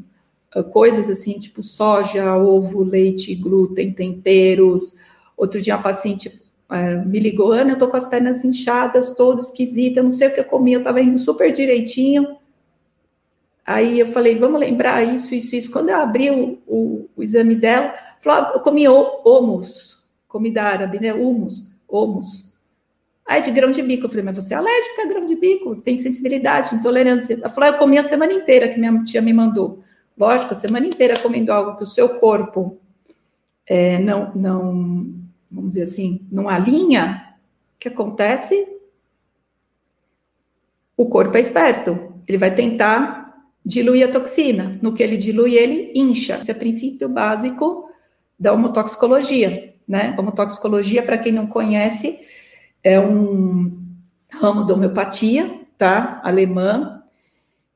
uh, 0.55 0.65
coisas 0.65 1.09
assim, 1.09 1.39
tipo 1.39 1.63
soja, 1.63 2.37
ovo, 2.37 2.83
leite, 2.83 3.35
glúten, 3.35 3.95
temperos. 3.95 4.95
Outro 5.39 5.63
dia, 5.63 5.75
uma 5.75 5.83
paciente 5.83 6.39
me 7.05 7.19
ligou, 7.19 7.51
Ana, 7.51 7.73
eu 7.73 7.79
tô 7.79 7.89
com 7.89 7.97
as 7.97 8.07
pernas 8.07 8.45
inchadas, 8.45 9.13
todo 9.17 9.41
esquisita, 9.41 9.99
eu 9.99 10.05
não 10.05 10.11
sei 10.11 10.29
o 10.29 10.33
que 10.33 10.39
eu 10.39 10.45
comi, 10.45 10.73
eu 10.73 10.85
tava 10.85 11.01
indo 11.01 11.19
super 11.19 11.51
direitinho. 11.51 12.37
Aí 13.71 14.01
eu 14.01 14.09
falei, 14.09 14.37
vamos 14.37 14.59
lembrar 14.59 15.01
isso, 15.05 15.33
isso, 15.33 15.55
isso. 15.55 15.71
Quando 15.71 15.91
eu 15.91 15.97
abri 15.97 16.29
o, 16.29 16.59
o, 16.67 17.09
o 17.17 17.23
exame 17.23 17.55
dela, 17.55 17.95
falou, 18.19 18.43
ah, 18.43 18.53
eu 18.55 18.61
comi 18.61 18.89
humus, 18.89 19.97
comida 20.27 20.65
árabe, 20.65 20.99
né? 20.99 21.15
Humus, 21.15 21.71
humus. 21.89 22.51
Aí 23.25 23.41
de 23.43 23.53
grão 23.53 23.71
de 23.71 23.81
bico, 23.81 24.07
eu 24.07 24.09
falei, 24.09 24.25
mas 24.25 24.35
você 24.35 24.55
é 24.55 24.57
alérgica 24.57 25.03
a 25.03 25.07
grão 25.07 25.25
de 25.25 25.37
bico, 25.37 25.69
você 25.69 25.85
tem 25.85 25.97
sensibilidade, 25.99 26.75
intolerância. 26.75 27.35
Ela 27.35 27.49
falou, 27.49 27.71
ah, 27.71 27.73
eu 27.75 27.79
comi 27.79 27.97
a 27.97 28.03
semana 28.03 28.33
inteira 28.33 28.69
que 28.69 28.77
minha 28.77 29.05
tia 29.05 29.23
me 29.23 29.33
mandou. 29.33 29.85
Lógico, 30.19 30.51
a 30.51 30.57
semana 30.57 30.89
inteira 30.89 31.17
comendo 31.21 31.53
algo 31.53 31.77
que 31.77 31.85
o 31.85 31.87
seu 31.87 32.09
corpo 32.19 32.77
é, 33.65 34.01
não, 34.01 34.33
não 34.35 35.15
vamos 35.49 35.71
dizer 35.71 35.83
assim, 35.83 36.27
não 36.29 36.49
alinha, 36.49 37.37
o 37.77 37.79
que 37.79 37.87
acontece? 37.87 38.67
O 40.97 41.07
corpo 41.07 41.37
é 41.37 41.41
esperto, 41.41 42.15
ele 42.27 42.37
vai 42.37 42.53
tentar 42.53 43.20
diluir 43.65 44.09
a 44.09 44.13
toxina. 44.13 44.79
No 44.83 44.95
que 44.95 45.03
ele 45.03 45.17
dilui, 45.17 45.55
ele 45.55 45.93
incha. 45.95 46.39
Esse 46.39 46.51
é 46.51 46.55
princípio 46.55 47.09
básico 47.09 47.89
da 48.39 48.53
homotoxicologia, 48.53 49.75
né? 49.87 50.15
Homotoxicologia, 50.19 51.03
para 51.03 51.19
quem 51.19 51.33
não 51.33 51.47
conhece, 51.47 52.21
é 52.83 52.99
um 52.99 53.79
ramo 54.33 54.65
da 54.65 54.75
homeopatia, 54.75 55.61
tá? 55.77 56.21
Alemã 56.25 57.03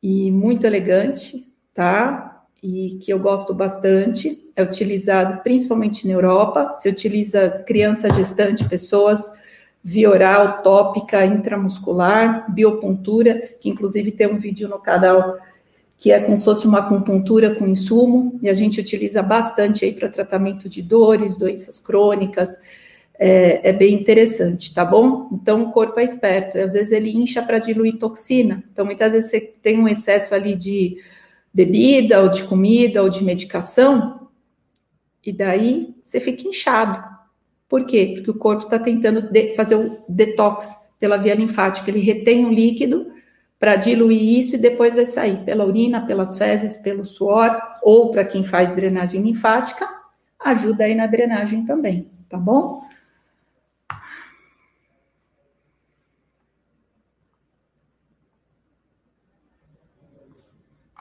e 0.03 0.31
muito 0.31 0.67
elegante, 0.67 1.47
tá? 1.75 2.35
e 2.65 2.99
que 2.99 3.13
eu 3.13 3.19
gosto 3.19 3.53
bastante, 3.53 4.51
é 4.57 4.63
utilizado 4.63 5.43
principalmente 5.43 6.09
na 6.09 6.15
Europa, 6.15 6.73
se 6.73 6.89
utiliza 6.89 7.63
criança 7.67 8.09
gestante, 8.09 8.67
pessoas 8.67 9.35
via 9.83 10.09
oral, 10.09 10.63
tópica, 10.63 11.27
intramuscular, 11.27 12.51
biopuntura, 12.51 13.51
que 13.61 13.69
inclusive 13.69 14.11
tem 14.11 14.27
um 14.27 14.39
vídeo 14.39 14.67
no 14.67 14.79
canal 14.79 15.37
que 16.05 16.13
é 16.13 16.21
como 16.21 16.37
se 16.37 16.45
fosse 16.45 16.67
uma 16.67 16.81
acupuntura 16.81 17.55
com 17.55 17.67
insumo, 17.67 18.39
e 18.43 18.51
a 18.51 18.53
gente 18.53 18.79
utiliza 18.79 19.23
bastante 19.23 19.87
aí 19.87 19.93
para 19.95 20.07
tratamento 20.07 20.69
de 20.69 20.83
dores, 20.83 21.39
doenças 21.39 21.81
crônicas, 21.81 22.61
é, 23.19 23.71
é, 23.71 23.73
bem 23.73 23.95
interessante, 23.95 24.75
tá 24.75 24.85
bom? 24.85 25.31
Então 25.33 25.63
o 25.63 25.73
corpo 25.73 25.99
é 25.99 26.05
esperto, 26.05 26.59
e 26.59 26.61
às 26.61 26.75
vezes 26.75 26.93
ele 26.93 27.11
incha 27.11 27.41
para 27.41 27.59
diluir 27.59 27.97
toxina, 27.97 28.63
então 28.71 28.85
muitas 28.85 29.13
vezes 29.13 29.31
você 29.31 29.41
tem 29.41 29.81
um 29.81 29.89
excesso 29.89 30.35
ali 30.35 30.55
de 30.55 30.99
bebida, 31.55 32.21
ou 32.21 32.29
de 32.29 32.45
comida, 32.45 33.03
ou 33.03 33.09
de 33.09 33.25
medicação, 33.25 34.29
e 35.25 35.33
daí 35.33 35.95
você 36.03 36.21
fica 36.21 36.47
inchado. 36.47 37.03
Por 37.67 37.87
quê? 37.87 38.13
Porque 38.15 38.31
o 38.31 38.39
corpo 38.39 38.65
está 38.65 38.79
tentando 38.79 39.27
fazer 39.57 39.77
o 39.77 40.05
detox 40.07 40.77
pela 41.01 41.17
via 41.17 41.35
linfática, 41.35 41.91
ele 41.91 42.01
retém 42.01 42.45
o 42.45 42.53
líquido 42.53 43.14
para 43.65 43.77
diluir 43.77 44.39
isso 44.39 44.57
e 44.57 44.59
depois 44.59 44.95
vai 44.95 45.07
sair 45.07 45.43
pela 45.43 45.65
urina, 45.65 46.05
pelas 46.05 46.37
fezes, 46.37 46.77
pelo 46.77 47.03
suor, 47.03 47.59
ou 47.83 48.11
para 48.11 48.23
quem 48.23 48.45
faz 48.45 48.71
drenagem 48.77 49.23
linfática, 49.23 49.89
ajuda 50.39 50.85
aí 50.85 50.95
na 50.95 51.07
drenagem 51.07 51.65
também, 51.65 52.11
tá 52.29 52.37
bom? 52.37 52.87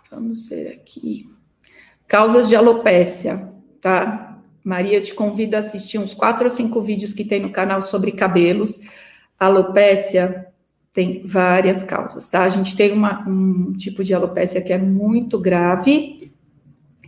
Vamos 0.09 0.45
ver 0.45 0.69
aqui. 0.69 1.29
Causas 2.07 2.47
de 2.47 2.55
alopécia, 2.55 3.51
tá? 3.81 4.39
Maria, 4.63 5.01
te 5.01 5.13
convido 5.13 5.57
a 5.57 5.59
assistir 5.59 5.97
uns 5.97 6.13
quatro 6.13 6.45
ou 6.45 6.49
cinco 6.49 6.81
vídeos 6.81 7.11
que 7.11 7.25
tem 7.25 7.41
no 7.41 7.51
canal 7.51 7.81
sobre 7.81 8.13
cabelos. 8.13 8.79
Alopécia 9.37 10.52
tem 10.93 11.25
várias 11.25 11.83
causas, 11.83 12.29
tá? 12.29 12.43
A 12.43 12.49
gente 12.49 12.75
tem 12.75 12.91
uma, 12.91 13.27
um 13.27 13.73
tipo 13.73 14.03
de 14.03 14.13
alopécia 14.13 14.61
que 14.61 14.71
é 14.71 14.77
muito 14.77 15.39
grave, 15.39 16.31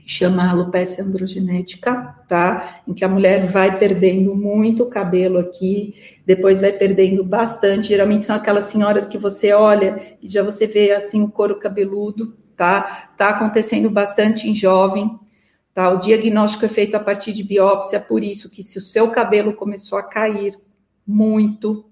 chama 0.08 0.50
alopecia 0.50 1.04
androgenética, 1.04 2.16
tá? 2.28 2.82
Em 2.88 2.94
que 2.94 3.06
a 3.06 3.10
mulher 3.10 3.46
vai 3.46 3.78
perdendo 3.78 4.36
muito 4.36 4.86
cabelo 4.88 5.38
aqui, 5.38 5.96
depois 6.26 6.62
vai 6.62 6.72
perdendo 6.72 7.24
bastante. 7.24 7.88
Geralmente 7.90 8.26
são 8.26 8.36
aquelas 8.36 8.66
senhoras 8.66 9.06
que 9.06 9.18
você 9.18 9.54
olha 9.54 10.18
e 10.22 10.28
já 10.28 10.42
você 10.42 10.66
vê 10.66 10.92
assim 10.92 11.22
o 11.22 11.30
couro 11.30 11.60
cabeludo, 11.60 12.36
tá? 12.56 13.12
Tá 13.18 13.30
acontecendo 13.30 13.90
bastante 13.90 14.50
em 14.50 14.54
jovem, 14.54 15.20
tá? 15.74 15.90
O 15.90 15.98
diagnóstico 15.98 16.66
é 16.66 16.70
feito 16.70 16.96
a 16.96 17.00
partir 17.00 17.34
de 17.34 17.44
biópsia, 17.44 18.00
por 18.00 18.24
isso 18.24 18.50
que 18.50 18.64
se 18.64 18.80
o 18.80 18.82
seu 18.82 19.10
cabelo 19.10 19.54
começou 19.54 20.00
a 20.00 20.04
cair 20.04 20.56
muito, 21.06 21.86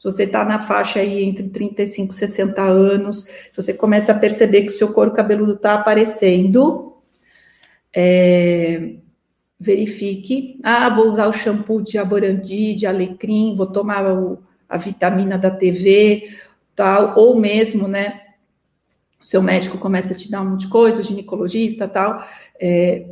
se 0.00 0.04
você 0.04 0.24
está 0.24 0.46
na 0.46 0.58
faixa 0.58 1.00
aí 1.00 1.22
entre 1.24 1.46
35 1.50 2.10
e 2.10 2.16
60 2.16 2.62
anos, 2.62 3.24
se 3.24 3.54
você 3.54 3.74
começa 3.74 4.12
a 4.12 4.18
perceber 4.18 4.62
que 4.62 4.68
o 4.68 4.72
seu 4.72 4.94
couro 4.94 5.10
cabeludo 5.10 5.52
está 5.52 5.74
aparecendo, 5.74 6.96
é, 7.94 8.94
verifique. 9.58 10.58
Ah, 10.62 10.88
vou 10.88 11.04
usar 11.04 11.26
o 11.26 11.34
shampoo 11.34 11.82
de 11.82 11.98
aborandi, 11.98 12.74
de 12.74 12.86
alecrim, 12.86 13.54
vou 13.54 13.66
tomar 13.66 14.10
o, 14.10 14.38
a 14.66 14.78
vitamina 14.78 15.36
da 15.36 15.50
TV, 15.50 16.30
tal, 16.74 17.12
ou 17.18 17.38
mesmo, 17.38 17.86
né, 17.86 18.22
seu 19.22 19.42
médico 19.42 19.76
começa 19.76 20.14
a 20.14 20.16
te 20.16 20.30
dar 20.30 20.40
um 20.40 20.52
monte 20.52 20.62
de 20.62 20.68
coisa, 20.68 21.02
o 21.02 21.04
ginecologista 21.04 21.86
tal, 21.86 22.24
é, 22.58 23.04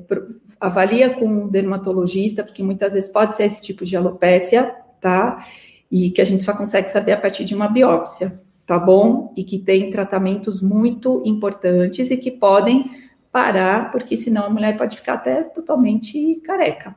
avalia 0.59 1.11
com 1.11 1.27
um 1.27 1.49
dermatologista, 1.49 2.43
porque 2.43 2.63
muitas 2.63 2.95
vezes 2.95 3.11
pode 3.11 3.37
ser 3.37 3.45
esse 3.45 3.61
tipo 3.61 3.85
de 3.85 3.95
alopécia, 3.95 4.75
tá? 5.03 5.47
E 5.91 6.11
que 6.11 6.21
a 6.21 6.25
gente 6.25 6.45
só 6.45 6.53
consegue 6.55 6.91
saber 6.91 7.13
a 7.13 7.17
partir 7.17 7.45
de 7.45 7.55
uma 7.55 7.69
biópsia, 7.69 8.41
tá 8.67 8.79
bom? 8.79 9.33
E 9.37 9.45
que 9.45 9.59
tem 9.59 9.91
tratamentos 9.91 10.61
muito 10.61 11.23
importantes 11.25 12.11
e 12.11 12.17
que 12.17 12.31
podem 12.31 12.91
parar, 13.33 13.91
porque 13.91 14.17
senão 14.17 14.45
a 14.45 14.51
mulher 14.51 14.77
pode 14.77 14.97
ficar 14.97 15.15
até 15.15 15.43
totalmente 15.43 16.41
careca, 16.45 16.95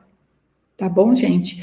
tá 0.76 0.88
bom, 0.88 1.14
gente? 1.14 1.62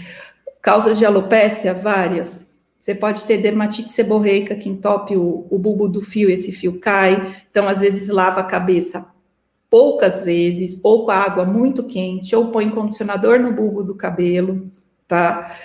Causas 0.61 0.97
de 0.97 1.05
alopécia, 1.05 1.73
várias, 1.73 2.49
você 2.79 2.95
pode 2.95 3.25
ter 3.25 3.37
dermatite 3.37 3.91
seborreica 3.91 4.55
que 4.55 4.69
entope 4.69 5.15
o, 5.15 5.45
o 5.49 5.59
bulbo 5.59 5.87
do 5.87 6.01
fio, 6.01 6.29
esse 6.29 6.51
fio 6.51 6.79
cai. 6.79 7.35
Então, 7.51 7.67
às 7.67 7.81
vezes, 7.81 8.07
lava 8.07 8.39
a 8.39 8.45
cabeça 8.45 9.05
poucas 9.69 10.23
vezes, 10.23 10.79
ou 10.83 11.05
com 11.05 11.11
água 11.11 11.45
muito 11.45 11.83
quente, 11.83 12.35
ou 12.35 12.51
põe 12.51 12.69
condicionador 12.69 13.39
no 13.39 13.53
bulbo 13.53 13.83
do 13.83 13.93
cabelo, 13.93 14.71
tá? 15.07 15.55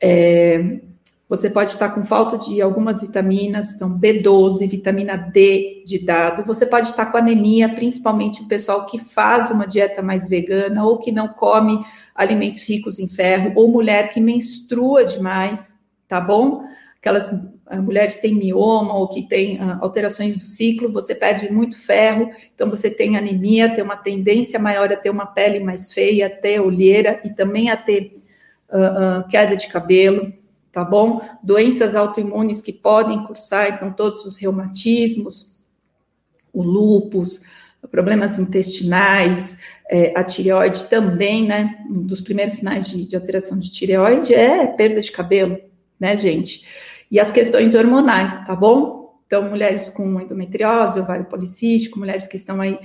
É, 0.00 0.80
você 1.28 1.48
pode 1.48 1.70
estar 1.70 1.90
com 1.90 2.04
falta 2.04 2.36
de 2.36 2.60
algumas 2.60 3.00
vitaminas, 3.00 3.74
então 3.74 3.98
B12, 3.98 4.68
vitamina 4.68 5.16
D 5.16 5.82
de 5.86 5.98
dado. 5.98 6.44
Você 6.44 6.66
pode 6.66 6.88
estar 6.88 7.06
com 7.06 7.16
anemia, 7.16 7.74
principalmente 7.74 8.42
o 8.42 8.48
pessoal 8.48 8.86
que 8.86 8.98
faz 8.98 9.50
uma 9.50 9.66
dieta 9.66 10.02
mais 10.02 10.28
vegana 10.28 10.84
ou 10.84 10.98
que 10.98 11.10
não 11.10 11.28
come 11.28 11.84
alimentos 12.14 12.62
ricos 12.68 12.98
em 12.98 13.08
ferro, 13.08 13.52
ou 13.56 13.68
mulher 13.68 14.10
que 14.10 14.20
menstrua 14.20 15.04
demais, 15.04 15.74
tá 16.06 16.20
bom? 16.20 16.62
aquelas 17.04 17.30
uh, 17.30 17.82
mulheres 17.82 18.16
que 18.16 18.22
têm 18.22 18.34
mioma 18.34 18.94
ou 18.94 19.08
que 19.08 19.28
têm 19.28 19.62
uh, 19.62 19.78
alterações 19.82 20.36
do 20.38 20.44
ciclo, 20.44 20.90
você 20.90 21.14
perde 21.14 21.52
muito 21.52 21.78
ferro, 21.78 22.30
então 22.54 22.70
você 22.70 22.88
tem 22.88 23.18
anemia, 23.18 23.68
tem 23.74 23.84
uma 23.84 23.96
tendência 23.96 24.58
maior 24.58 24.90
a 24.90 24.96
ter 24.96 25.10
uma 25.10 25.26
pele 25.26 25.60
mais 25.60 25.92
feia, 25.92 26.28
a 26.28 26.30
ter 26.30 26.60
olheira 26.60 27.20
e 27.22 27.28
também 27.28 27.68
a 27.68 27.76
ter 27.76 28.14
uh, 28.70 29.28
queda 29.28 29.54
de 29.54 29.68
cabelo, 29.68 30.32
tá 30.74 30.84
bom? 30.84 31.20
Doenças 31.40 31.94
autoimunes 31.94 32.60
que 32.60 32.72
podem 32.72 33.24
cursar, 33.24 33.72
então 33.72 33.92
todos 33.92 34.24
os 34.24 34.36
reumatismos, 34.36 35.56
o 36.52 36.64
lúpus, 36.64 37.40
problemas 37.90 38.38
intestinais, 38.40 39.60
é, 39.88 40.12
a 40.18 40.24
tireoide 40.24 40.84
também, 40.84 41.46
né? 41.46 41.84
Um 41.88 42.02
dos 42.02 42.20
primeiros 42.20 42.54
sinais 42.54 42.88
de, 42.88 43.04
de 43.04 43.14
alteração 43.14 43.56
de 43.56 43.70
tireoide 43.70 44.34
é 44.34 44.66
perda 44.66 45.00
de 45.00 45.12
cabelo, 45.12 45.58
né, 45.98 46.16
gente? 46.16 46.66
E 47.10 47.20
as 47.20 47.30
questões 47.30 47.74
hormonais, 47.76 48.44
tá 48.44 48.56
bom? 48.56 49.04
Então, 49.26 49.48
mulheres 49.48 49.88
com 49.88 50.20
endometriose, 50.20 50.98
ovário 51.00 51.24
policístico, 51.26 51.98
mulheres 51.98 52.26
que 52.26 52.36
estão 52.36 52.60
aí 52.60 52.78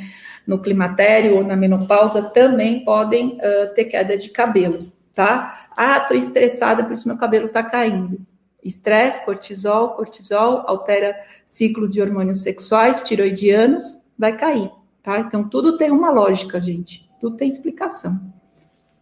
no 0.45 0.59
climatério 0.61 1.35
ou 1.35 1.43
na 1.43 1.55
menopausa 1.55 2.21
também 2.29 2.83
podem 2.83 3.37
uh, 3.37 3.73
ter 3.75 3.85
queda 3.85 4.17
de 4.17 4.29
cabelo, 4.29 4.91
tá? 5.20 5.67
Ah, 5.76 5.99
tô 5.99 6.13
estressada, 6.13 6.82
por 6.82 6.93
isso 6.93 7.05
meu 7.05 7.17
cabelo 7.17 7.49
tá 7.49 7.61
caindo. 7.61 8.26
Estresse, 8.63 9.26
cortisol, 9.26 9.89
cortisol 9.89 10.63
altera 10.65 11.13
ciclo 11.45 11.89
de 11.89 12.01
hormônios 12.01 12.41
sexuais, 12.41 13.01
tiroidianos, 13.01 14.01
vai 14.17 14.38
cair, 14.38 14.72
tá? 15.03 15.20
Então, 15.20 15.43
tudo 15.43 15.78
tem 15.78 15.91
uma 15.91 16.09
lógica, 16.09 16.57
gente. 16.61 17.05
Tudo 17.20 17.36
tem 17.36 17.49
explicação, 17.49 18.17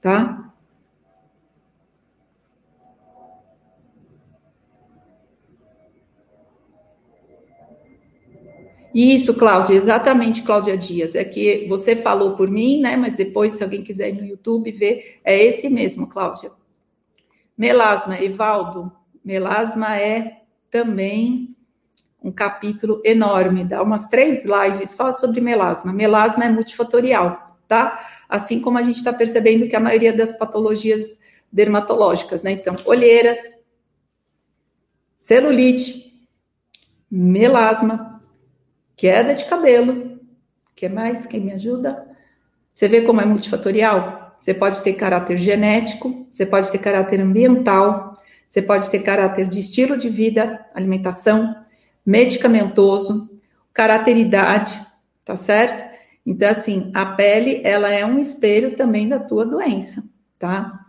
tá? 0.02 0.52
Isso, 9.00 9.36
Cláudia, 9.36 9.76
exatamente, 9.76 10.42
Cláudia 10.42 10.76
Dias. 10.76 11.14
É 11.14 11.24
que 11.24 11.68
você 11.70 11.96
falou 11.96 12.36
por 12.36 12.50
mim, 12.50 12.82
né? 12.82 12.96
Mas 12.96 13.16
depois, 13.16 13.54
se 13.54 13.62
alguém 13.62 13.84
quiser 13.84 14.10
ir 14.10 14.14
no 14.14 14.26
YouTube 14.26 14.72
ver, 14.72 15.20
é 15.24 15.40
esse 15.40 15.70
mesmo, 15.70 16.08
Cláudia. 16.08 16.52
Melasma, 17.56 18.20
Evaldo. 18.20 18.92
Melasma 19.24 19.96
é 20.00 20.42
também 20.72 21.56
um 22.24 22.32
capítulo 22.32 23.00
enorme, 23.06 23.64
dá 23.64 23.84
umas 23.84 24.08
três 24.08 24.44
lives 24.44 24.90
só 24.90 25.14
sobre 25.14 25.42
melasma. 25.42 25.94
Melasma 25.94 26.46
é 26.46 26.50
multifatorial, 26.50 27.56
tá? 27.68 28.04
Assim 28.28 28.60
como 28.60 28.80
a 28.80 28.82
gente 28.82 28.98
está 28.98 29.14
percebendo 29.14 29.68
que 29.68 29.76
a 29.76 29.80
maioria 29.80 30.12
das 30.12 30.36
patologias 30.36 31.22
dermatológicas, 31.52 32.42
né? 32.42 32.50
Então, 32.50 32.76
olheiras, 32.84 33.38
celulite, 35.20 36.28
melasma, 37.12 38.17
queda 38.98 39.36
de 39.36 39.46
cabelo. 39.46 40.20
que 40.76 40.90
mais? 40.90 41.26
Quem 41.26 41.40
me 41.40 41.54
ajuda? 41.54 42.06
Você 42.74 42.88
vê 42.88 43.02
como 43.04 43.22
é 43.22 43.26
multifatorial? 43.26 44.36
Você 44.38 44.54
pode 44.54 44.82
ter 44.82 44.94
caráter 44.94 45.38
genético, 45.38 46.28
você 46.30 46.46
pode 46.46 46.72
ter 46.72 46.78
caráter 46.80 47.22
ambiental, 47.22 48.18
você 48.48 48.62
pode 48.62 48.90
ter 48.90 49.00
caráter 49.00 49.48
de 49.48 49.60
estilo 49.60 49.98
de 49.98 50.10
vida, 50.10 50.66
alimentação, 50.74 51.56
medicamentoso, 52.06 53.30
caráter 53.74 54.18
idade, 54.18 54.80
tá 55.24 55.36
certo? 55.36 55.86
Então, 56.26 56.50
assim, 56.50 56.92
a 56.94 57.06
pele, 57.06 57.62
ela 57.64 57.90
é 57.90 58.06
um 58.06 58.20
espelho 58.20 58.76
também 58.76 59.08
da 59.08 59.20
tua 59.20 59.46
doença, 59.46 60.04
tá? 60.38 60.86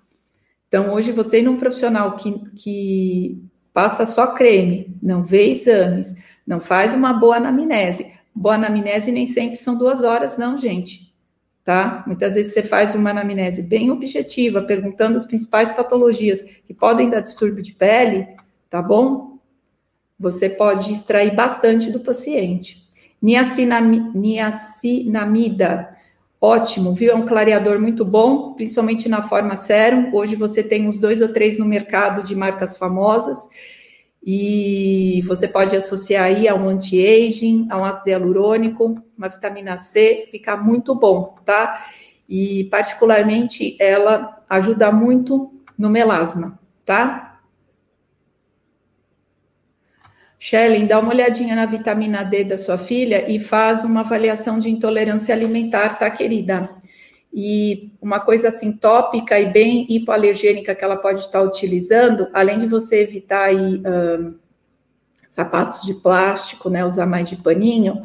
Então, 0.67 0.93
hoje, 0.93 1.13
você 1.13 1.41
ir 1.41 1.43
num 1.43 1.57
profissional 1.57 2.17
que, 2.17 2.33
que 2.57 3.43
passa 3.73 4.05
só 4.05 4.35
creme, 4.35 4.95
não 5.03 5.23
vê 5.23 5.51
exames, 5.51 6.15
não 6.49 6.61
faz 6.61 6.95
uma 6.95 7.13
boa 7.13 7.37
anamnese. 7.37 8.11
Boa 8.35 8.55
anamnese 8.55 9.13
nem 9.13 9.27
sempre 9.27 9.59
são 9.59 9.77
duas 9.77 10.03
horas, 10.03 10.39
não, 10.39 10.57
gente. 10.57 11.13
Tá? 11.63 12.03
Muitas 12.07 12.33
vezes 12.33 12.55
você 12.55 12.63
faz 12.63 12.95
uma 12.95 13.11
anamnese 13.11 13.63
bem 13.63 13.91
objetiva, 13.91 14.63
perguntando 14.63 15.19
as 15.19 15.27
principais 15.27 15.71
patologias 15.71 16.41
que 16.67 16.73
podem 16.73 17.11
dar 17.11 17.21
distúrbio 17.21 17.63
de 17.63 17.75
pele, 17.75 18.27
tá 18.71 18.81
bom? 18.81 19.37
Você 20.19 20.49
pode 20.49 20.91
extrair 20.91 21.37
bastante 21.37 21.91
do 21.91 22.01
paciente. 22.01 22.89
Niacinamida, 23.21 24.15
ótimo, 26.41 26.95
viu? 26.95 27.13
É 27.13 27.15
um 27.15 27.27
clareador 27.27 27.79
muito 27.79 28.07
bom, 28.07 28.55
principalmente 28.55 29.07
na 29.07 29.21
forma 29.21 29.55
sérum. 29.55 30.15
Hoje 30.15 30.35
você 30.35 30.63
tem 30.63 30.89
uns 30.89 30.99
dois 30.99 31.21
ou 31.21 31.29
três 31.29 31.59
no 31.59 31.67
mercado 31.67 32.23
de 32.23 32.35
marcas 32.35 32.79
famosas 32.79 33.51
e 34.23 35.23
você 35.27 35.47
pode 35.47 35.75
associar 35.77 36.25
aí 36.25 36.49
a 36.49 36.55
um 36.55 36.69
anti-aging, 36.69 37.69
a 37.71 37.79
um 37.79 37.85
ácido 37.85 38.11
hialurônico, 38.11 38.95
uma 39.17 39.29
vitamina 39.29 39.77
C, 39.77 40.29
fica 40.31 40.57
muito 40.57 40.95
bom, 40.95 41.35
tá? 41.45 41.87
E 42.29 42.65
particularmente 42.65 43.77
ela 43.81 44.45
ajuda 44.49 44.93
muito 44.93 45.51
no 45.79 45.89
melasma, 45.89 46.59
tá? 46.85 47.41
Shelley, 50.39 50.87
dá 50.87 51.01
uma 51.01 51.11
olhadinha 51.11 51.57
na 51.57 51.67
vitamina 51.67 52.23
D 52.23 52.45
da 52.45 52.57
sua 52.57 52.79
filha 52.79 53.29
e 53.29 53.41
faz 53.41 53.83
uma 53.83 54.01
avaliação 54.01 54.59
de 54.59 54.69
intolerância 54.69 55.35
alimentar, 55.35 55.99
tá, 55.99 56.09
querida? 56.11 56.78
E 57.33 57.93
uma 58.01 58.21
coisa 58.21 58.49
assim 58.49 58.73
tópica 58.73 59.39
e 59.39 59.47
bem 59.47 59.87
hipoalergênica 59.89 60.75
que 60.75 60.85
ela 60.85 60.97
pode 60.97 61.21
estar 61.21 61.43
utilizando, 61.43 62.29
além 62.33 62.59
de 62.59 62.67
você 62.67 63.01
evitar 63.01 63.45
aí, 63.45 63.83
sapatos 65.27 65.83
de 65.83 65.95
plástico, 65.95 66.71
né? 66.71 66.85
Usar 66.85 67.07
mais 67.07 67.29
de 67.29 67.37
paninho, 67.37 68.03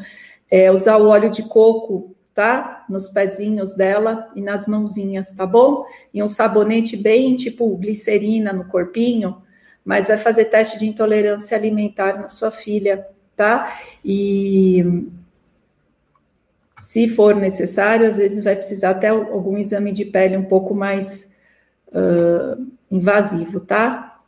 é 0.51 0.71
usar 0.71 0.97
o 0.97 1.07
óleo 1.07 1.31
de 1.31 1.43
coco, 1.43 2.15
tá? 2.33 2.85
Nos 2.89 3.07
pezinhos 3.07 3.75
dela 3.75 4.29
e 4.35 4.41
nas 4.41 4.67
mãozinhas, 4.67 5.33
tá 5.33 5.45
bom? 5.45 5.85
E 6.13 6.21
um 6.21 6.27
sabonete 6.27 6.97
bem 6.97 7.35
tipo 7.35 7.75
glicerina 7.77 8.51
no 8.51 8.65
corpinho, 8.65 9.41
mas 9.85 10.09
vai 10.09 10.17
fazer 10.17 10.45
teste 10.45 10.77
de 10.77 10.85
intolerância 10.85 11.57
alimentar 11.57 12.19
na 12.19 12.29
sua 12.29 12.51
filha, 12.51 13.07
tá? 13.35 13.79
E 14.03 15.07
se 16.93 17.07
for 17.07 17.35
necessário, 17.35 18.05
às 18.05 18.17
vezes 18.17 18.43
vai 18.43 18.55
precisar 18.55 18.91
até 18.91 19.07
algum 19.07 19.57
exame 19.57 19.91
de 19.91 20.05
pele 20.05 20.37
um 20.37 20.43
pouco 20.43 20.75
mais 20.75 21.27
uh, 21.87 22.67
invasivo, 22.91 23.59
tá? 23.59 24.21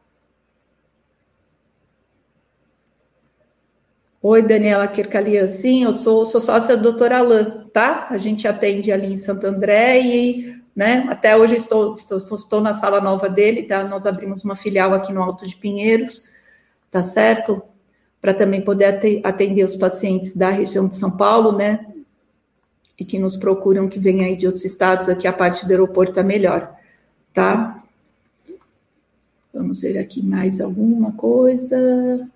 Oi, 4.20 4.42
Daniela 4.42 4.88
Kirkalian. 4.88 5.48
Sim, 5.48 5.84
eu 5.84 5.94
sou, 5.94 6.26
sou 6.26 6.42
sócia 6.42 6.76
do 6.76 6.82
doutor 6.82 7.14
Alain, 7.14 7.68
tá? 7.72 8.08
A 8.10 8.18
gente 8.18 8.48
atende 8.48 8.92
ali 8.92 9.14
em 9.14 9.18
Santo 9.18 9.46
André 9.46 10.02
e, 10.02 10.60
né, 10.76 11.06
até 11.08 11.38
hoje 11.38 11.58
estou, 11.58 11.94
estou, 11.94 12.18
estou 12.18 12.62
na 12.62 12.74
sala 12.74 13.00
nova 13.00 13.30
dele, 13.30 13.62
tá? 13.62 13.84
Nós 13.84 14.08
abrimos 14.08 14.44
uma 14.44 14.56
filial 14.56 14.92
aqui 14.92 15.14
no 15.14 15.22
Alto 15.22 15.46
de 15.46 15.56
Pinheiros, 15.56 16.28
tá 16.90 17.04
certo? 17.04 17.62
Para 18.20 18.34
também 18.34 18.60
poder 18.60 19.22
atender 19.24 19.64
os 19.64 19.76
pacientes 19.76 20.36
da 20.36 20.50
região 20.50 20.88
de 20.88 20.96
São 20.96 21.16
Paulo, 21.16 21.52
né? 21.52 21.92
E 23.00 23.04
que 23.04 23.20
nos 23.20 23.36
procuram 23.36 23.90
que 23.90 24.00
vêm 24.00 24.24
aí 24.24 24.36
de 24.36 24.46
outros 24.46 24.64
estados, 24.66 25.10
aqui 25.10 25.28
a 25.28 25.34
parte 25.34 25.66
do 25.66 25.72
aeroporto 25.72 26.20
é 26.20 26.24
melhor, 26.24 26.74
tá? 27.34 27.84
Vamos 29.54 29.82
ver 29.82 29.98
aqui 29.98 30.22
mais 30.22 30.60
alguma 30.60 31.14
coisa. 31.14 32.30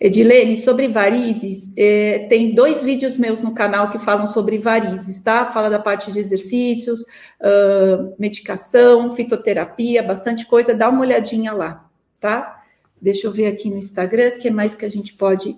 Edilene, 0.00 0.56
sobre 0.56 0.88
varizes, 0.88 1.72
é, 1.76 2.26
tem 2.28 2.54
dois 2.54 2.82
vídeos 2.82 3.16
meus 3.16 3.42
no 3.42 3.54
canal 3.54 3.90
que 3.90 3.98
falam 3.98 4.26
sobre 4.26 4.58
varizes, 4.58 5.20
tá? 5.20 5.46
Fala 5.46 5.70
da 5.70 5.78
parte 5.78 6.12
de 6.12 6.18
exercícios, 6.18 7.00
uh, 7.02 8.14
medicação, 8.18 9.14
fitoterapia, 9.14 10.02
bastante 10.02 10.46
coisa, 10.46 10.74
dá 10.74 10.88
uma 10.88 11.00
olhadinha 11.00 11.52
lá, 11.52 11.88
tá? 12.20 12.62
Deixa 13.00 13.26
eu 13.26 13.32
ver 13.32 13.46
aqui 13.46 13.70
no 13.70 13.78
Instagram, 13.78 14.34
o 14.34 14.38
que 14.38 14.50
mais 14.50 14.74
que 14.74 14.84
a 14.84 14.90
gente 14.90 15.14
pode 15.14 15.56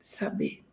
saber. 0.00 0.67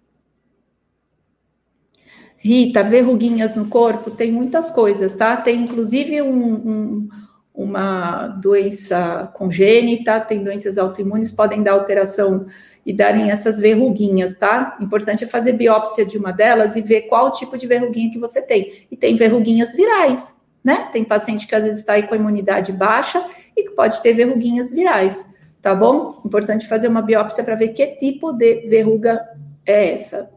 Rita, 2.46 2.84
verruguinhas 2.84 3.56
no 3.56 3.66
corpo, 3.66 4.12
tem 4.12 4.32
muitas 4.32 4.70
coisas, 4.70 5.16
tá? 5.16 5.36
Tem 5.36 5.64
inclusive 5.64 6.22
um, 6.22 6.54
um, 6.54 7.10
uma 7.52 8.28
doença 8.28 9.32
congênita, 9.34 10.20
tem 10.20 10.44
doenças 10.44 10.78
autoimunes, 10.78 11.32
podem 11.32 11.64
dar 11.64 11.72
alteração 11.72 12.46
e 12.86 12.94
darem 12.94 13.32
essas 13.32 13.58
verruguinhas, 13.58 14.38
tá? 14.38 14.78
Importante 14.80 15.24
é 15.24 15.28
fazer 15.28 15.54
biópsia 15.54 16.06
de 16.06 16.20
uma 16.20 16.32
delas 16.32 16.76
e 16.76 16.84
ver 16.84 17.08
qual 17.08 17.32
tipo 17.32 17.58
de 17.58 17.66
verruguinha 17.66 18.12
que 18.12 18.20
você 18.20 18.40
tem. 18.44 18.86
E 18.92 18.96
tem 18.96 19.16
verruguinhas 19.16 19.74
virais, 19.74 20.32
né? 20.64 20.90
Tem 20.94 21.04
paciente 21.04 21.48
que 21.48 21.56
às 21.56 21.64
vezes 21.64 21.80
está 21.80 21.94
aí 21.94 22.04
com 22.04 22.14
a 22.14 22.18
imunidade 22.18 22.72
baixa 22.72 23.26
e 23.58 23.64
que 23.64 23.72
pode 23.72 24.00
ter 24.04 24.14
verruguinhas 24.14 24.72
virais, 24.72 25.34
tá 25.64 25.74
bom? 25.74 26.22
Importante 26.24 26.68
fazer 26.68 26.90
uma 26.90 27.02
biópsia 27.02 27.44
para 27.44 27.56
ver 27.56 27.70
que 27.70 27.88
tipo 27.88 28.32
de 28.32 28.68
verruga 28.68 29.20
é 29.66 29.94
essa, 29.94 30.30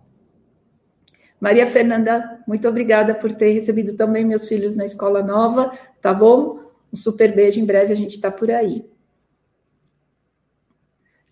Maria 1.40 1.66
Fernanda, 1.66 2.40
muito 2.46 2.66
obrigada 2.68 3.14
por 3.14 3.32
ter 3.32 3.52
recebido 3.52 3.94
também 3.94 4.24
meus 4.24 4.48
filhos 4.48 4.74
na 4.74 4.84
escola 4.84 5.22
nova, 5.22 5.76
tá 6.02 6.12
bom? 6.12 6.60
Um 6.92 6.96
super 6.96 7.34
beijo, 7.34 7.60
em 7.60 7.64
breve 7.64 7.92
a 7.92 7.96
gente 7.96 8.14
está 8.14 8.30
por 8.30 8.50
aí. 8.50 8.84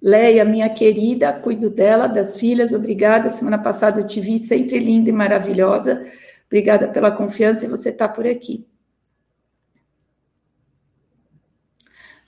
Leia, 0.01 0.45
minha 0.45 0.69
querida, 0.69 1.33
cuido 1.33 1.69
dela, 1.69 2.07
das 2.07 2.37
filhas, 2.37 2.73
obrigada. 2.73 3.31
Semana 3.31 3.59
passada 3.59 4.01
eu 4.01 4.07
te 4.07 4.21
vi, 4.21 4.39
sempre 4.39 4.79
linda 4.79 5.09
e 5.09 5.13
maravilhosa. 5.13 6.07
Obrigada 6.47 6.87
pela 6.87 7.11
confiança 7.11 7.65
e 7.65 7.69
você 7.69 7.89
está 7.89 8.09
por 8.09 8.27
aqui. 8.27 8.65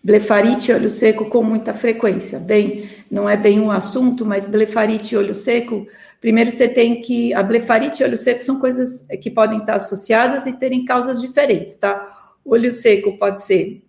Blefarite 0.02 0.70
e 0.70 0.74
olho 0.74 0.90
seco 0.90 1.26
com 1.26 1.42
muita 1.42 1.74
frequência. 1.74 2.38
Bem, 2.38 2.88
não 3.10 3.28
é 3.28 3.36
bem 3.36 3.60
um 3.60 3.70
assunto, 3.70 4.24
mas 4.24 4.48
blefarite 4.48 5.14
e 5.14 5.18
olho 5.18 5.34
seco, 5.34 5.86
primeiro 6.20 6.50
você 6.50 6.68
tem 6.68 7.00
que. 7.00 7.32
A 7.34 7.42
blefarite 7.42 8.02
e 8.02 8.06
olho 8.06 8.18
seco 8.18 8.44
são 8.44 8.58
coisas 8.58 9.06
que 9.20 9.30
podem 9.30 9.58
estar 9.60 9.74
associadas 9.74 10.46
e 10.46 10.52
terem 10.52 10.84
causas 10.84 11.20
diferentes, 11.20 11.76
tá? 11.76 12.34
Olho 12.44 12.72
seco 12.72 13.18
pode 13.18 13.42
ser 13.42 13.82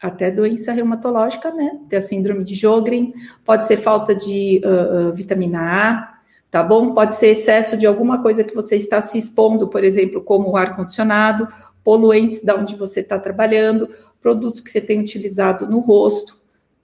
até 0.00 0.30
doença 0.30 0.72
reumatológica, 0.72 1.50
né? 1.50 1.80
Ter 1.88 1.96
a 1.96 2.00
síndrome 2.00 2.44
de 2.44 2.54
Jogren, 2.54 3.12
pode 3.44 3.66
ser 3.66 3.78
falta 3.78 4.14
de 4.14 4.60
uh, 4.64 5.08
uh, 5.08 5.12
vitamina 5.12 5.60
A, 5.60 6.18
tá 6.50 6.62
bom? 6.62 6.94
Pode 6.94 7.14
ser 7.16 7.28
excesso 7.28 7.76
de 7.76 7.86
alguma 7.86 8.22
coisa 8.22 8.44
que 8.44 8.54
você 8.54 8.76
está 8.76 9.00
se 9.00 9.18
expondo, 9.18 9.68
por 9.68 9.82
exemplo, 9.82 10.22
como 10.22 10.50
o 10.50 10.56
ar-condicionado, 10.56 11.48
poluentes 11.82 12.42
da 12.42 12.54
onde 12.54 12.76
você 12.76 13.00
está 13.00 13.18
trabalhando, 13.18 13.88
produtos 14.20 14.60
que 14.60 14.70
você 14.70 14.80
tem 14.80 15.00
utilizado 15.00 15.66
no 15.66 15.78
rosto, 15.78 16.36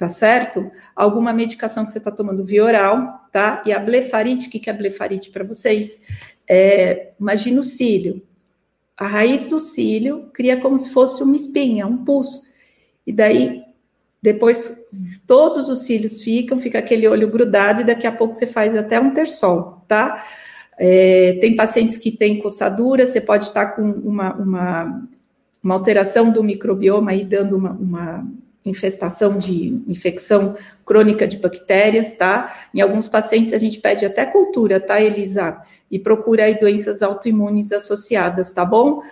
tá 0.02 0.08
certo? 0.08 0.68
Alguma 0.96 1.32
medicação 1.32 1.84
que 1.84 1.92
você 1.92 1.98
está 1.98 2.10
tomando 2.10 2.44
via 2.44 2.64
oral, 2.64 3.20
tá? 3.30 3.62
E 3.64 3.72
a 3.72 3.78
blefarite, 3.78 4.48
o 4.48 4.50
que 4.50 4.68
é 4.68 4.72
a 4.72 4.76
blefarite 4.76 5.30
para 5.30 5.44
vocês? 5.44 6.02
É, 6.44 7.12
imagina 7.20 7.60
o 7.60 7.62
cílio. 7.62 8.20
A 8.96 9.06
raiz 9.06 9.46
do 9.46 9.60
cílio 9.60 10.28
cria 10.32 10.60
como 10.60 10.76
se 10.76 10.90
fosse 10.90 11.22
uma 11.22 11.36
espinha, 11.36 11.86
um 11.86 12.04
pus. 12.04 12.42
E 13.06 13.12
daí, 13.12 13.62
depois, 14.20 14.76
todos 15.24 15.68
os 15.68 15.84
cílios 15.84 16.20
ficam, 16.20 16.58
fica 16.58 16.80
aquele 16.80 17.06
olho 17.06 17.30
grudado 17.30 17.82
e 17.82 17.84
daqui 17.84 18.04
a 18.04 18.10
pouco 18.10 18.34
você 18.34 18.48
faz 18.48 18.76
até 18.76 18.98
um 18.98 19.14
terçol, 19.14 19.84
tá? 19.86 20.26
É, 20.76 21.38
tem 21.40 21.54
pacientes 21.54 21.96
que 21.96 22.10
têm 22.10 22.40
coçadura, 22.40 23.06
você 23.06 23.20
pode 23.20 23.44
estar 23.44 23.66
com 23.76 23.88
uma, 23.88 24.34
uma, 24.34 25.08
uma 25.62 25.74
alteração 25.74 26.32
do 26.32 26.42
microbioma 26.42 27.12
aí, 27.12 27.22
dando 27.24 27.56
uma, 27.56 27.70
uma 27.70 28.41
infestação 28.64 29.36
de 29.36 29.82
infecção 29.88 30.54
crônica 30.84 31.26
de 31.26 31.38
bactérias, 31.38 32.14
tá? 32.14 32.68
Em 32.72 32.80
alguns 32.80 33.08
pacientes 33.08 33.52
a 33.52 33.58
gente 33.58 33.80
pede 33.80 34.06
até 34.06 34.24
cultura, 34.24 34.80
tá, 34.80 35.00
Elisa? 35.00 35.60
E 35.90 35.98
procura 35.98 36.44
aí 36.44 36.58
doenças 36.58 37.02
autoimunes 37.02 37.72
associadas, 37.72 38.52
tá 38.52 38.64
bom? 38.64 39.02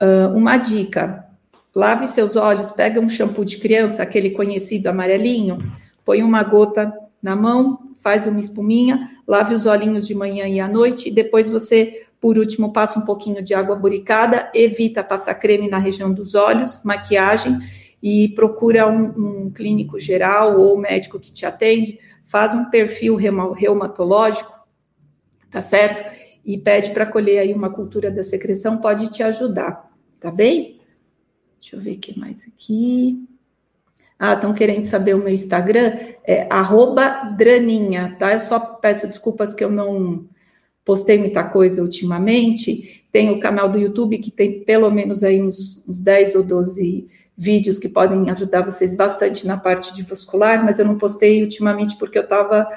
Uh, 0.00 0.34
uma 0.34 0.56
dica: 0.56 1.26
lave 1.74 2.06
seus 2.06 2.36
olhos, 2.36 2.70
pega 2.70 3.00
um 3.00 3.08
shampoo 3.08 3.44
de 3.44 3.58
criança, 3.58 4.02
aquele 4.02 4.30
conhecido 4.30 4.86
amarelinho, 4.88 5.58
põe 6.04 6.22
uma 6.22 6.42
gota 6.42 6.92
na 7.22 7.34
mão, 7.34 7.78
faz 7.98 8.26
uma 8.26 8.40
espuminha, 8.40 9.10
lave 9.26 9.54
os 9.54 9.66
olhinhos 9.66 10.06
de 10.06 10.14
manhã 10.14 10.46
e 10.46 10.60
à 10.60 10.68
noite, 10.68 11.08
e 11.08 11.12
depois 11.12 11.50
você, 11.50 12.06
por 12.20 12.38
último, 12.38 12.72
passa 12.72 12.98
um 12.98 13.04
pouquinho 13.04 13.42
de 13.42 13.54
água 13.54 13.76
buricada, 13.76 14.50
evita 14.54 15.04
passar 15.04 15.34
creme 15.34 15.68
na 15.68 15.78
região 15.78 16.12
dos 16.12 16.34
olhos, 16.34 16.80
maquiagem, 16.84 17.58
e 18.02 18.28
procura 18.28 18.88
um, 18.88 19.46
um 19.46 19.50
clínico 19.50 19.98
geral 19.98 20.58
ou 20.60 20.78
médico 20.78 21.18
que 21.18 21.32
te 21.32 21.44
atende, 21.44 21.98
faz 22.24 22.54
um 22.54 22.66
perfil 22.70 23.16
reumatológico, 23.16 24.52
tá 25.50 25.60
certo? 25.60 26.04
E 26.44 26.56
pede 26.56 26.92
para 26.92 27.06
colher 27.06 27.40
aí 27.40 27.52
uma 27.52 27.70
cultura 27.70 28.10
da 28.10 28.22
secreção, 28.22 28.78
pode 28.78 29.08
te 29.08 29.22
ajudar, 29.22 29.90
tá 30.20 30.30
bem? 30.30 30.80
Deixa 31.60 31.76
eu 31.76 31.80
ver 31.80 31.94
o 31.94 31.98
que 31.98 32.18
mais 32.18 32.46
aqui. 32.46 33.26
Ah, 34.18 34.34
estão 34.34 34.52
querendo 34.52 34.84
saber 34.84 35.14
o 35.14 35.18
meu 35.18 35.32
Instagram? 35.32 35.96
É 36.24 36.48
Draninha, 37.36 38.16
tá? 38.18 38.34
Eu 38.34 38.40
só 38.40 38.58
peço 38.58 39.06
desculpas 39.06 39.54
que 39.54 39.62
eu 39.62 39.70
não 39.70 40.28
postei 40.84 41.18
muita 41.18 41.44
coisa 41.44 41.82
ultimamente. 41.82 43.04
Tem 43.12 43.30
o 43.30 43.38
canal 43.38 43.68
do 43.68 43.78
YouTube 43.78 44.18
que 44.18 44.30
tem 44.30 44.64
pelo 44.64 44.90
menos 44.90 45.22
aí 45.22 45.40
uns, 45.40 45.82
uns 45.86 46.00
10 46.00 46.34
ou 46.34 46.42
12 46.42 47.08
vídeos 47.38 47.78
que 47.78 47.88
podem 47.88 48.28
ajudar 48.30 48.62
vocês 48.62 48.96
bastante 48.96 49.46
na 49.46 49.56
parte 49.56 49.94
de 49.94 50.02
vascular, 50.02 50.64
mas 50.64 50.80
eu 50.80 50.84
não 50.84 50.98
postei 50.98 51.40
ultimamente 51.40 51.96
porque 51.96 52.18
eu 52.18 52.24
estava 52.24 52.68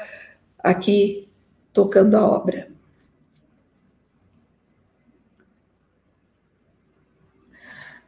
aqui 0.60 1.28
tocando 1.74 2.16
a 2.16 2.24
obra. 2.24 2.70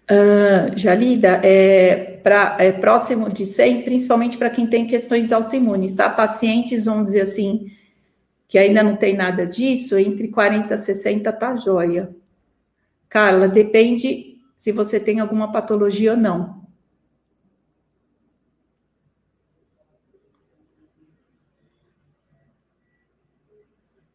Uh, 0.04 0.78
Jalida, 0.78 1.42
é, 1.44 2.20
pra, 2.22 2.58
é 2.60 2.72
próximo 2.72 3.32
de 3.32 3.48
100, 3.48 3.82
principalmente 3.82 4.38
para 4.38 4.50
quem 4.52 4.68
tem 4.68 4.86
questões 4.86 5.32
autoimunes, 5.32 5.96
tá? 5.96 6.08
Pacientes, 6.08 6.86
vamos 6.86 7.06
dizer 7.06 7.22
assim, 7.22 7.72
que 8.48 8.60
ainda 8.60 8.84
não 8.84 8.96
tem 8.96 9.16
nada 9.16 9.48
disso, 9.48 9.98
entre 9.98 10.28
40 10.28 10.72
e 10.72 10.78
60 10.78 11.34
tá 11.34 11.56
joia. 11.56 12.14
Carla, 13.10 13.48
depende 13.48 14.33
se 14.64 14.72
você 14.72 14.98
tem 14.98 15.20
alguma 15.20 15.52
patologia 15.52 16.12
ou 16.12 16.18
não. 16.18 16.64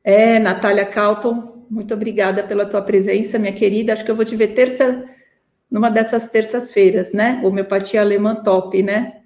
É, 0.03 0.39
Natália 0.39 0.87
Calton, 0.87 1.67
muito 1.69 1.93
obrigada 1.93 2.43
pela 2.43 2.65
tua 2.65 2.81
presença, 2.81 3.39
minha 3.39 3.53
querida. 3.53 3.93
Acho 3.93 4.07
que 4.07 4.11
eu 4.11 4.17
vou 4.17 4.25
te 4.25 4.35
ver 4.37 4.55
terça 4.55 5.05
numa 5.71 5.91
dessas 5.91 6.31
terças-feiras, 6.31 7.13
né? 7.13 7.43
Homeopatia 7.45 8.01
alemã 8.01 8.35
top, 8.37 8.83
né? 8.83 9.21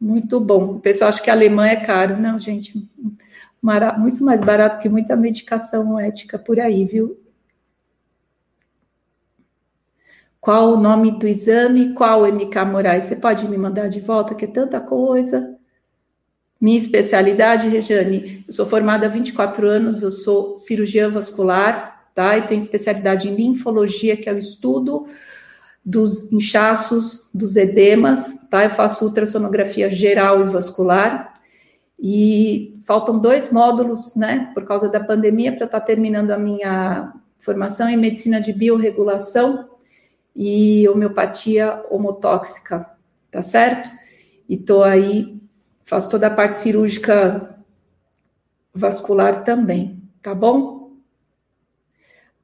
Muito 0.00 0.38
bom. 0.38 0.76
O 0.76 0.80
pessoal 0.80 1.08
acha 1.08 1.20
que 1.20 1.28
alemã 1.28 1.66
é 1.66 1.84
caro. 1.84 2.16
Não, 2.16 2.38
gente, 2.38 2.88
muito 3.98 4.22
mais 4.22 4.42
barato 4.42 4.78
que 4.78 4.88
muita 4.88 5.16
medicação 5.16 5.98
ética 5.98 6.38
por 6.38 6.60
aí, 6.60 6.84
viu? 6.84 7.18
Qual 10.40 10.72
o 10.72 10.76
nome 10.76 11.18
do 11.18 11.26
exame? 11.26 11.94
Qual 11.94 12.26
MK 12.26 12.64
Moraes? 12.64 13.04
Você 13.04 13.16
pode 13.16 13.46
me 13.48 13.58
mandar 13.58 13.88
de 13.88 14.00
volta, 14.00 14.34
que 14.34 14.44
é 14.44 14.48
tanta 14.48 14.80
coisa. 14.80 15.56
Minha 16.60 16.78
especialidade, 16.78 17.68
Rejane, 17.68 18.44
eu 18.46 18.52
sou 18.52 18.66
formada 18.66 19.06
há 19.06 19.08
24 19.08 19.68
anos, 19.68 20.02
eu 20.02 20.10
sou 20.10 20.56
cirurgiã 20.56 21.10
vascular, 21.10 22.10
tá? 22.14 22.36
E 22.36 22.42
tenho 22.42 22.58
especialidade 22.58 23.28
em 23.28 23.34
linfologia, 23.34 24.16
que 24.16 24.28
é 24.28 24.32
o 24.32 24.38
estudo 24.38 25.06
dos 25.84 26.32
inchaços, 26.32 27.24
dos 27.32 27.56
edemas, 27.56 28.34
tá? 28.50 28.64
Eu 28.64 28.70
faço 28.70 29.04
ultrassonografia 29.04 29.90
geral 29.90 30.46
e 30.46 30.50
vascular. 30.50 31.34
E 31.98 32.76
faltam 32.86 33.18
dois 33.18 33.52
módulos, 33.52 34.14
né, 34.14 34.50
por 34.54 34.64
causa 34.64 34.88
da 34.88 35.00
pandemia, 35.00 35.52
para 35.52 35.62
eu 35.62 35.66
estar 35.66 35.80
tá 35.80 35.86
terminando 35.86 36.30
a 36.30 36.38
minha 36.38 37.12
formação 37.40 37.88
em 37.88 37.96
medicina 37.96 38.40
de 38.40 38.52
biorregulação 38.52 39.68
e 40.40 40.88
homeopatia 40.88 41.84
homotóxica, 41.90 42.88
tá 43.28 43.42
certo? 43.42 43.90
E 44.48 44.56
tô 44.56 44.84
aí, 44.84 45.36
faço 45.84 46.08
toda 46.08 46.28
a 46.28 46.30
parte 46.30 46.58
cirúrgica 46.58 47.58
vascular 48.72 49.42
também, 49.42 50.00
tá 50.22 50.32
bom? 50.32 50.92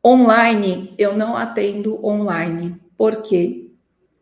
Online, 0.05 0.93
eu 0.99 1.17
não 1.17 1.37
atendo 1.37 2.05
online, 2.05 2.77
porque 2.99 3.71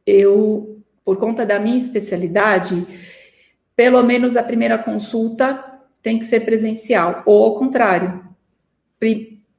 eu, 0.05 0.83
por 1.03 1.17
conta 1.17 1.47
da 1.47 1.59
minha 1.59 1.79
especialidade, 1.79 2.87
pelo 3.75 4.03
menos 4.03 4.37
a 4.37 4.43
primeira 4.43 4.77
consulta 4.77 5.81
tem 6.03 6.19
que 6.19 6.27
ser 6.27 6.41
presencial, 6.41 7.23
ou 7.25 7.43
ao 7.43 7.55
contrário, 7.55 8.23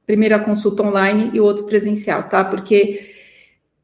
primeira 0.06 0.38
consulta 0.38 0.84
online 0.84 1.32
e 1.34 1.40
outro 1.40 1.64
presencial, 1.64 2.28
tá? 2.28 2.44
Porque 2.44 3.23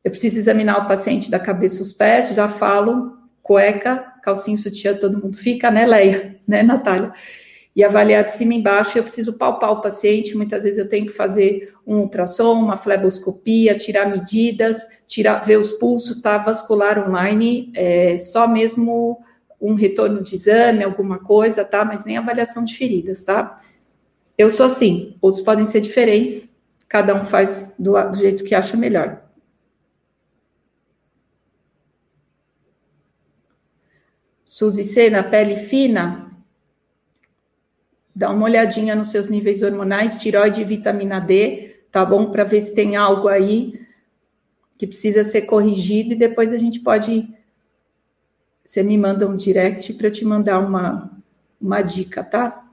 eu 0.04 0.10
preciso 0.10 0.38
examinar 0.38 0.84
o 0.84 0.88
paciente 0.88 1.30
da 1.30 1.38
cabeça 1.38 1.78
aos 1.78 1.92
pés, 1.92 2.34
já 2.34 2.48
falo, 2.48 3.18
cueca, 3.42 3.96
calcinho, 4.22 4.58
sutiã, 4.58 4.94
todo 4.94 5.20
mundo 5.22 5.36
fica, 5.36 5.70
né, 5.70 5.86
Leia? 5.86 6.40
Né, 6.46 6.62
Natália? 6.62 7.12
e 7.74 7.84
avaliar 7.84 8.24
de 8.24 8.32
cima 8.32 8.54
e 8.54 8.58
embaixo. 8.58 8.98
Eu 8.98 9.02
preciso 9.02 9.34
palpar 9.34 9.72
o 9.72 9.80
paciente, 9.80 10.36
muitas 10.36 10.64
vezes 10.64 10.78
eu 10.78 10.88
tenho 10.88 11.06
que 11.06 11.12
fazer 11.12 11.72
um 11.86 11.98
ultrassom, 11.98 12.54
uma 12.54 12.76
fleboscopia, 12.76 13.76
tirar 13.76 14.06
medidas, 14.06 14.82
tirar, 15.06 15.38
ver 15.40 15.58
os 15.58 15.72
pulsos, 15.72 16.20
tá? 16.20 16.38
Vascular 16.38 17.08
online, 17.08 17.72
é, 17.74 18.18
só 18.18 18.46
mesmo 18.48 19.22
um 19.60 19.74
retorno 19.74 20.22
de 20.22 20.34
exame, 20.34 20.84
alguma 20.84 21.18
coisa, 21.18 21.64
tá? 21.64 21.84
Mas 21.84 22.04
nem 22.04 22.16
avaliação 22.16 22.64
de 22.64 22.76
feridas, 22.76 23.22
tá? 23.22 23.58
Eu 24.36 24.48
sou 24.48 24.66
assim, 24.66 25.16
outros 25.20 25.42
podem 25.42 25.66
ser 25.66 25.80
diferentes, 25.80 26.50
cada 26.88 27.14
um 27.14 27.24
faz 27.24 27.74
do, 27.78 27.92
do 28.10 28.18
jeito 28.18 28.42
que 28.42 28.54
acha 28.54 28.76
melhor. 28.76 29.22
Suzy 34.60 34.84
C, 34.84 35.08
na 35.08 35.22
pele 35.22 35.56
fina, 35.56 36.30
dá 38.14 38.30
uma 38.30 38.44
olhadinha 38.44 38.94
nos 38.94 39.08
seus 39.08 39.30
níveis 39.30 39.62
hormonais, 39.62 40.20
tiroide 40.20 40.60
e 40.60 40.64
vitamina 40.64 41.18
D, 41.18 41.80
tá 41.90 42.04
bom? 42.04 42.30
Para 42.30 42.44
ver 42.44 42.60
se 42.60 42.74
tem 42.74 42.94
algo 42.94 43.26
aí 43.26 43.80
que 44.76 44.86
precisa 44.86 45.24
ser 45.24 45.42
corrigido 45.46 46.12
e 46.12 46.14
depois 46.14 46.52
a 46.52 46.58
gente 46.58 46.78
pode. 46.78 47.26
Você 48.62 48.82
me 48.82 48.98
manda 48.98 49.26
um 49.26 49.34
direct 49.34 49.94
para 49.94 50.08
eu 50.08 50.12
te 50.12 50.26
mandar 50.26 50.58
uma, 50.58 51.10
uma 51.58 51.80
dica, 51.80 52.22
tá? 52.22 52.70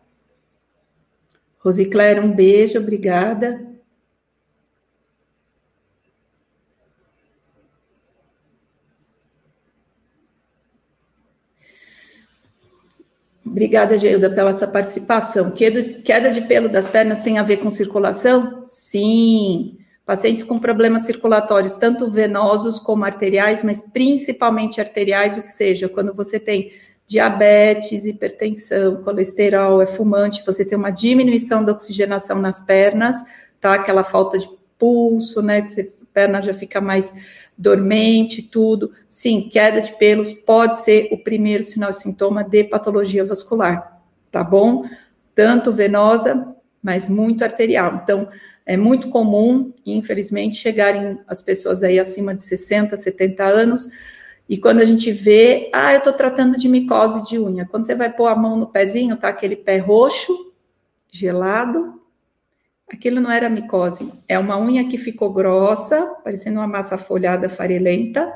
Rosicléria, 1.60 2.22
um 2.22 2.36
beijo, 2.36 2.78
obrigada. 2.80 3.66
Obrigada, 13.50 13.98
Geilda, 13.98 14.30
pela 14.30 14.54
sua 14.54 14.68
participação. 14.68 15.52
Queda, 15.52 16.32
de 16.32 16.42
pelo 16.42 16.70
das 16.70 16.88
pernas 16.88 17.22
tem 17.22 17.40
a 17.40 17.44
ver 17.44 17.58
com 17.58 17.72
circulação? 17.72 18.64
Sim. 18.66 19.78
Pacientes 20.06 20.44
com 20.44 20.58
problemas 20.58 21.04
circulatórios, 21.04 21.76
tanto 21.76 22.10
venosos 22.10 22.80
como 22.80 23.04
arteriais, 23.04 23.64
mas 23.64 23.82
principalmente 23.82 24.80
arteriais, 24.80 25.38
o 25.38 25.44
que 25.44 25.52
seja, 25.52 25.90
quando 25.90 26.14
você 26.14 26.40
tem 26.40 26.72
diabetes, 27.06 28.06
hipertensão, 28.06 29.04
colesterol, 29.04 29.82
é 29.82 29.88
fumante, 29.88 30.46
você 30.46 30.64
tem 30.64 30.78
uma 30.78 30.92
diminuição 30.92 31.64
da 31.64 31.72
oxigenação 31.72 32.40
nas 32.40 32.62
pernas, 32.62 33.18
tá? 33.60 33.74
Aquela 33.74 34.04
falta 34.04 34.38
de 34.38 34.50
pulso, 34.78 35.42
né? 35.42 35.62
Que 35.62 35.72
a 35.72 35.97
perna 36.18 36.42
já 36.42 36.52
fica 36.52 36.82
mais 36.82 37.14
dormente, 37.56 38.42
tudo. 38.42 38.92
Sim, 39.08 39.50
queda 39.54 39.80
de 39.80 39.96
pelos 40.00 40.34
pode 40.34 40.78
ser 40.78 41.10
o 41.12 41.18
primeiro 41.20 41.62
sinal 41.62 41.92
e 41.92 41.94
sintoma 41.94 42.44
de 42.44 42.64
patologia 42.64 43.24
vascular, 43.24 44.02
tá 44.32 44.44
bom? 44.44 44.90
Tanto 45.36 45.72
venosa, 45.72 46.56
mas 46.82 47.08
muito 47.08 47.44
arterial. 47.44 48.02
Então, 48.02 48.28
é 48.66 48.76
muito 48.76 49.10
comum, 49.10 49.72
infelizmente, 49.86 50.56
chegarem 50.56 51.20
as 51.28 51.40
pessoas 51.40 51.84
aí 51.84 52.00
acima 52.00 52.34
de 52.34 52.42
60, 52.42 52.98
70 52.98 53.44
anos, 53.44 53.88
e 54.50 54.58
quando 54.58 54.80
a 54.80 54.86
gente 54.86 55.12
vê, 55.12 55.70
ah, 55.72 55.94
eu 55.94 56.02
tô 56.02 56.12
tratando 56.14 56.58
de 56.58 56.68
micose 56.68 57.30
de 57.30 57.38
unha. 57.38 57.68
Quando 57.70 57.86
você 57.86 57.94
vai 57.94 58.12
pôr 58.12 58.28
a 58.28 58.36
mão 58.36 58.58
no 58.58 58.66
pezinho, 58.66 59.18
tá 59.18 59.28
aquele 59.28 59.56
pé 59.56 59.78
roxo, 59.78 60.52
gelado, 61.12 61.97
Aquilo 62.90 63.20
não 63.20 63.30
era 63.30 63.50
micose, 63.50 64.12
é 64.28 64.40
uma 64.40 64.58
unha 64.58 64.88
que 64.88 64.98
ficou 64.98 65.34
grossa, 65.34 66.06
parecendo 66.24 66.60
uma 66.60 66.68
massa 66.68 66.98
folhada 66.98 67.50
farelenta, 67.50 68.34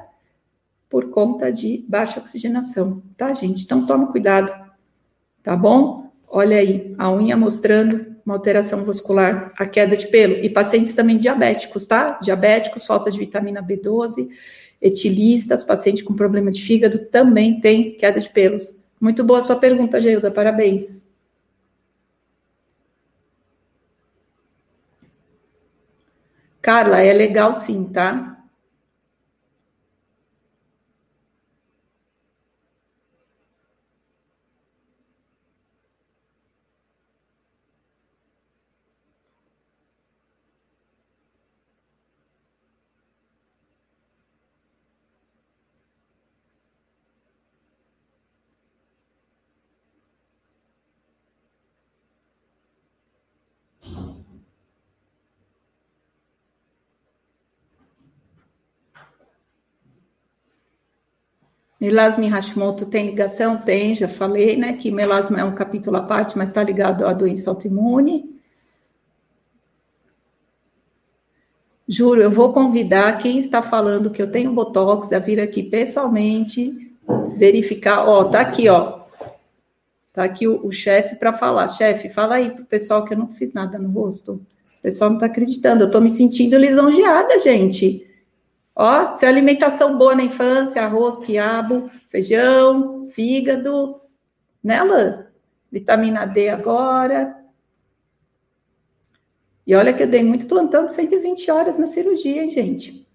por 0.90 1.10
conta 1.10 1.50
de 1.50 1.86
baixa 1.88 2.20
oxigenação, 2.20 3.02
tá, 3.16 3.34
gente? 3.34 3.64
Então 3.64 3.86
tome 3.86 4.08
cuidado, 4.08 4.54
tá 5.42 5.56
bom? 5.56 6.12
Olha 6.28 6.58
aí, 6.58 6.94
a 6.98 7.10
unha 7.10 7.38
mostrando 7.38 8.12
uma 8.26 8.36
alteração 8.36 8.84
vascular, 8.84 9.54
a 9.58 9.66
queda 9.66 9.96
de 9.96 10.08
pelo. 10.08 10.34
E 10.36 10.50
pacientes 10.50 10.94
também 10.94 11.18
diabéticos, 11.18 11.86
tá? 11.86 12.20
Diabéticos, 12.22 12.86
falta 12.86 13.10
de 13.10 13.18
vitamina 13.18 13.64
B12, 13.64 14.30
etilistas, 14.82 15.64
paciente 15.64 16.04
com 16.04 16.14
problema 16.14 16.52
de 16.52 16.62
fígado 16.62 17.00
também 17.06 17.62
tem 17.62 17.96
queda 17.96 18.20
de 18.20 18.30
pelos. 18.30 18.80
Muito 19.00 19.24
boa 19.24 19.42
sua 19.42 19.56
pergunta, 19.56 20.00
Geilda, 20.00 20.30
parabéns. 20.30 21.08
Carla, 26.62 27.02
é 27.02 27.14
legal 27.14 27.54
sim, 27.54 27.86
tá? 27.92 28.41
Melasma 61.82 62.24
e 62.24 62.30
Hashimoto 62.30 62.86
tem 62.86 63.08
ligação? 63.08 63.58
Tem, 63.58 63.96
já 63.96 64.08
falei, 64.08 64.56
né? 64.56 64.74
Que 64.74 64.92
melasma 64.92 65.40
é 65.40 65.44
um 65.44 65.56
capítulo 65.56 65.98
à 65.98 66.04
parte, 66.04 66.38
mas 66.38 66.50
está 66.50 66.62
ligado 66.62 67.08
à 67.08 67.12
doença 67.12 67.50
autoimune. 67.50 68.40
Juro, 71.88 72.22
eu 72.22 72.30
vou 72.30 72.54
convidar 72.54 73.18
quem 73.18 73.40
está 73.40 73.64
falando 73.64 74.12
que 74.12 74.22
eu 74.22 74.32
tenho 74.32 74.54
botox 74.54 75.12
a 75.12 75.18
vir 75.18 75.40
aqui 75.40 75.64
pessoalmente 75.64 76.94
verificar. 77.36 78.08
Ó, 78.08 78.26
tá 78.26 78.42
aqui, 78.42 78.70
ó. 78.70 79.02
Tá 80.14 80.24
aqui 80.24 80.48
o, 80.48 80.64
o 80.64 80.72
chefe 80.72 81.16
para 81.16 81.34
falar. 81.34 81.68
Chefe, 81.68 82.10
fala 82.10 82.36
aí 82.36 82.52
pro 82.52 82.64
pessoal 82.64 83.04
que 83.06 83.16
eu 83.16 83.18
não 83.18 83.30
fiz 83.30 83.54
nada 83.54 83.80
no 83.80 83.90
rosto. 83.90 84.34
O 84.34 84.82
pessoal 84.84 85.10
não 85.10 85.18
está 85.18 85.26
acreditando. 85.26 85.82
Eu 85.82 85.88
estou 85.88 86.00
me 86.00 86.12
sentindo 86.12 86.58
lisonjeada, 86.58 87.40
gente. 87.40 88.08
Ó, 88.84 89.10
se 89.10 89.28
alimentação 89.28 89.96
boa 89.96 90.16
na 90.16 90.24
infância, 90.24 90.82
arroz, 90.82 91.20
quiabo, 91.20 91.92
feijão, 92.10 93.08
fígado, 93.10 94.02
né, 94.64 94.80
Alain? 94.80 95.24
Vitamina 95.72 96.26
D 96.26 96.50
agora. 96.50 97.38
E 99.68 99.76
olha 99.76 99.94
que 99.94 100.02
eu 100.02 100.08
dei 100.08 100.24
muito 100.24 100.48
plantão 100.48 100.88
de 100.88 100.94
120 100.94 101.52
horas 101.52 101.78
na 101.78 101.86
cirurgia, 101.86 102.44
hein, 102.44 102.50
gente? 102.50 103.08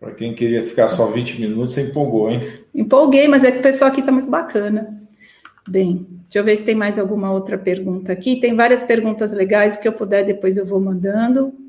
Para 0.00 0.12
quem 0.12 0.34
queria 0.34 0.64
ficar 0.64 0.88
só 0.88 1.06
20 1.06 1.40
minutos, 1.40 1.74
você 1.74 1.82
empolgou, 1.82 2.32
hein? 2.32 2.64
Empolguei, 2.74 3.28
mas 3.28 3.44
é 3.44 3.52
que 3.52 3.60
o 3.60 3.62
pessoal 3.62 3.92
aqui 3.92 4.00
está 4.00 4.10
muito 4.10 4.28
bacana. 4.28 5.00
Bem, 5.68 6.04
deixa 6.24 6.40
eu 6.40 6.44
ver 6.44 6.56
se 6.56 6.64
tem 6.64 6.74
mais 6.74 6.98
alguma 6.98 7.30
outra 7.30 7.56
pergunta 7.56 8.12
aqui. 8.12 8.40
Tem 8.40 8.56
várias 8.56 8.82
perguntas 8.82 9.32
legais, 9.32 9.76
o 9.76 9.80
que 9.80 9.86
eu 9.86 9.92
puder, 9.92 10.24
depois 10.24 10.56
eu 10.56 10.66
vou 10.66 10.80
mandando. 10.80 11.67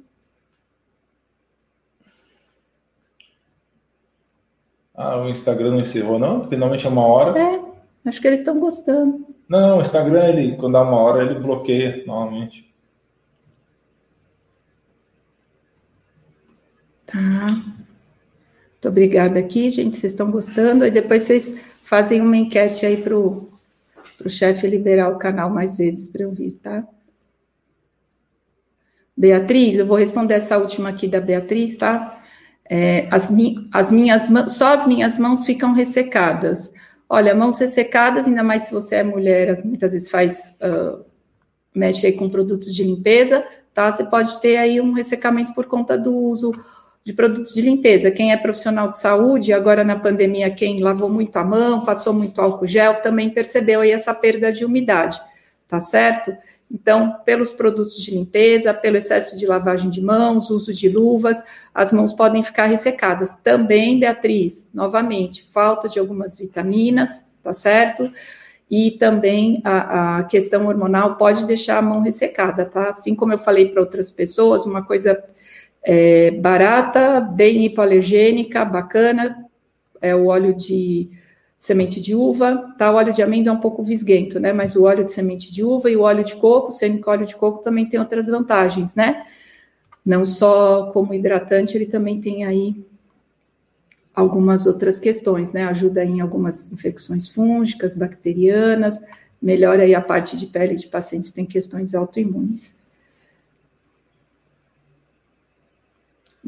Ah, 5.01 5.15
o 5.15 5.29
Instagram 5.29 5.71
não 5.71 5.79
encerrou, 5.79 6.19
não? 6.19 6.41
Porque 6.41 6.57
normalmente 6.57 6.85
é 6.85 6.89
uma 6.89 7.07
hora. 7.07 7.39
É, 7.39 7.61
acho 8.09 8.19
que 8.19 8.27
eles 8.27 8.39
estão 8.39 8.59
gostando. 8.59 9.25
Não, 9.47 9.77
o 9.77 9.81
Instagram, 9.81 10.27
ele, 10.27 10.57
quando 10.57 10.73
dá 10.73 10.81
uma 10.81 10.97
hora, 10.97 11.23
ele 11.23 11.39
bloqueia 11.39 12.03
normalmente. 12.05 12.69
Tá. 17.05 17.17
Muito 17.47 18.87
obrigada 18.89 19.39
aqui, 19.39 19.71
gente. 19.71 19.95
Vocês 19.95 20.11
estão 20.11 20.29
gostando? 20.29 20.83
Aí 20.83 20.91
depois 20.91 21.23
vocês 21.23 21.57
fazem 21.81 22.19
uma 22.19 22.35
enquete 22.35 22.85
aí 22.85 22.97
pro, 22.97 23.47
pro 24.17 24.29
chefe 24.29 24.67
liberar 24.67 25.07
o 25.07 25.17
canal 25.17 25.49
mais 25.49 25.77
vezes 25.77 26.09
para 26.09 26.23
eu 26.23 26.31
vir, 26.33 26.59
tá? 26.61 26.85
Beatriz, 29.15 29.77
eu 29.77 29.85
vou 29.85 29.95
responder 29.95 30.33
essa 30.33 30.57
última 30.57 30.89
aqui 30.89 31.07
da 31.07 31.21
Beatriz, 31.21 31.77
tá? 31.77 32.18
É, 32.69 33.07
as, 33.09 33.33
as 33.73 33.91
minhas 33.91 34.27
só 34.47 34.73
as 34.73 34.85
minhas 34.85 35.17
mãos 35.17 35.43
ficam 35.45 35.73
ressecadas. 35.73 36.71
Olha, 37.09 37.33
mãos 37.33 37.57
ressecadas, 37.57 38.27
ainda 38.27 38.43
mais 38.43 38.63
se 38.63 38.71
você 38.71 38.97
é 38.97 39.03
mulher, 39.03 39.65
muitas 39.65 39.93
vezes 39.93 40.09
faz 40.11 40.55
uh, 40.61 41.03
mexe 41.73 42.05
aí 42.05 42.13
com 42.13 42.29
produtos 42.29 42.75
de 42.75 42.83
limpeza, 42.83 43.43
tá? 43.73 43.91
Você 43.91 44.03
pode 44.03 44.39
ter 44.39 44.57
aí 44.57 44.79
um 44.79 44.93
ressecamento 44.93 45.53
por 45.53 45.65
conta 45.65 45.97
do 45.97 46.15
uso 46.15 46.51
de 47.03 47.13
produtos 47.13 47.53
de 47.53 47.61
limpeza. 47.61 48.11
Quem 48.11 48.31
é 48.31 48.37
profissional 48.37 48.89
de 48.89 48.99
saúde, 48.99 49.53
agora 49.53 49.83
na 49.83 49.97
pandemia, 49.97 50.51
quem 50.51 50.79
lavou 50.79 51.09
muito 51.09 51.35
a 51.37 51.43
mão, 51.43 51.83
passou 51.85 52.13
muito 52.13 52.39
álcool 52.39 52.67
gel, 52.67 53.01
também 53.01 53.29
percebeu 53.29 53.81
aí 53.81 53.91
essa 53.91 54.13
perda 54.13 54.51
de 54.51 54.65
umidade, 54.65 55.19
tá 55.67 55.79
certo? 55.79 56.35
Então, 56.71 57.17
pelos 57.25 57.51
produtos 57.51 57.97
de 57.97 58.11
limpeza, 58.11 58.73
pelo 58.73 58.97
excesso 58.97 59.35
de 59.37 59.47
lavagem 59.47 59.89
de 59.89 60.01
mãos, 60.01 60.51
uso 60.51 60.71
de 60.71 60.87
luvas, 60.87 61.43
as 61.73 61.91
mãos 61.91 62.13
podem 62.13 62.43
ficar 62.43 62.67
ressecadas. 62.67 63.33
Também, 63.43 63.99
Beatriz, 63.99 64.69
novamente, 64.71 65.43
falta 65.51 65.89
de 65.89 65.97
algumas 65.97 66.37
vitaminas, 66.37 67.27
tá 67.41 67.53
certo? 67.53 68.11
E 68.69 68.91
também 68.91 69.61
a, 69.63 70.19
a 70.19 70.23
questão 70.25 70.67
hormonal 70.67 71.15
pode 71.15 71.45
deixar 71.47 71.79
a 71.79 71.81
mão 71.81 72.01
ressecada, 72.01 72.65
tá? 72.65 72.89
Assim 72.89 73.15
como 73.15 73.33
eu 73.33 73.39
falei 73.39 73.69
para 73.69 73.81
outras 73.81 74.11
pessoas, 74.11 74.63
uma 74.63 74.83
coisa 74.83 75.23
é, 75.81 76.29
barata, 76.29 77.19
bem 77.19 77.65
hipoalergênica, 77.65 78.63
bacana, 78.63 79.43
é 79.99 80.15
o 80.15 80.27
óleo 80.27 80.53
de 80.53 81.09
semente 81.59 81.99
de 81.99 82.15
uva, 82.15 82.73
tá? 82.77 82.89
O 82.89 82.95
óleo 82.95 83.13
de 83.13 83.21
amêndoa 83.21 83.51
é 83.51 83.57
um 83.57 83.59
pouco 83.59 83.83
visguento, 83.83 84.39
né? 84.39 84.53
Mas 84.53 84.77
o 84.77 84.83
óleo 84.83 85.03
de 85.03 85.11
semente 85.11 85.53
de 85.53 85.61
uva 85.61 85.91
e 85.91 85.97
o 85.97 86.01
óleo 86.01 86.23
de 86.23 86.37
coco, 86.37 86.71
sendo 86.71 87.01
que 87.01 87.07
o 87.07 87.11
óleo 87.11 87.25
de 87.25 87.35
coco 87.35 87.61
também 87.61 87.85
tem 87.85 87.99
outras 87.99 88.27
vantagens, 88.27 88.95
né? 88.95 89.25
Não 90.05 90.23
só 90.23 90.89
como 90.93 91.13
hidratante, 91.13 91.75
ele 91.75 91.85
também 91.85 92.21
tem 92.21 92.45
aí 92.45 92.81
algumas 94.15 94.65
outras 94.65 94.99
questões, 94.99 95.51
né? 95.51 95.65
Ajuda 95.65 96.03
em 96.03 96.21
algumas 96.21 96.71
infecções 96.71 97.27
fúngicas, 97.27 97.93
bacterianas, 97.93 99.01
melhora 99.41 99.83
aí 99.83 99.93
a 99.93 100.01
parte 100.01 100.37
de 100.37 100.47
pele 100.47 100.75
de 100.75 100.87
pacientes 100.87 101.29
que 101.29 101.35
têm 101.35 101.45
questões 101.45 101.93
autoimunes. 101.93 102.78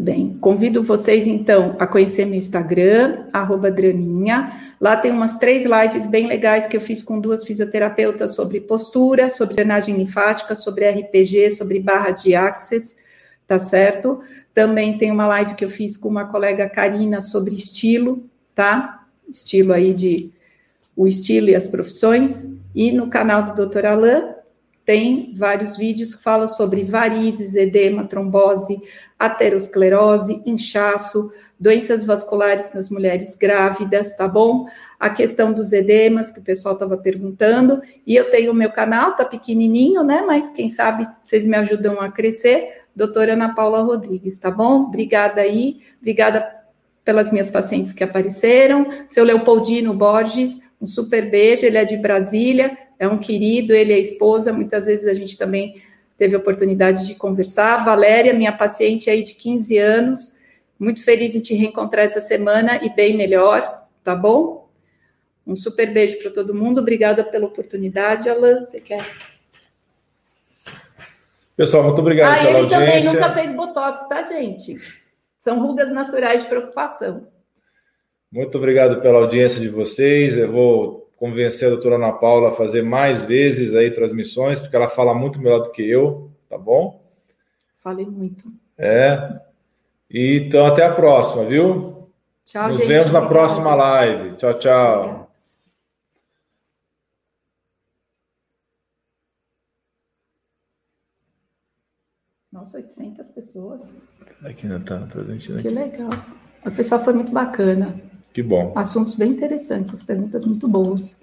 Bem, 0.01 0.35
convido 0.41 0.81
vocês 0.81 1.27
então 1.27 1.75
a 1.77 1.85
conhecer 1.85 2.25
meu 2.25 2.33
Instagram, 2.33 3.27
Draninha. 3.75 4.73
Lá 4.81 4.97
tem 4.97 5.11
umas 5.11 5.37
três 5.37 5.63
lives 5.63 6.07
bem 6.07 6.25
legais 6.25 6.65
que 6.65 6.75
eu 6.75 6.81
fiz 6.81 7.03
com 7.03 7.19
duas 7.19 7.43
fisioterapeutas 7.43 8.33
sobre 8.33 8.59
postura, 8.59 9.29
sobre 9.29 9.53
drenagem 9.53 9.95
linfática, 9.95 10.55
sobre 10.55 10.89
RPG, 10.89 11.51
sobre 11.51 11.79
barra 11.79 12.09
de 12.09 12.33
axis, 12.33 12.97
tá 13.45 13.59
certo? 13.59 14.21
Também 14.55 14.97
tem 14.97 15.11
uma 15.11 15.27
live 15.27 15.53
que 15.53 15.63
eu 15.63 15.69
fiz 15.69 15.95
com 15.95 16.09
uma 16.09 16.25
colega 16.25 16.67
Karina 16.67 17.21
sobre 17.21 17.53
estilo, 17.53 18.27
tá? 18.55 19.05
Estilo 19.29 19.71
aí 19.71 19.93
de 19.93 20.31
o 20.95 21.05
estilo 21.05 21.49
e 21.49 21.55
as 21.55 21.67
profissões. 21.67 22.51
E 22.73 22.91
no 22.91 23.07
canal 23.07 23.43
do 23.53 23.67
Dr. 23.67 23.85
Alain 23.85 24.40
tem 24.85 25.33
vários 25.35 25.77
vídeos 25.77 26.15
que 26.15 26.23
falam 26.23 26.47
sobre 26.47 26.83
varizes, 26.83 27.55
edema, 27.55 28.05
trombose, 28.05 28.81
aterosclerose, 29.17 30.41
inchaço, 30.45 31.31
doenças 31.59 32.03
vasculares 32.03 32.73
nas 32.73 32.89
mulheres 32.89 33.35
grávidas, 33.35 34.15
tá 34.17 34.27
bom? 34.27 34.67
A 34.99 35.09
questão 35.09 35.53
dos 35.53 35.71
edemas, 35.73 36.31
que 36.31 36.39
o 36.39 36.43
pessoal 36.43 36.73
estava 36.73 36.97
perguntando, 36.97 37.81
e 38.05 38.15
eu 38.15 38.31
tenho 38.31 38.51
o 38.51 38.55
meu 38.55 38.71
canal, 38.71 39.15
tá 39.15 39.23
pequenininho, 39.23 40.03
né? 40.03 40.23
Mas 40.25 40.49
quem 40.49 40.69
sabe 40.69 41.07
vocês 41.23 41.45
me 41.45 41.55
ajudam 41.55 42.01
a 42.01 42.11
crescer, 42.11 42.81
doutora 42.95 43.33
Ana 43.33 43.53
Paula 43.53 43.81
Rodrigues, 43.81 44.39
tá 44.39 44.49
bom? 44.49 44.83
Obrigada 44.83 45.41
aí, 45.41 45.81
obrigada 45.99 46.61
pelas 47.05 47.31
minhas 47.31 47.49
pacientes 47.49 47.93
que 47.93 48.03
apareceram. 48.03 48.87
Seu 49.07 49.23
Leopoldino 49.23 49.93
Borges, 49.93 50.59
um 50.81 50.85
super 50.87 51.29
beijo, 51.29 51.65
ele 51.65 51.77
é 51.77 51.85
de 51.85 51.97
Brasília, 51.97 52.75
é 53.01 53.07
um 53.07 53.17
querido, 53.17 53.73
ele 53.73 53.91
é 53.91 53.97
esposa, 53.97 54.53
muitas 54.53 54.85
vezes 54.85 55.07
a 55.07 55.13
gente 55.15 55.35
também 55.35 55.81
teve 56.19 56.35
a 56.35 56.37
oportunidade 56.37 57.07
de 57.07 57.15
conversar. 57.15 57.83
Valéria, 57.83 58.31
minha 58.31 58.51
paciente 58.51 59.09
aí 59.09 59.23
de 59.23 59.33
15 59.33 59.77
anos, 59.79 60.37
muito 60.77 61.03
feliz 61.03 61.33
em 61.33 61.39
te 61.39 61.55
reencontrar 61.55 62.05
essa 62.05 62.21
semana 62.21 62.79
e 62.85 62.93
bem 62.93 63.17
melhor, 63.17 63.87
tá 64.03 64.13
bom? 64.13 64.69
Um 65.47 65.55
super 65.55 65.91
beijo 65.91 66.19
para 66.19 66.29
todo 66.29 66.53
mundo, 66.53 66.79
obrigada 66.79 67.23
pela 67.23 67.47
oportunidade, 67.47 68.29
Alan, 68.29 68.61
você 68.61 68.79
quer? 68.79 69.03
Pessoal, 71.57 71.83
muito 71.83 72.01
obrigado 72.01 72.37
ah, 72.37 72.45
pela 72.45 72.59
audiência. 72.59 72.85
ele 72.85 72.85
também 72.85 73.03
nunca 73.03 73.29
fez 73.31 73.51
botox, 73.51 74.07
tá, 74.07 74.21
gente? 74.21 74.77
São 75.39 75.59
rugas 75.59 75.91
naturais 75.91 76.43
de 76.43 76.47
preocupação. 76.47 77.27
Muito 78.31 78.59
obrigado 78.59 79.01
pela 79.01 79.17
audiência 79.17 79.59
de 79.59 79.69
vocês. 79.69 80.37
Eu 80.37 80.51
vou 80.51 81.00
convencer 81.22 81.68
a 81.68 81.72
doutora 81.73 81.98
Ana 81.98 82.11
Paula 82.11 82.49
a 82.49 82.52
fazer 82.52 82.81
mais 82.81 83.22
vezes 83.22 83.76
aí 83.76 83.91
transmissões, 83.91 84.60
porque 84.60 84.76
ela 84.76 84.89
fala 84.89 85.14
muito 85.14 85.39
melhor 85.39 85.60
do 85.60 85.72
que 85.72 85.88
eu, 85.88 86.31
tá 86.49 86.57
bom? 86.57 86.99
Falei 87.77 88.07
muito. 88.07 88.52
É. 88.76 89.39
Então, 90.10 90.65
até 90.65 90.84
a 90.84 90.95
próxima, 90.95 91.45
viu? 91.45 92.10
Tchau, 92.43 92.69
Nos 92.69 92.77
gente, 92.77 92.88
vemos 92.88 93.06
obrigado. 93.06 93.22
na 93.22 93.30
próxima 93.30 93.76
live. 93.76 94.35
Tchau, 94.38 94.53
tchau. 94.56 94.99
Obrigada. 94.99 95.27
Nossa, 102.52 102.77
800 102.77 103.27
pessoas. 103.27 103.95
Aqui 104.43 104.65
não 104.65 104.80
está 104.80 105.06
transmitindo. 105.06 105.61
Que 105.61 105.69
legal. 105.69 106.10
O 106.65 106.72
pessoal 106.72 107.03
foi 107.03 107.14
muito 107.14 107.31
bacana. 107.31 108.10
Que 108.33 108.41
bom. 108.41 108.73
Assuntos 108.75 109.15
bem 109.15 109.31
interessantes, 109.31 109.93
as 109.93 110.03
perguntas 110.03 110.45
muito 110.45 110.67
boas. 110.67 111.20